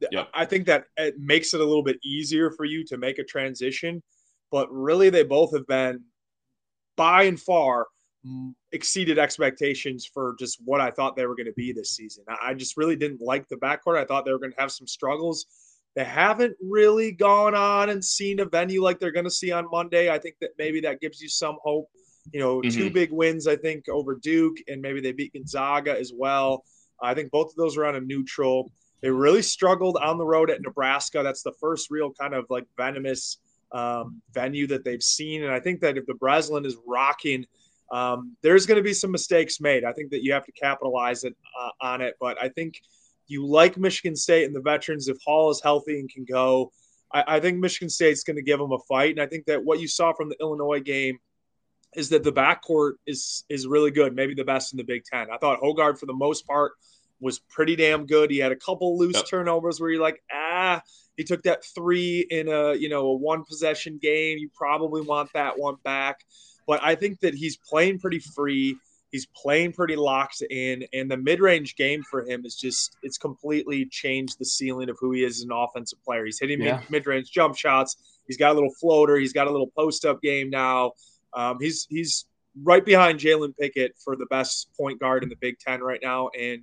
yep. 0.00 0.28
I 0.34 0.44
think 0.44 0.66
that 0.66 0.84
it 0.96 1.14
makes 1.18 1.54
it 1.54 1.60
a 1.60 1.64
little 1.64 1.82
bit 1.82 1.98
easier 2.04 2.50
for 2.50 2.64
you 2.64 2.84
to 2.86 2.98
make 2.98 3.18
a 3.18 3.24
transition. 3.24 4.02
But 4.50 4.70
really, 4.70 5.10
they 5.10 5.24
both 5.24 5.52
have 5.54 5.66
been 5.66 6.04
by 6.96 7.24
and 7.24 7.40
far 7.40 7.86
exceeded 8.72 9.18
expectations 9.18 10.06
for 10.06 10.34
just 10.38 10.58
what 10.64 10.80
I 10.80 10.90
thought 10.90 11.14
they 11.14 11.26
were 11.26 11.36
going 11.36 11.46
to 11.46 11.52
be 11.52 11.72
this 11.72 11.94
season. 11.94 12.24
I 12.42 12.54
just 12.54 12.76
really 12.76 12.96
didn't 12.96 13.20
like 13.20 13.46
the 13.48 13.56
backcourt. 13.56 13.98
I 13.98 14.04
thought 14.04 14.24
they 14.24 14.32
were 14.32 14.38
going 14.38 14.52
to 14.52 14.60
have 14.60 14.72
some 14.72 14.86
struggles. 14.86 15.46
They 15.94 16.04
haven't 16.04 16.56
really 16.62 17.12
gone 17.12 17.54
on 17.54 17.90
and 17.90 18.04
seen 18.04 18.40
a 18.40 18.46
venue 18.46 18.82
like 18.82 18.98
they're 18.98 19.12
going 19.12 19.24
to 19.24 19.30
see 19.30 19.52
on 19.52 19.68
Monday. 19.70 20.10
I 20.10 20.18
think 20.18 20.36
that 20.40 20.50
maybe 20.58 20.80
that 20.80 21.00
gives 21.00 21.20
you 21.20 21.28
some 21.28 21.58
hope. 21.62 21.88
You 22.32 22.40
know, 22.40 22.60
mm-hmm. 22.60 22.70
two 22.70 22.90
big 22.90 23.12
wins, 23.12 23.46
I 23.46 23.56
think, 23.56 23.88
over 23.90 24.14
Duke, 24.14 24.56
and 24.66 24.80
maybe 24.80 25.00
they 25.00 25.12
beat 25.12 25.34
Gonzaga 25.34 25.98
as 25.98 26.10
well. 26.16 26.64
I 27.02 27.12
think 27.12 27.30
both 27.30 27.50
of 27.50 27.56
those 27.56 27.76
are 27.76 27.84
on 27.84 27.96
a 27.96 28.00
neutral. 28.00 28.72
They 29.04 29.10
really 29.10 29.42
struggled 29.42 29.98
on 29.98 30.16
the 30.16 30.24
road 30.24 30.50
at 30.50 30.62
Nebraska. 30.62 31.22
That's 31.22 31.42
the 31.42 31.52
first 31.60 31.90
real 31.90 32.10
kind 32.18 32.34
of 32.34 32.46
like 32.48 32.64
venomous 32.76 33.38
um, 33.70 34.22
venue 34.32 34.66
that 34.68 34.82
they've 34.84 35.02
seen. 35.02 35.44
And 35.44 35.52
I 35.52 35.60
think 35.60 35.80
that 35.82 35.98
if 35.98 36.06
the 36.06 36.14
Breslin 36.14 36.64
is 36.64 36.76
rocking– 36.86 37.44
um, 37.92 38.36
there's 38.42 38.66
going 38.66 38.76
to 38.76 38.82
be 38.82 38.92
some 38.92 39.10
mistakes 39.10 39.60
made. 39.60 39.84
I 39.84 39.92
think 39.92 40.10
that 40.10 40.22
you 40.24 40.32
have 40.32 40.44
to 40.46 40.52
capitalize 40.52 41.24
it 41.24 41.36
uh, 41.60 41.70
on 41.80 42.00
it. 42.00 42.14
But 42.20 42.42
I 42.42 42.48
think 42.48 42.80
you 43.26 43.46
like 43.46 43.76
Michigan 43.76 44.16
State 44.16 44.44
and 44.44 44.54
the 44.54 44.60
veterans. 44.60 45.08
If 45.08 45.18
Hall 45.24 45.50
is 45.50 45.60
healthy 45.62 46.00
and 46.00 46.10
can 46.10 46.24
go, 46.24 46.72
I, 47.12 47.36
I 47.36 47.40
think 47.40 47.58
Michigan 47.58 47.88
State's 47.88 48.24
going 48.24 48.36
to 48.36 48.42
give 48.42 48.58
them 48.58 48.72
a 48.72 48.78
fight. 48.88 49.12
And 49.12 49.20
I 49.20 49.26
think 49.26 49.46
that 49.46 49.64
what 49.64 49.80
you 49.80 49.88
saw 49.88 50.12
from 50.12 50.28
the 50.28 50.36
Illinois 50.40 50.80
game 50.80 51.18
is 51.94 52.08
that 52.08 52.24
the 52.24 52.32
backcourt 52.32 52.94
is 53.06 53.44
is 53.48 53.66
really 53.66 53.92
good, 53.92 54.16
maybe 54.16 54.34
the 54.34 54.44
best 54.44 54.72
in 54.72 54.76
the 54.76 54.84
Big 54.84 55.04
Ten. 55.04 55.28
I 55.32 55.38
thought 55.38 55.60
Hoggard 55.60 55.98
for 55.98 56.06
the 56.06 56.12
most 56.12 56.46
part 56.46 56.72
was 57.24 57.38
pretty 57.48 57.74
damn 57.74 58.04
good. 58.04 58.30
He 58.30 58.36
had 58.36 58.52
a 58.52 58.56
couple 58.56 58.98
loose 58.98 59.16
yep. 59.16 59.26
turnovers 59.26 59.80
where 59.80 59.90
you're 59.90 60.02
like, 60.02 60.22
ah, 60.30 60.82
he 61.16 61.24
took 61.24 61.42
that 61.44 61.64
three 61.64 62.26
in 62.30 62.48
a 62.48 62.74
you 62.74 62.90
know 62.90 63.06
a 63.06 63.14
one 63.14 63.44
possession 63.44 63.98
game. 64.00 64.36
You 64.38 64.50
probably 64.54 65.00
want 65.00 65.30
that 65.32 65.58
one 65.58 65.76
back. 65.82 66.20
But 66.66 66.80
I 66.82 66.94
think 66.94 67.20
that 67.20 67.34
he's 67.34 67.56
playing 67.56 67.98
pretty 67.98 68.18
free. 68.18 68.76
He's 69.10 69.26
playing 69.26 69.72
pretty 69.72 69.96
locked 69.96 70.42
in, 70.50 70.84
and 70.92 71.10
the 71.10 71.16
mid-range 71.16 71.76
game 71.76 72.02
for 72.10 72.24
him 72.24 72.44
is 72.44 72.56
just—it's 72.56 73.16
completely 73.16 73.86
changed 73.86 74.38
the 74.38 74.44
ceiling 74.44 74.90
of 74.90 74.98
who 75.00 75.12
he 75.12 75.24
is 75.24 75.38
as 75.38 75.44
an 75.44 75.52
offensive 75.52 76.02
player. 76.04 76.24
He's 76.24 76.40
hitting 76.40 76.60
yeah. 76.60 76.82
mid-range 76.90 77.30
jump 77.30 77.56
shots. 77.56 77.96
He's 78.26 78.36
got 78.36 78.52
a 78.52 78.54
little 78.54 78.74
floater. 78.80 79.16
He's 79.16 79.32
got 79.32 79.46
a 79.46 79.50
little 79.50 79.70
post-up 79.78 80.20
game 80.20 80.50
now. 80.50 80.92
Um, 81.32 81.58
he's 81.60 81.86
he's 81.88 82.26
right 82.62 82.84
behind 82.84 83.20
Jalen 83.20 83.56
Pickett 83.58 83.94
for 84.02 84.16
the 84.16 84.26
best 84.26 84.68
point 84.76 84.98
guard 85.00 85.22
in 85.22 85.28
the 85.28 85.36
Big 85.40 85.58
Ten 85.58 85.80
right 85.80 86.00
now, 86.02 86.28
and 86.38 86.62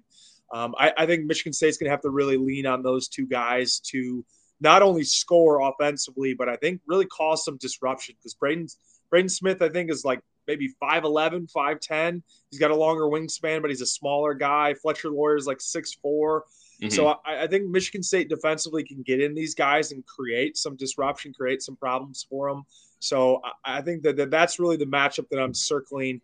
um, 0.54 0.76
I, 0.78 0.92
I, 0.98 1.06
think 1.06 1.26
Michigan 1.26 1.54
State's 1.54 1.78
going 1.78 1.86
to 1.86 1.92
have 1.92 2.02
to 2.02 2.10
really 2.10 2.38
lean 2.38 2.66
on 2.66 2.84
those 2.84 3.08
two 3.08 3.26
guys 3.26 3.80
to 3.92 4.26
not 4.60 4.82
only 4.82 5.04
score 5.04 5.62
offensively, 5.62 6.34
but 6.34 6.50
I 6.50 6.56
think 6.56 6.82
really 6.86 7.06
cause 7.06 7.46
some 7.46 7.58
disruption 7.58 8.16
because 8.18 8.34
Braden's 8.34 8.78
Braden 9.10 9.30
Smith, 9.30 9.62
I 9.62 9.70
think, 9.70 9.92
is 9.92 10.06
like 10.06 10.22
maybe 10.48 10.74
5'11, 10.82 11.52
5'10. 11.52 12.22
He's 12.50 12.60
got 12.60 12.72
a 12.72 12.76
longer 12.76 13.04
wingspan, 13.04 13.62
but 13.62 13.70
he's 13.70 13.82
a 13.82 13.86
smaller 13.86 14.34
guy. 14.34 14.74
Fletcher 14.74 15.10
Loyer 15.10 15.36
is 15.36 15.48
like 15.48 15.60
6'4. 15.60 15.94
Mm-hmm. 16.04 16.90
So 16.90 17.08
I, 17.08 17.44
I, 17.44 17.48
think 17.48 17.70
Michigan 17.70 18.02
State 18.02 18.30
defensively 18.30 18.84
can 18.84 19.04
get 19.04 19.22
in 19.22 19.36
these 19.36 19.54
guys 19.54 19.92
and 19.92 20.04
create 20.06 20.58
some 20.58 20.76
disruption, 20.76 21.34
create 21.34 21.62
some 21.62 21.76
problems 21.76 22.26
for 22.28 22.50
them. 22.50 22.64
So 23.00 23.42
I, 23.66 23.78
I 23.78 23.82
think 23.82 24.02
that, 24.04 24.16
that 24.18 24.32
that's 24.32 24.60
really 24.60 24.78
the 24.78 24.86
matchup 24.86 25.30
that 25.30 25.40
I'm 25.40 25.54
circling. 25.54 26.22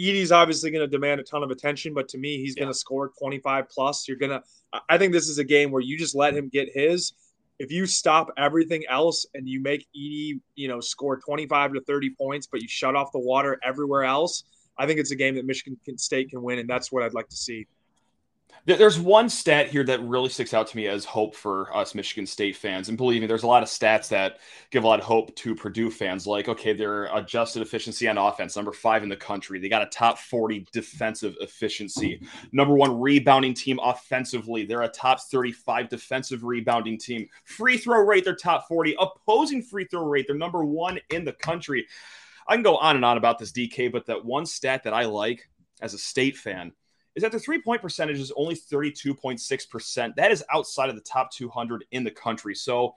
Edey's 0.00 0.32
obviously 0.32 0.70
going 0.70 0.80
to 0.80 0.88
demand 0.88 1.20
a 1.20 1.24
ton 1.24 1.42
of 1.42 1.50
attention, 1.50 1.92
but 1.92 2.08
to 2.08 2.18
me, 2.18 2.38
he's 2.38 2.56
yeah. 2.56 2.62
going 2.62 2.72
to 2.72 2.78
score 2.78 3.10
25 3.18 3.68
plus. 3.68 4.08
You're 4.08 4.16
going 4.16 4.30
to, 4.30 4.42
I 4.88 4.96
think 4.96 5.12
this 5.12 5.28
is 5.28 5.38
a 5.38 5.44
game 5.44 5.70
where 5.70 5.82
you 5.82 5.98
just 5.98 6.14
let 6.14 6.34
him 6.34 6.48
get 6.48 6.70
his 6.72 7.12
if 7.60 7.70
you 7.70 7.84
stop 7.86 8.32
everything 8.38 8.84
else 8.88 9.26
and 9.34 9.46
you 9.46 9.60
make 9.60 9.86
Edey, 9.94 10.40
you 10.56 10.66
know, 10.66 10.80
score 10.80 11.18
25 11.18 11.74
to 11.74 11.80
30 11.82 12.10
points, 12.18 12.46
but 12.46 12.62
you 12.62 12.68
shut 12.68 12.96
off 12.96 13.12
the 13.12 13.18
water 13.18 13.60
everywhere 13.62 14.02
else, 14.02 14.44
I 14.78 14.86
think 14.86 14.98
it's 14.98 15.10
a 15.10 15.16
game 15.16 15.34
that 15.34 15.44
Michigan 15.44 15.76
State 15.98 16.30
can 16.30 16.42
win, 16.42 16.58
and 16.58 16.68
that's 16.68 16.90
what 16.90 17.02
I'd 17.02 17.12
like 17.12 17.28
to 17.28 17.36
see. 17.36 17.66
There's 18.66 18.98
one 18.98 19.30
stat 19.30 19.68
here 19.68 19.84
that 19.84 20.02
really 20.02 20.28
sticks 20.28 20.52
out 20.52 20.66
to 20.66 20.76
me 20.76 20.86
as 20.86 21.04
hope 21.04 21.34
for 21.34 21.74
us 21.74 21.94
Michigan 21.94 22.26
State 22.26 22.56
fans. 22.56 22.88
And 22.90 22.98
believe 22.98 23.22
me, 23.22 23.26
there's 23.26 23.42
a 23.42 23.46
lot 23.46 23.62
of 23.62 23.70
stats 23.70 24.08
that 24.08 24.38
give 24.70 24.84
a 24.84 24.86
lot 24.86 25.00
of 25.00 25.06
hope 25.06 25.34
to 25.36 25.54
Purdue 25.54 25.90
fans. 25.90 26.26
Like, 26.26 26.46
okay, 26.46 26.74
their 26.74 27.04
adjusted 27.16 27.62
efficiency 27.62 28.06
on 28.06 28.18
offense, 28.18 28.56
number 28.56 28.72
five 28.72 29.02
in 29.02 29.08
the 29.08 29.16
country. 29.16 29.58
They 29.58 29.70
got 29.70 29.82
a 29.82 29.86
top 29.86 30.18
40 30.18 30.66
defensive 30.72 31.36
efficiency. 31.40 32.20
Number 32.52 32.74
one 32.74 33.00
rebounding 33.00 33.54
team 33.54 33.80
offensively. 33.82 34.66
They're 34.66 34.82
a 34.82 34.88
top 34.88 35.20
35 35.20 35.88
defensive 35.88 36.44
rebounding 36.44 36.98
team. 36.98 37.26
Free 37.44 37.78
throw 37.78 38.04
rate, 38.04 38.24
they're 38.24 38.36
top 38.36 38.68
40. 38.68 38.94
Opposing 39.00 39.62
free 39.62 39.86
throw 39.90 40.04
rate, 40.04 40.26
they're 40.28 40.36
number 40.36 40.64
one 40.64 41.00
in 41.10 41.24
the 41.24 41.32
country. 41.32 41.86
I 42.46 42.54
can 42.54 42.62
go 42.62 42.76
on 42.76 42.96
and 42.96 43.04
on 43.04 43.16
about 43.16 43.38
this 43.38 43.52
DK, 43.52 43.90
but 43.90 44.06
that 44.06 44.24
one 44.24 44.44
stat 44.44 44.84
that 44.84 44.92
I 44.92 45.06
like 45.06 45.48
as 45.80 45.94
a 45.94 45.98
state 45.98 46.36
fan 46.36 46.72
is 47.20 47.22
that 47.22 47.32
the 47.32 47.38
three 47.38 47.60
point 47.60 47.82
percentage 47.82 48.18
is 48.18 48.32
only 48.34 48.54
32.6%. 48.54 50.14
That 50.16 50.32
is 50.32 50.42
outside 50.50 50.88
of 50.88 50.96
the 50.96 51.02
top 51.02 51.30
200 51.30 51.84
in 51.90 52.02
the 52.02 52.10
country. 52.10 52.54
So 52.54 52.94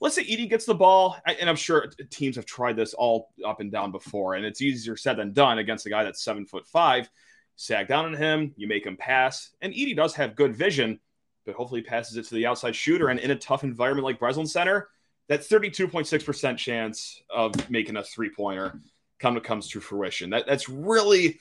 let's 0.00 0.14
say 0.14 0.24
Edey 0.24 0.48
gets 0.48 0.64
the 0.64 0.74
ball, 0.74 1.18
and 1.26 1.50
I'm 1.50 1.56
sure 1.56 1.86
teams 2.08 2.36
have 2.36 2.46
tried 2.46 2.76
this 2.76 2.94
all 2.94 3.28
up 3.44 3.60
and 3.60 3.70
down 3.70 3.92
before, 3.92 4.34
and 4.34 4.46
it's 4.46 4.62
easier 4.62 4.96
said 4.96 5.18
than 5.18 5.34
done 5.34 5.58
against 5.58 5.84
a 5.84 5.90
guy 5.90 6.04
that's 6.04 6.24
seven 6.24 6.46
foot 6.46 6.66
five. 6.66 7.10
Sag 7.56 7.86
down 7.86 8.06
on 8.06 8.14
him, 8.14 8.54
you 8.56 8.66
make 8.66 8.86
him 8.86 8.96
pass, 8.96 9.50
and 9.60 9.74
Edey 9.74 9.94
does 9.94 10.14
have 10.14 10.36
good 10.36 10.56
vision, 10.56 10.98
but 11.44 11.54
hopefully 11.54 11.82
passes 11.82 12.16
it 12.16 12.24
to 12.26 12.34
the 12.34 12.46
outside 12.46 12.74
shooter. 12.74 13.08
And 13.08 13.20
in 13.20 13.30
a 13.30 13.36
tough 13.36 13.62
environment 13.62 14.04
like 14.04 14.18
Breslin 14.18 14.46
Center, 14.46 14.88
that 15.28 15.40
32.6% 15.40 16.56
chance 16.56 17.22
of 17.30 17.70
making 17.70 17.96
a 17.96 18.02
three 18.02 18.30
pointer 18.30 18.80
come 19.18 19.34
to 19.34 19.40
comes 19.40 19.68
to 19.68 19.80
fruition. 19.80 20.30
That 20.30 20.46
that's 20.46 20.68
really 20.68 21.40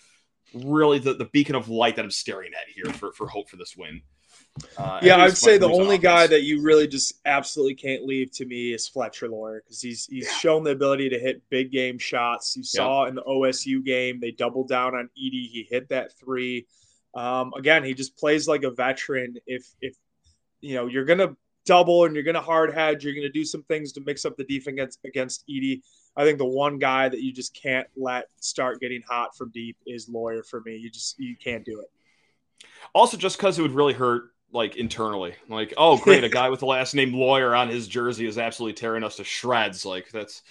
really 0.54 1.00
the, 1.00 1.14
the 1.14 1.26
beacon 1.26 1.56
of 1.56 1.70
light 1.70 1.96
that 1.96 2.06
I'm 2.06 2.12
staring 2.12 2.52
at 2.54 2.70
here 2.74 2.94
for, 2.94 3.12
for 3.14 3.28
hope 3.28 3.50
for 3.50 3.58
this 3.58 3.76
win. 3.78 4.02
Uh, 4.78 5.00
yeah, 5.02 5.18
I'd 5.18 5.38
say 5.38 5.58
the 5.58 5.70
only 5.70 5.98
guy 5.98 6.28
that 6.28 6.44
you 6.44 6.62
really 6.62 6.88
just 6.88 7.20
absolutely 7.26 7.76
can't 7.76 8.06
leave 8.06 8.32
to 8.32 8.46
me 8.46 8.74
is 8.74 8.88
Fletcher 8.88 9.28
Loyer 9.28 9.62
because 9.62 9.82
he's 9.82 10.06
he's 10.06 10.28
yeah. 10.28 10.34
shown 10.34 10.64
the 10.64 10.72
ability 10.72 11.10
to 11.10 11.20
hit 11.20 11.42
big 11.50 11.72
game 11.72 11.98
shots. 11.98 12.56
You 12.56 12.64
saw 12.64 13.04
yeah. 13.04 13.10
in 13.10 13.16
the 13.16 13.24
OSU 13.24 13.84
game 13.84 14.20
they 14.22 14.32
doubled 14.32 14.70
down 14.70 14.96
on 14.96 15.10
Edey. 15.18 15.50
He 15.50 15.68
hit 15.70 15.90
that 15.90 16.18
three. 16.18 16.68
Um, 17.14 17.52
again, 17.58 17.84
he 17.84 17.94
just 17.94 18.18
plays 18.18 18.48
like 18.48 18.64
a 18.64 18.72
veteran. 18.72 19.36
If 19.46 19.68
if 19.82 19.96
you 20.62 20.76
know 20.76 20.88
you're 20.88 21.06
gonna 21.06 21.36
double 21.66 22.06
and 22.06 22.16
you're 22.16 22.24
gonna 22.24 22.42
hard 22.42 22.74
hedge, 22.74 23.04
you're 23.04 23.16
gonna 23.16 23.30
do 23.30 23.46
some 23.46 23.64
things 23.64 23.92
to 23.94 24.02
mix 24.02 24.26
up 24.26 24.38
the 24.38 24.44
defense 24.44 24.74
against, 24.74 25.00
against 25.06 25.48
Edey. 25.50 25.82
I 26.16 26.24
think 26.24 26.38
the 26.38 26.46
one 26.46 26.80
guy 26.80 27.10
that 27.10 27.22
you 27.22 27.34
just 27.34 27.54
can't 27.54 27.88
let 27.98 28.26
start 28.40 28.80
getting 28.80 29.02
hot 29.02 29.36
from 29.36 29.52
deep 29.52 29.78
is 29.86 30.08
Loyer 30.08 30.44
for 30.44 30.62
me. 30.62 30.78
You 30.78 30.90
just 30.90 31.20
you 31.20 31.36
can't 31.36 31.66
do 31.66 31.82
it. 31.82 31.88
Also, 32.94 33.18
just 33.18 33.38
because 33.38 33.60
it 33.60 33.62
would 33.62 33.74
really 33.74 33.94
hurt 33.94 34.32
like 34.52 34.78
internally. 34.78 35.36
Like, 35.50 35.74
oh 35.78 35.98
great, 35.98 36.24
a 36.24 36.30
guy 36.30 36.50
with 36.50 36.62
the 36.62 36.66
last 36.66 36.96
name 36.96 37.14
Loyer 37.14 37.56
on 37.56 37.70
his 37.70 37.88
jersey 37.88 38.26
is 38.26 38.38
absolutely 38.38 38.74
tearing 38.74 39.04
us 39.04 39.18
to 39.18 39.24
shreds. 39.24 39.86
Like 39.86 40.10
that's 40.12 40.42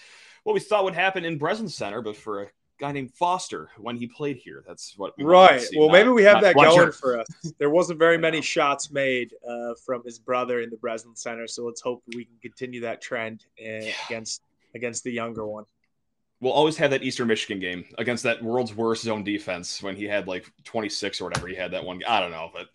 what 0.42 0.52
we 0.52 0.60
thought 0.60 0.84
would 0.84 0.94
happen 0.94 1.24
in 1.24 1.38
Breslin 1.38 1.68
Center, 1.68 2.02
but 2.02 2.16
for 2.16 2.42
a 2.42 2.46
guy 2.78 2.92
named 2.92 3.12
Foster 3.14 3.70
when 3.78 3.96
he 3.96 4.06
played 4.06 4.36
here. 4.36 4.64
That's 4.66 4.94
what 4.96 5.12
right. 5.18 5.62
well, 5.76 5.88
not, 5.88 5.92
maybe 5.92 6.08
we 6.10 6.22
have 6.24 6.42
that 6.42 6.54
going 6.54 6.92
for 6.92 7.20
us. 7.20 7.26
There 7.58 7.70
wasn't 7.70 7.98
very 7.98 8.18
many 8.28 8.40
shots 8.40 8.90
made 8.90 9.32
uh, 9.48 9.74
from 9.84 10.02
his 10.04 10.18
brother 10.18 10.60
in 10.60 10.70
the 10.70 10.76
Breslin 10.76 11.16
Center, 11.16 11.46
so 11.46 11.64
let's 11.64 11.80
hope 11.80 12.02
we 12.14 12.24
can 12.24 12.36
continue 12.42 12.80
that 12.80 13.00
trend 13.00 13.44
uh, 13.60 13.84
yeah. 13.84 13.92
against 14.08 14.42
against 14.74 15.04
the 15.04 15.12
younger 15.12 15.46
one. 15.46 15.64
We'll 16.40 16.52
always 16.52 16.76
have 16.76 16.90
that 16.90 17.02
Eastern 17.02 17.28
Michigan 17.28 17.58
game 17.58 17.86
against 17.96 18.24
that 18.24 18.42
world's 18.42 18.74
worst 18.74 19.04
zone 19.04 19.24
defense 19.24 19.82
when 19.82 19.96
he 19.96 20.04
had 20.04 20.26
like 20.26 20.44
26 20.64 21.20
or 21.20 21.24
whatever 21.24 21.46
he 21.46 21.54
had 21.54 21.70
that 21.70 21.84
one. 21.84 22.02
I 22.06 22.20
don't 22.20 22.32
know, 22.32 22.50
but 22.52 22.66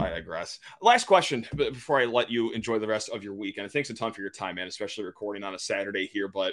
I 0.00 0.10
digress. 0.10 0.60
Last 0.80 1.06
question 1.06 1.44
before 1.56 2.00
I 2.00 2.04
let 2.04 2.30
you 2.30 2.52
enjoy 2.52 2.78
the 2.78 2.86
rest 2.86 3.08
of 3.08 3.24
your 3.24 3.34
week. 3.34 3.58
And 3.58 3.68
thanks 3.72 3.90
a 3.90 3.94
ton 3.94 4.12
for 4.12 4.20
your 4.20 4.30
time, 4.30 4.56
man, 4.56 4.68
especially 4.68 5.04
recording 5.04 5.42
on 5.42 5.54
a 5.54 5.58
Saturday 5.58 6.06
here. 6.06 6.28
But 6.28 6.52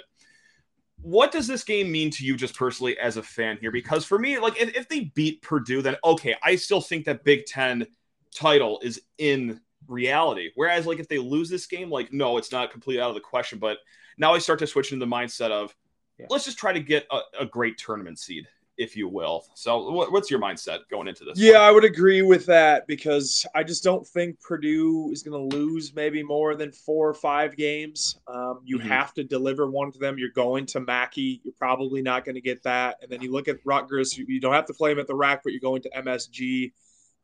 what 1.04 1.30
does 1.30 1.46
this 1.46 1.64
game 1.64 1.92
mean 1.92 2.10
to 2.10 2.24
you 2.24 2.34
just 2.34 2.56
personally 2.56 2.98
as 2.98 3.18
a 3.18 3.22
fan 3.22 3.58
here? 3.60 3.70
Because 3.70 4.06
for 4.06 4.18
me, 4.18 4.38
like 4.38 4.58
if, 4.60 4.74
if 4.74 4.88
they 4.88 5.12
beat 5.14 5.42
Purdue, 5.42 5.82
then 5.82 5.96
okay, 6.02 6.34
I 6.42 6.56
still 6.56 6.80
think 6.80 7.04
that 7.04 7.24
Big 7.24 7.44
Ten 7.44 7.86
title 8.34 8.80
is 8.82 9.02
in 9.18 9.60
reality. 9.86 10.50
Whereas 10.54 10.86
like 10.86 11.00
if 11.00 11.08
they 11.08 11.18
lose 11.18 11.50
this 11.50 11.66
game, 11.66 11.90
like 11.90 12.10
no, 12.10 12.38
it's 12.38 12.50
not 12.50 12.72
completely 12.72 13.02
out 13.02 13.10
of 13.10 13.14
the 13.14 13.20
question. 13.20 13.58
But 13.58 13.78
now 14.16 14.32
I 14.32 14.38
start 14.38 14.58
to 14.60 14.66
switch 14.66 14.92
into 14.92 15.04
the 15.04 15.10
mindset 15.10 15.50
of 15.50 15.76
yeah. 16.18 16.26
let's 16.30 16.46
just 16.46 16.56
try 16.56 16.72
to 16.72 16.80
get 16.80 17.06
a, 17.10 17.20
a, 17.40 17.46
great 17.46 17.76
tournament 17.76 18.18
seed. 18.18 18.48
If 18.76 18.96
you 18.96 19.08
will. 19.08 19.44
So, 19.54 19.90
what's 19.90 20.30
your 20.30 20.40
mindset 20.40 20.80
going 20.90 21.08
into 21.08 21.24
this? 21.24 21.38
Yeah, 21.38 21.52
one? 21.52 21.62
I 21.62 21.70
would 21.70 21.84
agree 21.84 22.22
with 22.22 22.46
that 22.46 22.86
because 22.86 23.46
I 23.54 23.62
just 23.62 23.84
don't 23.84 24.06
think 24.06 24.40
Purdue 24.40 25.10
is 25.12 25.22
going 25.22 25.50
to 25.50 25.56
lose 25.56 25.94
maybe 25.94 26.22
more 26.22 26.54
than 26.54 26.72
four 26.72 27.08
or 27.08 27.14
five 27.14 27.56
games. 27.56 28.18
Um, 28.26 28.60
you 28.64 28.78
mm-hmm. 28.78 28.88
have 28.88 29.14
to 29.14 29.24
deliver 29.24 29.70
one 29.70 29.92
to 29.92 29.98
them. 29.98 30.18
You're 30.18 30.30
going 30.30 30.66
to 30.66 30.80
Mackey. 30.80 31.40
You're 31.44 31.54
probably 31.58 32.02
not 32.02 32.24
going 32.24 32.34
to 32.34 32.40
get 32.40 32.62
that. 32.64 32.98
And 33.02 33.10
then 33.10 33.22
you 33.22 33.32
look 33.32 33.48
at 33.48 33.56
Rutgers. 33.64 34.16
You 34.16 34.40
don't 34.40 34.54
have 34.54 34.66
to 34.66 34.74
play 34.74 34.90
them 34.90 35.00
at 35.00 35.06
the 35.06 35.14
rack, 35.14 35.42
but 35.44 35.52
you're 35.52 35.60
going 35.60 35.82
to 35.82 35.90
MSG. 35.90 36.72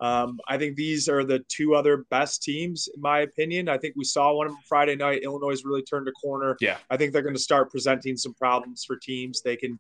Um, 0.01 0.41
I 0.49 0.57
think 0.57 0.77
these 0.77 1.09
are 1.09 1.25
the 1.25 1.41
two 1.49 1.75
other 1.75 2.07
best 2.11 2.43
teams, 2.43 2.89
in 2.95 3.01
my 3.03 3.21
opinion. 3.21 3.69
I 3.69 3.77
think 3.77 3.95
we 3.97 4.05
saw 4.05 4.33
one 4.33 4.47
of 4.47 4.53
them 4.53 4.63
Friday 4.67 4.97
night. 4.97 5.23
Illinois 5.23 5.61
really 5.65 5.83
turned 5.83 6.09
a 6.09 6.13
corner. 6.13 6.57
Yeah, 6.61 6.79
I 6.89 6.97
think 6.97 7.13
they're 7.13 7.23
going 7.23 7.35
to 7.35 7.41
start 7.41 7.71
presenting 7.71 8.17
some 8.17 8.33
problems 8.35 8.85
for 8.85 8.97
teams. 8.97 9.43
They 9.43 9.57
can, 9.57 9.79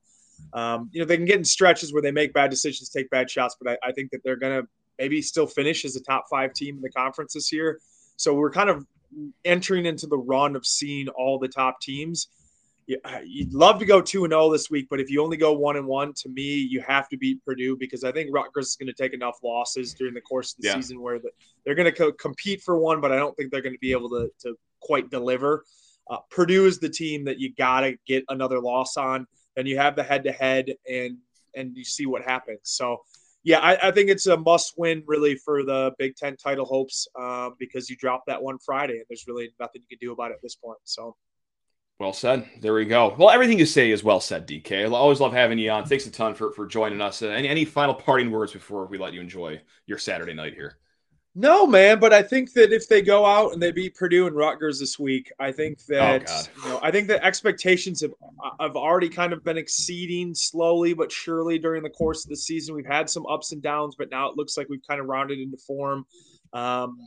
um, 0.52 0.90
you 0.92 1.00
know, 1.00 1.06
they 1.06 1.16
can 1.16 1.26
get 1.26 1.38
in 1.38 1.44
stretches 1.44 1.92
where 1.92 2.02
they 2.02 2.10
make 2.10 2.32
bad 2.32 2.50
decisions, 2.50 2.88
take 2.88 3.08
bad 3.10 3.30
shots, 3.30 3.56
but 3.60 3.72
I, 3.72 3.88
I 3.88 3.92
think 3.92 4.10
that 4.10 4.22
they're 4.24 4.36
going 4.36 4.62
to 4.62 4.68
maybe 4.98 5.22
still 5.22 5.46
finish 5.46 5.84
as 5.84 5.96
a 5.96 6.02
top 6.02 6.24
five 6.30 6.52
team 6.52 6.76
in 6.76 6.82
the 6.82 6.90
conference 6.90 7.34
this 7.34 7.52
year. 7.52 7.80
So 8.16 8.34
we're 8.34 8.50
kind 8.50 8.68
of 8.68 8.86
entering 9.44 9.86
into 9.86 10.06
the 10.06 10.18
run 10.18 10.56
of 10.56 10.66
seeing 10.66 11.08
all 11.08 11.38
the 11.38 11.48
top 11.48 11.80
teams 11.80 12.28
you'd 13.24 13.54
love 13.54 13.78
to 13.78 13.84
go 13.84 14.00
two 14.00 14.24
and 14.24 14.32
zero 14.32 14.44
oh 14.44 14.52
this 14.52 14.70
week, 14.70 14.88
but 14.90 15.00
if 15.00 15.10
you 15.10 15.22
only 15.22 15.36
go 15.36 15.52
one 15.52 15.76
and 15.76 15.86
one, 15.86 16.12
to 16.14 16.28
me, 16.28 16.42
you 16.42 16.80
have 16.80 17.08
to 17.08 17.16
beat 17.16 17.44
Purdue 17.44 17.76
because 17.76 18.04
I 18.04 18.12
think 18.12 18.30
Rutgers 18.32 18.68
is 18.68 18.76
going 18.76 18.88
to 18.88 18.92
take 18.92 19.12
enough 19.12 19.38
losses 19.42 19.94
during 19.94 20.14
the 20.14 20.20
course 20.20 20.54
of 20.54 20.62
the 20.62 20.68
yeah. 20.68 20.74
season 20.74 21.00
where 21.00 21.18
the, 21.18 21.30
they're 21.64 21.74
going 21.74 21.90
to 21.90 21.96
co- 21.96 22.12
compete 22.12 22.62
for 22.62 22.78
one, 22.78 23.00
but 23.00 23.12
I 23.12 23.16
don't 23.16 23.36
think 23.36 23.50
they're 23.50 23.62
going 23.62 23.74
to 23.74 23.80
be 23.80 23.92
able 23.92 24.08
to, 24.10 24.30
to 24.42 24.56
quite 24.80 25.10
deliver. 25.10 25.64
Uh, 26.08 26.18
Purdue 26.30 26.66
is 26.66 26.78
the 26.78 26.88
team 26.88 27.24
that 27.24 27.38
you 27.38 27.54
got 27.54 27.80
to 27.80 27.96
get 28.06 28.24
another 28.28 28.60
loss 28.60 28.96
on. 28.96 29.26
Then 29.56 29.66
you 29.66 29.78
have 29.78 29.96
the 29.96 30.02
head 30.02 30.24
to 30.24 30.32
head, 30.32 30.74
and 30.88 31.18
and 31.54 31.76
you 31.76 31.84
see 31.84 32.06
what 32.06 32.22
happens. 32.22 32.60
So. 32.64 32.98
Yeah, 33.42 33.60
I, 33.60 33.88
I, 33.88 33.90
think 33.90 34.10
it's 34.10 34.26
a 34.26 34.36
must 34.36 34.74
win 34.76 35.02
really 35.06 35.34
for 35.34 35.62
the 35.62 35.92
Big 35.98 36.14
Ten 36.14 36.36
title 36.36 36.66
hopes 36.66 37.08
um, 37.18 37.54
because 37.58 37.88
you 37.88 37.96
dropped 37.96 38.26
that 38.26 38.42
one 38.42 38.58
Friday 38.58 38.98
and 38.98 39.04
there's 39.08 39.24
really 39.26 39.50
nothing 39.58 39.80
you 39.80 39.96
can 39.96 40.06
do 40.06 40.12
about 40.12 40.30
it 40.30 40.34
at 40.34 40.42
this 40.42 40.56
point. 40.56 40.76
So 40.84 41.16
well 42.00 42.12
said. 42.14 42.48
There 42.60 42.72
we 42.72 42.86
go. 42.86 43.14
Well, 43.18 43.28
everything 43.28 43.58
you 43.58 43.66
say 43.66 43.90
is 43.90 44.02
well 44.02 44.20
said, 44.20 44.48
DK. 44.48 44.84
I 44.84 44.84
always 44.86 45.20
love 45.20 45.34
having 45.34 45.58
you 45.58 45.70
on. 45.70 45.84
Thanks 45.84 46.06
a 46.06 46.10
ton 46.10 46.34
for, 46.34 46.50
for 46.52 46.66
joining 46.66 47.02
us. 47.02 47.20
Any, 47.20 47.46
any 47.46 47.66
final 47.66 47.94
parting 47.94 48.30
words 48.30 48.52
before 48.52 48.86
we 48.86 48.96
let 48.96 49.12
you 49.12 49.20
enjoy 49.20 49.60
your 49.84 49.98
Saturday 49.98 50.32
night 50.32 50.54
here? 50.54 50.78
No, 51.36 51.64
man, 51.64 52.00
but 52.00 52.12
I 52.12 52.22
think 52.22 52.52
that 52.54 52.72
if 52.72 52.88
they 52.88 53.02
go 53.02 53.24
out 53.24 53.52
and 53.52 53.62
they 53.62 53.70
beat 53.70 53.94
Purdue 53.94 54.26
and 54.26 54.34
Rutgers 54.34 54.80
this 54.80 54.98
week, 54.98 55.30
I 55.38 55.52
think 55.52 55.78
oh, 55.82 55.94
that 55.94 56.28
oh, 56.28 56.62
you 56.64 56.68
know, 56.70 56.80
I 56.82 56.90
think 56.90 57.06
that 57.06 57.24
expectations 57.24 58.00
have 58.00 58.12
have 58.58 58.74
already 58.74 59.08
kind 59.08 59.32
of 59.32 59.44
been 59.44 59.56
exceeding 59.56 60.34
slowly 60.34 60.92
but 60.92 61.12
surely 61.12 61.56
during 61.56 61.84
the 61.84 61.90
course 61.90 62.24
of 62.24 62.30
the 62.30 62.36
season. 62.36 62.74
We've 62.74 62.84
had 62.84 63.08
some 63.08 63.26
ups 63.26 63.52
and 63.52 63.62
downs, 63.62 63.94
but 63.96 64.10
now 64.10 64.28
it 64.28 64.36
looks 64.36 64.56
like 64.56 64.68
we've 64.68 64.86
kind 64.88 65.00
of 65.00 65.06
rounded 65.06 65.38
into 65.38 65.56
form. 65.56 66.04
Um, 66.52 66.98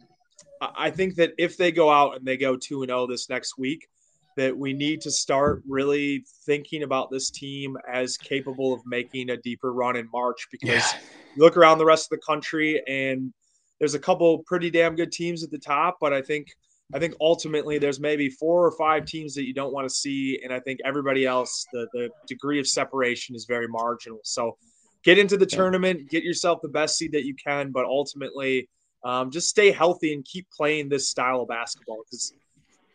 I 0.62 0.90
think 0.90 1.16
that 1.16 1.34
if 1.38 1.58
they 1.58 1.74
go 1.74 1.90
out 1.90 2.16
and 2.16 2.26
they 2.26 2.38
go 2.38 2.56
two 2.56 2.84
and 2.84 2.90
zero 2.90 3.02
oh 3.02 3.08
this 3.08 3.30
next 3.30 3.58
week, 3.58 3.90
that 4.38 4.58
we 4.58 4.72
need 4.72 5.02
to 5.02 5.12
start 5.12 5.64
really 5.68 6.26
thinking 6.46 6.84
about 6.84 7.12
this 7.12 7.30
team 7.30 7.78
as 7.92 8.18
capable 8.18 8.74
of 8.74 8.82
making 8.86 9.32
a 9.32 9.38
deeper 9.38 9.74
run 9.74 9.96
in 9.96 10.08
March 10.12 10.48
because 10.50 10.70
yeah. 10.70 11.00
you 11.36 11.44
look 11.44 11.58
around 11.58 11.78
the 11.78 11.86
rest 11.86 12.06
of 12.06 12.18
the 12.18 12.26
country 12.26 12.82
and 12.88 13.34
there's 13.84 13.96
a 13.96 14.00
couple 14.00 14.38
pretty 14.40 14.70
damn 14.72 14.96
good 14.96 15.12
teams 15.12 15.44
at 15.44 15.52
the 15.52 15.58
top, 15.58 15.98
but 16.00 16.14
I 16.14 16.22
think 16.22 16.48
I 16.94 17.00
think 17.00 17.16
ultimately 17.20 17.80
there's 17.80 18.00
maybe 18.00 18.30
four 18.30 18.66
or 18.66 18.72
five 18.72 19.04
teams 19.04 19.34
that 19.34 19.46
you 19.46 19.54
don't 19.54 19.74
want 19.74 19.90
to 19.90 19.94
see, 19.94 20.40
and 20.42 20.54
I 20.54 20.62
think 20.62 20.80
everybody 20.86 21.26
else 21.26 21.66
the 21.74 21.86
the 21.92 22.10
degree 22.26 22.62
of 22.62 22.66
separation 22.66 23.36
is 23.36 23.44
very 23.44 23.68
marginal. 23.68 24.22
So 24.24 24.56
get 25.04 25.18
into 25.18 25.36
the 25.36 25.46
tournament, 25.46 26.10
get 26.10 26.24
yourself 26.24 26.62
the 26.62 26.70
best 26.70 26.98
seed 26.98 27.12
that 27.12 27.26
you 27.26 27.36
can, 27.36 27.74
but 27.74 27.84
ultimately 27.84 28.70
um, 29.04 29.32
just 29.32 29.50
stay 29.50 29.70
healthy 29.70 30.14
and 30.14 30.24
keep 30.24 30.50
playing 30.50 30.88
this 30.88 31.10
style 31.10 31.42
of 31.42 31.50
basketball 31.50 32.04
because 32.06 32.34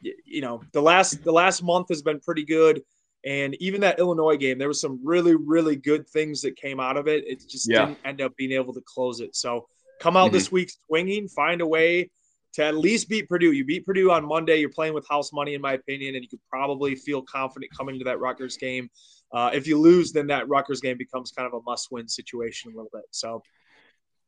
you 0.01 0.41
know 0.41 0.63
the 0.73 0.81
last 0.81 1.23
the 1.23 1.33
last 1.33 1.63
month 1.63 1.91
has 1.91 2.01
been 2.01 2.19
pretty 2.21 2.47
good 2.47 2.81
and 3.27 3.55
even 3.57 3.83
that 3.83 3.99
illinois 3.99 4.37
game 4.37 4.57
there 4.57 4.69
was 4.69 4.81
some 4.81 5.01
really 5.05 5.35
really 5.35 5.77
good 5.77 6.09
things 6.09 6.41
that 6.41 6.57
came 6.57 6.81
out 6.81 6.97
of 6.97 7.09
it 7.09 7.25
it 7.27 7.47
just 7.47 7.69
yeah. 7.69 7.85
didn't 7.85 7.99
end 8.07 8.23
up 8.23 8.35
being 8.37 8.53
able 8.53 8.73
to 8.73 8.81
close 8.87 9.21
it 9.21 9.35
so 9.35 9.67
come 10.01 10.17
out 10.17 10.27
mm-hmm. 10.27 10.35
this 10.35 10.53
week 10.53 10.71
swinging 10.87 11.29
find 11.29 11.61
a 11.61 11.67
way 11.67 12.11
to 12.53 12.65
at 12.65 12.77
least 12.77 13.09
beat 13.09 13.29
purdue 13.29 13.53
you 13.53 13.65
beat 13.65 13.85
purdue 13.85 14.11
on 14.11 14.27
monday 14.27 14.59
you're 14.59 14.71
playing 14.71 14.95
with 14.95 15.07
house 15.09 15.33
money 15.33 15.55
in 15.55 15.61
my 15.61 15.75
opinion 15.75 16.15
and 16.15 16.25
you 16.25 16.29
could 16.29 16.41
probably 16.51 16.95
feel 16.95 17.23
confident 17.23 17.71
coming 17.77 17.95
into 17.95 18.05
that 18.05 18.21
rutgers 18.21 18.57
game 18.57 18.89
uh, 19.33 19.51
if 19.53 19.67
you 19.67 19.79
lose 19.79 20.13
then 20.13 20.27
that 20.27 20.49
rutgers 20.49 20.81
game 20.81 20.97
becomes 20.97 21.31
kind 21.31 21.47
of 21.47 21.53
a 21.53 21.63
must 21.65 21.89
win 21.91 22.09
situation 22.09 22.73
a 22.73 22.75
little 22.75 22.91
bit 22.93 23.05
so 23.11 23.43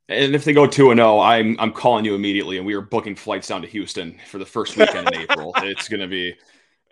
and 0.09 0.35
if 0.35 0.43
they 0.43 0.53
go 0.53 0.67
two 0.67 0.91
and 0.91 0.97
zero, 0.97 1.15
oh, 1.15 1.19
I'm 1.19 1.55
I'm 1.57 1.71
calling 1.71 2.03
you 2.03 2.15
immediately, 2.15 2.57
and 2.57 2.65
we 2.65 2.73
are 2.73 2.81
booking 2.81 3.15
flights 3.15 3.47
down 3.47 3.61
to 3.61 3.67
Houston 3.67 4.19
for 4.29 4.39
the 4.39 4.45
first 4.45 4.75
weekend 4.75 5.07
in 5.07 5.21
April. 5.21 5.53
It's 5.63 5.87
going 5.87 6.01
to 6.01 6.07
be 6.07 6.35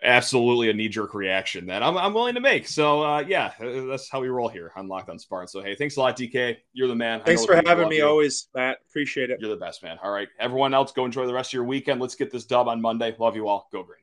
absolutely 0.02 0.70
a 0.70 0.72
knee 0.72 0.88
jerk 0.88 1.14
reaction 1.14 1.66
that 1.66 1.82
I'm, 1.82 1.96
I'm 1.96 2.14
willing 2.14 2.34
to 2.34 2.40
make. 2.40 2.66
So 2.66 3.02
uh, 3.02 3.24
yeah, 3.26 3.52
uh, 3.60 3.86
that's 3.86 4.08
how 4.10 4.20
we 4.20 4.28
roll 4.28 4.48
here 4.48 4.72
on 4.76 4.88
Locked 4.88 5.10
On 5.10 5.18
Spartans. 5.18 5.52
So 5.52 5.62
hey, 5.62 5.74
thanks 5.74 5.96
a 5.96 6.00
lot, 6.00 6.16
DK. 6.16 6.56
You're 6.72 6.88
the 6.88 6.94
man. 6.94 7.20
Thanks 7.24 7.44
for 7.44 7.56
having 7.66 7.88
me. 7.88 7.98
You. 7.98 8.06
Always, 8.06 8.48
Matt. 8.54 8.78
Appreciate 8.88 9.30
it. 9.30 9.40
You're 9.40 9.50
the 9.50 9.56
best 9.56 9.82
man. 9.82 9.98
All 10.02 10.10
right, 10.10 10.28
everyone 10.38 10.74
else, 10.74 10.92
go 10.92 11.04
enjoy 11.04 11.26
the 11.26 11.34
rest 11.34 11.50
of 11.50 11.54
your 11.54 11.64
weekend. 11.64 12.00
Let's 12.00 12.14
get 12.14 12.30
this 12.30 12.44
dub 12.44 12.68
on 12.68 12.80
Monday. 12.80 13.14
Love 13.18 13.36
you 13.36 13.48
all. 13.48 13.68
Go 13.72 13.82
green. 13.82 14.00